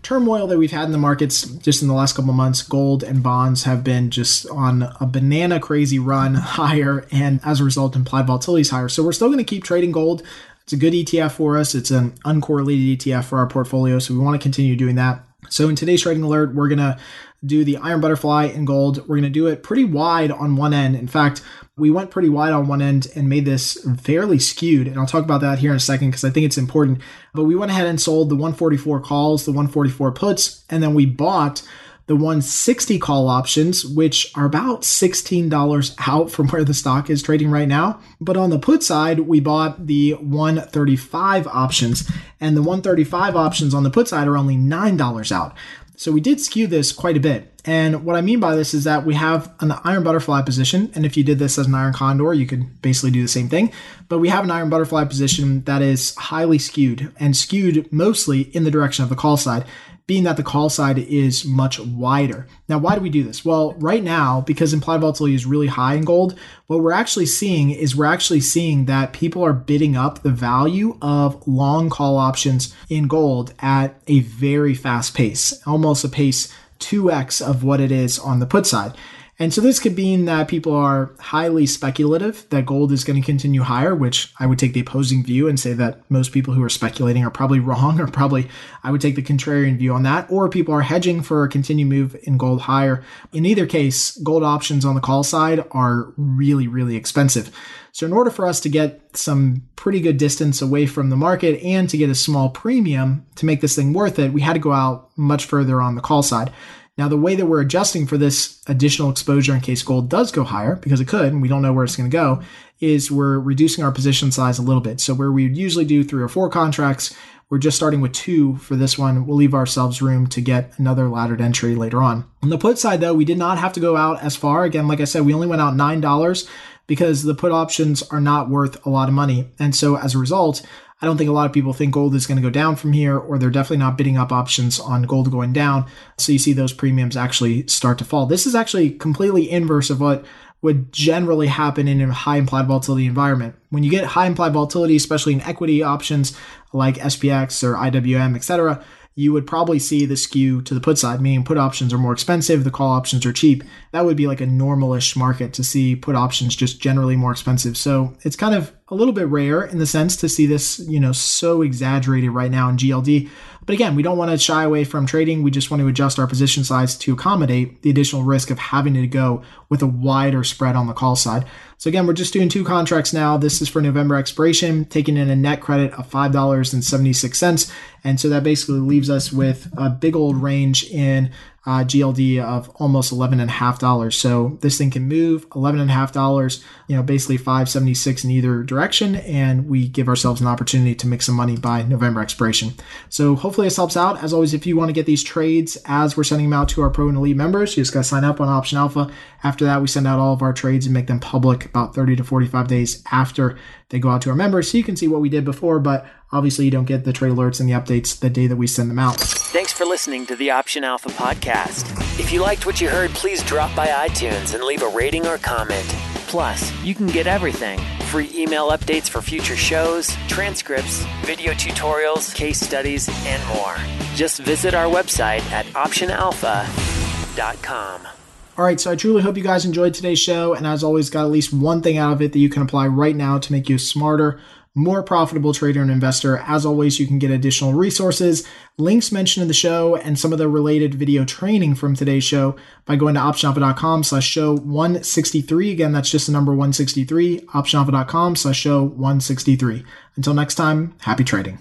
turmoil 0.03 0.49
that 0.49 0.59
we've 0.59 0.73
had 0.73 0.87
in 0.87 0.91
the 0.91 0.99
markets 0.99 1.43
just 1.43 1.81
in 1.81 1.87
the 1.87 1.95
last 1.95 2.17
couple 2.17 2.33
months, 2.33 2.63
gold 2.63 3.05
and 3.05 3.23
bonds 3.23 3.63
have 3.63 3.85
been 3.85 4.11
just 4.11 4.49
on 4.49 4.93
a 4.99 5.07
banana 5.07 5.61
crazy 5.61 6.01
run 6.01 6.35
higher, 6.59 7.07
and 7.13 7.39
as 7.45 7.61
a 7.61 7.65
result, 7.65 7.95
implied 7.95 8.27
volatility 8.27 8.63
is 8.63 8.71
higher. 8.71 8.89
So 8.89 9.05
we're 9.05 9.13
still 9.13 9.29
going 9.29 9.39
to 9.39 9.45
keep 9.45 9.63
trading 9.63 9.93
gold. 9.93 10.25
It's 10.65 10.73
a 10.73 10.77
good 10.77 10.93
ETF 10.93 11.31
for 11.31 11.57
us. 11.57 11.73
It's 11.73 11.93
an 11.93 12.19
uncorrelated 12.25 12.97
ETF 12.97 13.27
for 13.27 13.39
our 13.39 13.47
portfolio, 13.47 14.01
so 14.01 14.13
we 14.13 14.19
want 14.19 14.35
to 14.35 14.43
continue 14.43 14.75
doing 14.75 14.97
that. 14.97 15.28
So 15.49 15.69
in 15.69 15.77
today's 15.77 16.03
trading 16.03 16.23
alert, 16.23 16.55
we're 16.55 16.69
going 16.69 16.79
to 16.79 16.99
do 17.45 17.65
the 17.65 17.77
iron 17.77 18.01
butterfly 18.01 18.47
in 18.47 18.65
gold. 18.65 18.99
We're 19.09 19.17
going 19.17 19.23
to 19.23 19.31
do 19.31 19.47
it 19.47 19.63
pretty 19.63 19.85
wide 19.85 20.31
on 20.31 20.57
one 20.57 20.75
end. 20.75 20.97
In 20.97 21.07
fact, 21.07 21.43
we 21.77 21.91
went 21.91 22.11
pretty 22.11 22.29
wide 22.29 22.53
on 22.53 22.67
one 22.67 22.83
end 22.83 23.07
and 23.15 23.29
made 23.29 23.45
this 23.45 23.79
fairly 24.01 24.41
skewed. 24.41 24.89
And 24.89 24.99
I'll 24.99 25.07
talk 25.07 25.23
about 25.23 25.41
that 25.43 25.61
here 25.61 25.71
in 25.71 25.77
a 25.77 25.81
second 25.81 26.09
because 26.09 26.25
I 26.25 26.31
think 26.31 26.45
it's 26.45 26.59
important. 26.59 27.01
But 27.35 27.45
we 27.45 27.55
went 27.55 27.71
ahead 27.71 27.87
and 27.87 28.01
sold 28.01 28.31
the 28.31 28.35
144 28.35 29.01
calls, 29.01 29.45
the 29.45 29.53
144 29.53 30.11
puts, 30.13 30.65
and 30.69 30.83
then 30.83 30.95
we 30.95 31.07
bought 31.07 31.63
the 32.09 32.17
160 32.17 32.99
call 32.99 33.29
options, 33.29 33.85
which 33.85 34.33
are 34.35 34.47
about 34.47 34.81
$16 34.81 35.95
out 36.07 36.31
from 36.31 36.49
where 36.49 36.65
the 36.65 36.75
stock 36.75 37.11
is 37.11 37.23
trading 37.23 37.51
right 37.51 37.69
now. 37.69 38.01
But 38.19 38.39
on 38.39 38.49
the 38.49 38.59
put 38.59 38.83
side, 38.83 39.21
we 39.21 39.41
bought 39.41 39.87
the 39.87 40.15
135 40.15 41.47
options, 41.47 42.11
and 42.41 42.57
the 42.57 42.63
135 42.63 43.37
options 43.37 43.75
on 43.75 43.83
the 43.83 43.91
put 43.91 44.09
side 44.09 44.27
are 44.27 44.39
only 44.39 44.57
$9 44.57 45.33
out. 45.33 45.55
So 45.97 46.11
we 46.11 46.21
did 46.21 46.41
skew 46.41 46.67
this 46.67 46.93
quite 46.93 47.17
a 47.17 47.21
bit. 47.21 47.61
And 47.65 48.05
what 48.05 48.17
I 48.17 48.23
mean 48.23 48.41
by 48.41 48.55
this 48.55 48.73
is 48.73 48.85
that 48.85 49.05
we 49.05 49.15
have 49.17 49.53
an 49.61 49.73
iron 49.85 50.05
butterfly 50.05 50.43
position. 50.43 50.91
And 50.95 51.05
if 51.05 51.17
you 51.17 51.25
did 51.25 51.39
this 51.39 51.59
as 51.59 51.67
an 51.67 51.75
iron 51.75 51.93
condor, 51.93 52.33
you 52.33 52.47
could 52.47 52.81
basically 52.81 53.11
do 53.11 53.21
the 53.21 53.29
same 53.29 53.49
thing. 53.49 53.73
But 54.09 54.21
we 54.21 54.29
have 54.29 54.45
an 54.45 54.51
iron 54.51 54.71
butterfly 54.71 55.05
position 55.05 55.65
that 55.65 55.83
is 55.83 56.15
highly 56.15 56.59
skewed 56.59 57.13
and 57.19 57.37
skewed 57.37 57.93
mostly 57.93 58.43
in 58.43 58.65
the 58.65 58.71
direction 58.71 59.03
of 59.03 59.11
the 59.11 59.17
call 59.17 59.37
side 59.37 59.67
being 60.09 60.25
that 60.25 60.39
the 60.39 60.43
call 60.43 60.71
side 60.71 60.99
is 60.99 61.45
much 61.45 61.79
wider. 61.79 62.49
Now, 62.67 62.79
why 62.79 62.95
do 62.95 63.03
we 63.03 63.11
do 63.11 63.23
this? 63.23 63.45
Well, 63.45 63.75
right 63.75 64.03
now, 64.03 64.41
because 64.41 64.73
implied 64.73 65.03
volatility 65.03 65.35
is 65.35 65.45
really 65.45 65.67
high 65.67 65.95
in 65.95 66.05
gold, 66.05 66.37
what 66.67 66.81
we're 66.81 66.93
actually 66.93 67.27
seeing 67.27 67.71
is 67.71 67.95
we're 67.95 68.07
actually 68.07 68.41
seeing 68.41 68.87
that 68.87 69.13
people 69.13 69.45
are 69.45 69.53
bidding 69.53 69.97
up 69.97 70.23
the 70.23 70.31
value 70.31 70.97
of 71.03 71.47
long 71.47 71.91
call 71.91 72.17
options 72.17 72.75
in 72.89 73.07
gold 73.07 73.53
at 73.61 74.01
a 74.07 74.21
very 74.21 74.75
fast 74.75 75.15
pace, 75.15 75.61
almost 75.67 76.05
a 76.05 76.09
pace 76.09 76.53
2x 76.81 77.47
of 77.47 77.63
what 77.63 77.79
it 77.79 77.93
is 77.93 78.19
on 78.19 78.41
the 78.41 78.47
put 78.47 78.67
side. 78.67 78.95
And 79.41 79.55
so 79.55 79.61
this 79.61 79.79
could 79.79 79.97
mean 79.97 80.25
that 80.25 80.49
people 80.49 80.75
are 80.75 81.13
highly 81.21 81.65
speculative 81.65 82.45
that 82.51 82.67
gold 82.67 82.91
is 82.91 83.05
going 83.05 83.21
to 83.21 83.25
continue 83.25 83.63
higher, 83.63 83.95
which 83.95 84.33
I 84.41 84.47
would 84.47 84.59
take 84.59 84.73
the 84.73 84.81
opposing 84.81 85.23
view 85.23 85.49
and 85.49 85.61
say 85.61 85.75
that 85.75 86.03
most 86.11 86.33
people 86.33 86.55
who 86.55 86.63
are 86.63 86.69
speculating 86.69 87.25
are 87.25 87.31
probably 87.31 87.61
wrong, 87.69 88.01
or 88.01 88.09
probably 88.09 88.49
I 88.83 88.91
would 88.91 89.01
take 89.01 89.15
the 89.15 89.23
contrarian 89.23 89.79
view 89.79 89.95
on 89.95 90.03
that, 90.03 90.29
or 90.29 90.49
people 90.49 90.75
are 90.75 90.83
hedging 90.83 91.23
for 91.23 91.45
a 91.45 91.49
continued 91.49 91.89
move 91.89 92.17
in 92.25 92.37
gold 92.37 92.63
higher. 92.63 93.05
In 93.33 93.47
either 93.47 93.65
case, 93.65 94.17
gold 94.19 94.43
options 94.43 94.85
on 94.85 94.97
the 94.97 95.01
call 95.01 95.23
side 95.23 95.65
are 95.71 96.13
really, 96.17 96.67
really 96.67 96.97
expensive. 96.97 97.55
So 97.93 98.07
in 98.07 98.13
order 98.13 98.31
for 98.31 98.47
us 98.47 98.61
to 98.61 98.69
get 98.69 99.17
some 99.17 99.63
pretty 99.77 100.01
good 100.01 100.19
distance 100.19 100.61
away 100.61 100.87
from 100.87 101.11
the 101.11 101.17
market 101.17 101.61
and 101.63 101.89
to 101.91 101.97
get 101.97 102.11
a 102.11 102.15
small 102.15 102.51
premium 102.51 103.27
to 103.37 103.47
make 103.47 103.61
this 103.61 103.77
thing 103.77 103.93
worth 103.93 104.19
it, 104.19 104.33
we 104.33 104.41
had 104.41 104.55
to 104.55 104.59
go 104.59 104.73
out 104.73 105.11
much 105.17 105.45
further 105.45 105.81
on 105.81 105.95
the 105.95 106.01
call 106.01 106.23
side. 106.23 106.53
Now, 106.99 107.09
the 107.09 107.17
way 107.17 107.37
that 107.37 107.47
we're 107.47 107.61
adjusting 107.61 108.09
for 108.09 108.19
this 108.19 108.61
additional 108.67 109.09
exposure 109.09 109.55
in 109.55 109.61
case 109.61 109.83
gold 109.83 110.11
does 110.11 110.33
go 110.33 110.43
higher, 110.43 110.75
because 110.75 111.01
it 111.01 111.07
could, 111.07 111.33
and 111.33 111.41
we 111.41 111.47
don't 111.49 111.63
know 111.63 111.73
where 111.73 111.85
it's 111.85 111.95
going 111.95 112.11
to 112.11 112.15
go, 112.15 112.43
is 112.81 113.11
we're 113.11 113.39
reducing 113.39 113.85
our 113.85 113.93
position 113.93 114.33
size 114.33 114.59
a 114.59 114.63
little 114.63 114.83
bit. 114.83 115.01
So 115.01 115.15
where 115.15 115.31
we 115.31 115.45
would 115.45 115.57
usually 115.57 115.85
do 115.85 116.03
three 116.03 116.23
or 116.23 116.29
four 116.29 116.51
contracts, 116.51 117.17
we're 117.51 117.59
just 117.59 117.77
starting 117.77 118.01
with 118.01 118.13
two 118.13 118.57
for 118.57 118.77
this 118.77 118.99
one. 118.99 119.27
We'll 119.27 119.37
leave 119.37 119.55
ourselves 119.55 120.03
room 120.03 120.27
to 120.27 120.41
get 120.41 120.77
another 120.77 121.09
laddered 121.09 121.41
entry 121.41 121.77
later 121.77 122.03
on. 122.03 122.29
On 122.43 122.51
the 122.51 122.59
put 122.59 122.79
side, 122.79 123.01
though, 123.01 123.15
we 123.15 123.25
did 123.25 123.39
not 123.39 123.59
have 123.59 123.73
to 123.75 123.81
go 123.81 123.97
out 123.97 124.21
as 124.23 124.37
far. 124.37 124.65
Again, 124.65 124.89
like 124.89 125.01
I 125.01 125.05
said, 125.05 125.25
we 125.25 125.33
only 125.33 125.47
went 125.47 125.63
out 125.63 125.75
$9 125.75 126.49
because 126.89 127.23
the 127.23 127.35
put 127.35 127.53
options 127.53 128.03
are 128.03 128.21
not 128.21 128.51
worth 128.51 128.85
a 128.85 128.91
lot 128.91 129.09
of 129.09 129.15
money. 129.15 129.49
And 129.59 129.75
so 129.75 129.97
as 129.97 130.15
a 130.15 130.19
result, 130.19 130.63
I 131.01 131.07
don't 131.07 131.17
think 131.17 131.31
a 131.31 131.33
lot 131.33 131.47
of 131.47 131.53
people 131.53 131.73
think 131.73 131.95
gold 131.95 132.15
is 132.15 132.27
going 132.27 132.37
to 132.37 132.43
go 132.43 132.51
down 132.51 132.75
from 132.75 132.93
here, 132.93 133.17
or 133.17 133.39
they're 133.39 133.51
definitely 133.51 133.79
not 133.79 133.97
bidding 133.97 134.17
up 134.17 134.33
options 134.33 134.81
on 134.81 135.03
gold 135.05 135.31
going 135.31 135.53
down. 135.53 135.87
So 136.17 136.33
you 136.33 136.39
see 136.39 136.53
those 136.53 136.73
premiums 136.73 137.17
actually 137.17 137.69
start 137.69 137.99
to 137.99 138.05
fall. 138.05 138.27
This 138.27 138.47
is 138.47 138.55
actually 138.57 138.91
completely 138.91 139.49
inverse 139.49 139.91
of 139.91 140.01
what 140.01 140.25
would 140.61 140.93
generally 140.93 141.47
happen 141.47 141.87
in 141.87 142.01
a 142.01 142.13
high 142.13 142.37
implied 142.37 142.67
volatility 142.67 143.07
environment. 143.07 143.55
When 143.71 143.85
you 143.85 143.91
get 143.93 144.07
high 144.07 144.27
implied 144.27 144.53
volatility, 144.53 144.97
especially 144.97 145.35
in 145.35 145.41
equity 145.43 145.85
options 145.85 146.37
like 146.73 146.97
SPX 146.97 147.63
or 147.63 147.75
IWM, 147.75 148.35
etc., 148.35 148.85
you 149.19 149.33
would 149.33 149.49
probably 149.49 149.81
see 149.81 150.07
the 150.07 150.17
skew 150.17 150.63
to 150.63 150.75
the 150.75 150.81
put 150.81 150.97
side, 150.97 151.21
meaning 151.21 151.43
put 151.45 151.59
options 151.59 151.93
are 151.93 151.99
more 151.99 152.13
expensive, 152.13 152.63
the 152.63 152.71
call 152.71 152.93
options 152.93 153.27
are 153.27 153.33
cheap. 153.33 153.65
That 153.91 154.05
would 154.05 154.17
be 154.17 154.29
like 154.29 154.41
a 154.41 154.47
normalish 154.47 155.17
market 155.17 155.53
to 155.55 155.65
see 155.65 155.97
put 155.97 156.15
options 156.15 156.55
just 156.55 156.81
generally 156.81 157.17
more 157.17 157.33
expensive. 157.33 157.77
So 157.77 158.15
it's 158.23 158.37
kind 158.37 158.55
of 158.55 158.73
a 158.87 158.95
little 158.95 159.13
bit 159.13 159.27
rare 159.27 159.65
in 159.65 159.79
the 159.79 159.87
sense 159.87 160.15
to 160.19 160.29
see 160.29 160.47
this, 160.47 160.79
you 160.87 161.01
know, 161.01 161.11
so 161.11 161.63
exaggerated 161.63 162.31
right 162.31 162.49
now 162.49 162.69
in 162.69 162.77
GLD. 162.77 163.29
But 163.69 163.75
again, 163.75 163.97
we 163.97 164.03
don't 164.03 164.17
want 164.17 164.31
to 164.31 164.39
shy 164.39 164.65
away 164.65 164.85
from 164.85 165.05
trading. 165.05 165.43
We 165.43 165.51
just 165.51 165.71
want 165.71 165.83
to 165.83 165.89
adjust 165.89 166.19
our 166.19 166.27
position 166.27 166.65
size 166.65 166.97
to 166.97 167.13
accommodate 167.13 167.83
the 167.83 167.91
additional 167.91 168.23
risk 168.23 168.51
of 168.51 168.59
having 168.59 168.95
to 168.95 169.07
go 169.07 169.43
with 169.69 169.83
a 169.83 169.87
wider 169.87 170.43
spread 170.43 170.75
on 170.75 170.87
the 170.87 170.95
call 170.95 171.17
side. 171.17 171.45
So 171.77 171.89
again, 171.89 172.07
we're 172.07 172.15
just 172.15 172.33
doing 172.33 172.49
two 172.49 172.65
contracts 172.65 173.13
now. 173.13 173.37
This 173.37 173.61
is 173.61 173.69
for 173.69 173.83
November 173.83 174.17
expiration, 174.17 174.87
taking 174.87 175.19
in 175.19 175.29
a 175.29 175.37
net 175.37 175.61
credit 175.61 175.93
of 175.93 176.09
$5.76. 176.11 177.71
And 178.05 178.19
so 178.19 178.31
that 178.31 178.43
basically 178.43 178.81
leaves 178.81 179.11
us 179.11 179.31
with 179.31 179.71
a 179.77 179.91
big 179.91 180.17
old 180.17 180.37
range 180.37 180.91
in 180.91 181.31
uh, 181.69 181.85
GLD 181.85 182.43
of 182.43 182.71
almost 182.77 183.13
$11.5. 183.13 184.15
So 184.15 184.57
this 184.63 184.79
thing 184.79 184.91
can 184.91 185.07
move 185.07 185.47
$11.5, 185.51 186.65
you 186.87 186.97
know, 186.97 187.03
basically 187.03 187.37
576 187.37 188.25
in 188.25 188.31
either 188.31 188.63
direction. 188.63 189.17
And 189.17 189.69
we 189.69 189.87
give 189.87 190.09
ourselves 190.09 190.41
an 190.41 190.47
opportunity 190.47 190.95
to 190.95 191.07
make 191.07 191.21
some 191.21 191.35
money 191.35 191.59
by 191.59 191.83
November 191.83 192.23
expiration. 192.23 192.73
So 193.11 193.37
hopefully 193.37 193.67
this 193.67 193.77
helps 193.77 193.99
out. 193.99 194.25
As 194.25 194.33
always, 194.33 194.55
if 194.55 194.67
you 194.67 194.79
want 194.79 194.89
to 194.89 194.95
get 194.95 195.05
these 195.05 195.23
trades 195.23 195.77
as 195.85 196.17
we're 196.17 196.25
sending 196.25 196.49
them 196.49 196.59
out 196.59 196.71
to 196.71 196.81
our 196.81 196.89
pro 196.89 197.09
and 197.09 197.19
elite 197.19 197.37
members, 197.37 197.77
you 197.77 197.83
just 197.83 197.93
got 197.93 198.01
to 198.01 198.05
sign 198.05 198.25
up 198.25 198.41
on 198.41 198.49
Option 198.49 198.79
Alpha. 198.79 199.11
After 199.45 199.67
that, 199.67 199.83
we 199.83 199.89
send 199.89 200.07
out 200.07 200.19
all 200.19 200.33
of 200.33 200.41
our 200.41 200.55
trades 200.55 200.87
and 200.87 200.95
make 200.95 201.07
them 201.07 201.21
public 201.21 201.67
about 201.67 201.95
30 201.95 202.17
to 202.17 202.25
45 202.25 202.67
days 202.67 203.03
after 203.13 203.59
they 203.91 203.99
go 203.99 204.11
out 204.11 204.23
to 204.23 204.31
our 204.31 204.37
members. 204.37 204.71
So 204.71 204.79
you 204.79 204.85
can 204.85 204.97
see 204.97 205.09
what 205.09 205.21
we 205.21 205.29
did 205.29 205.45
before, 205.45 205.81
but 205.81 206.07
obviously 206.31 206.65
you 206.65 206.71
don't 206.71 206.85
get 206.85 207.05
the 207.05 207.13
trade 207.13 207.33
alerts 207.33 207.61
and 207.61 207.69
the 207.69 207.73
updates 207.73 208.19
the 208.19 208.31
day 208.31 208.47
that 208.47 208.57
we 208.57 208.67
send 208.67 208.91
them 208.91 208.99
out. 208.99 209.19
Thanks 209.19 209.73
for 209.73 209.85
listening 209.85 210.27
to 210.27 210.37
the 210.37 210.51
Option 210.51 210.85
Alpha 210.85 211.09
podcast. 211.11 211.91
If 212.21 212.33
you 212.33 212.41
liked 212.41 212.67
what 212.67 212.81
you 212.81 212.89
heard, 212.89 213.11
please 213.11 213.43
drop 213.45 213.75
by 213.75 213.89
iTunes 213.89 214.55
and 214.55 214.65
leave 214.65 214.83
a 214.83 214.89
rating 214.89 215.27
or 215.27 215.39
comment. 215.39 215.87
Plus, 216.27 216.73
you 216.83 216.95
can 216.95 217.07
get 217.07 217.27
everything 217.27 217.81
free 218.09 218.31
email 218.35 218.71
updates 218.71 219.09
for 219.09 219.23
future 219.23 219.57
shows, 219.57 220.15
transcripts, 220.29 221.05
video 221.25 221.53
tutorials, 221.53 222.35
case 222.35 222.61
studies, 222.61 223.09
and 223.27 223.43
more. 223.55 223.77
Just 224.15 224.41
visit 224.41 224.75
our 224.75 224.87
website 224.87 225.43
at 225.51 225.67
optionalpha.com. 225.67 228.18
All 228.59 228.65
right, 228.65 228.81
so 228.81 228.91
I 228.91 228.97
truly 228.97 229.23
hope 229.23 229.37
you 229.37 229.45
guys 229.45 229.65
enjoyed 229.65 229.95
today's 229.95 230.19
show, 230.19 230.53
and 230.53 230.67
as 230.67 230.83
always, 230.83 231.11
got 231.11 231.25
at 231.25 231.31
least 231.31 231.53
one 231.53 231.81
thing 231.81 231.97
out 231.97 232.15
of 232.15 232.21
it 232.21 232.33
that 232.33 232.41
you 232.41 232.49
can 232.49 232.61
apply 232.61 232.89
right 232.89 233.15
now 233.15 233.39
to 233.39 233.53
make 233.53 233.69
you 233.69 233.77
a 233.77 233.79
smarter 233.79 234.41
more 234.75 235.03
profitable 235.03 235.53
trader 235.53 235.81
and 235.81 235.91
investor. 235.91 236.39
As 236.39 236.67
always, 236.67 236.99
you 236.99 237.07
can 237.07 237.21
get 237.21 237.31
additional 237.31 237.73
resources, 237.73 238.47
links 238.77 239.13
mentioned 239.13 239.43
in 239.43 239.49
the 239.49 239.55
show, 239.55 239.95
and 239.97 240.19
some 240.19 240.33
of 240.33 240.39
the 240.39 240.49
related 240.49 240.95
video 240.95 241.25
training 241.25 241.77
from 241.77 241.95
today's 241.95 242.25
show 242.25 242.57
by 242.85 242.97
going 242.97 243.15
to 243.15 243.21
optionalpha.com 243.21 244.03
slash 244.03 244.27
show 244.27 244.57
163. 244.57 245.71
Again, 245.71 245.93
that's 245.93 246.11
just 246.11 246.27
the 246.27 246.33
number 246.33 246.53
163, 246.53 247.41
optionalpha.com 247.55 248.35
slash 248.35 248.59
show 248.59 248.83
163. 248.83 249.85
Until 250.17 250.35
next 250.35 250.57
time, 250.57 250.95
happy 251.01 251.23
trading. 251.23 251.59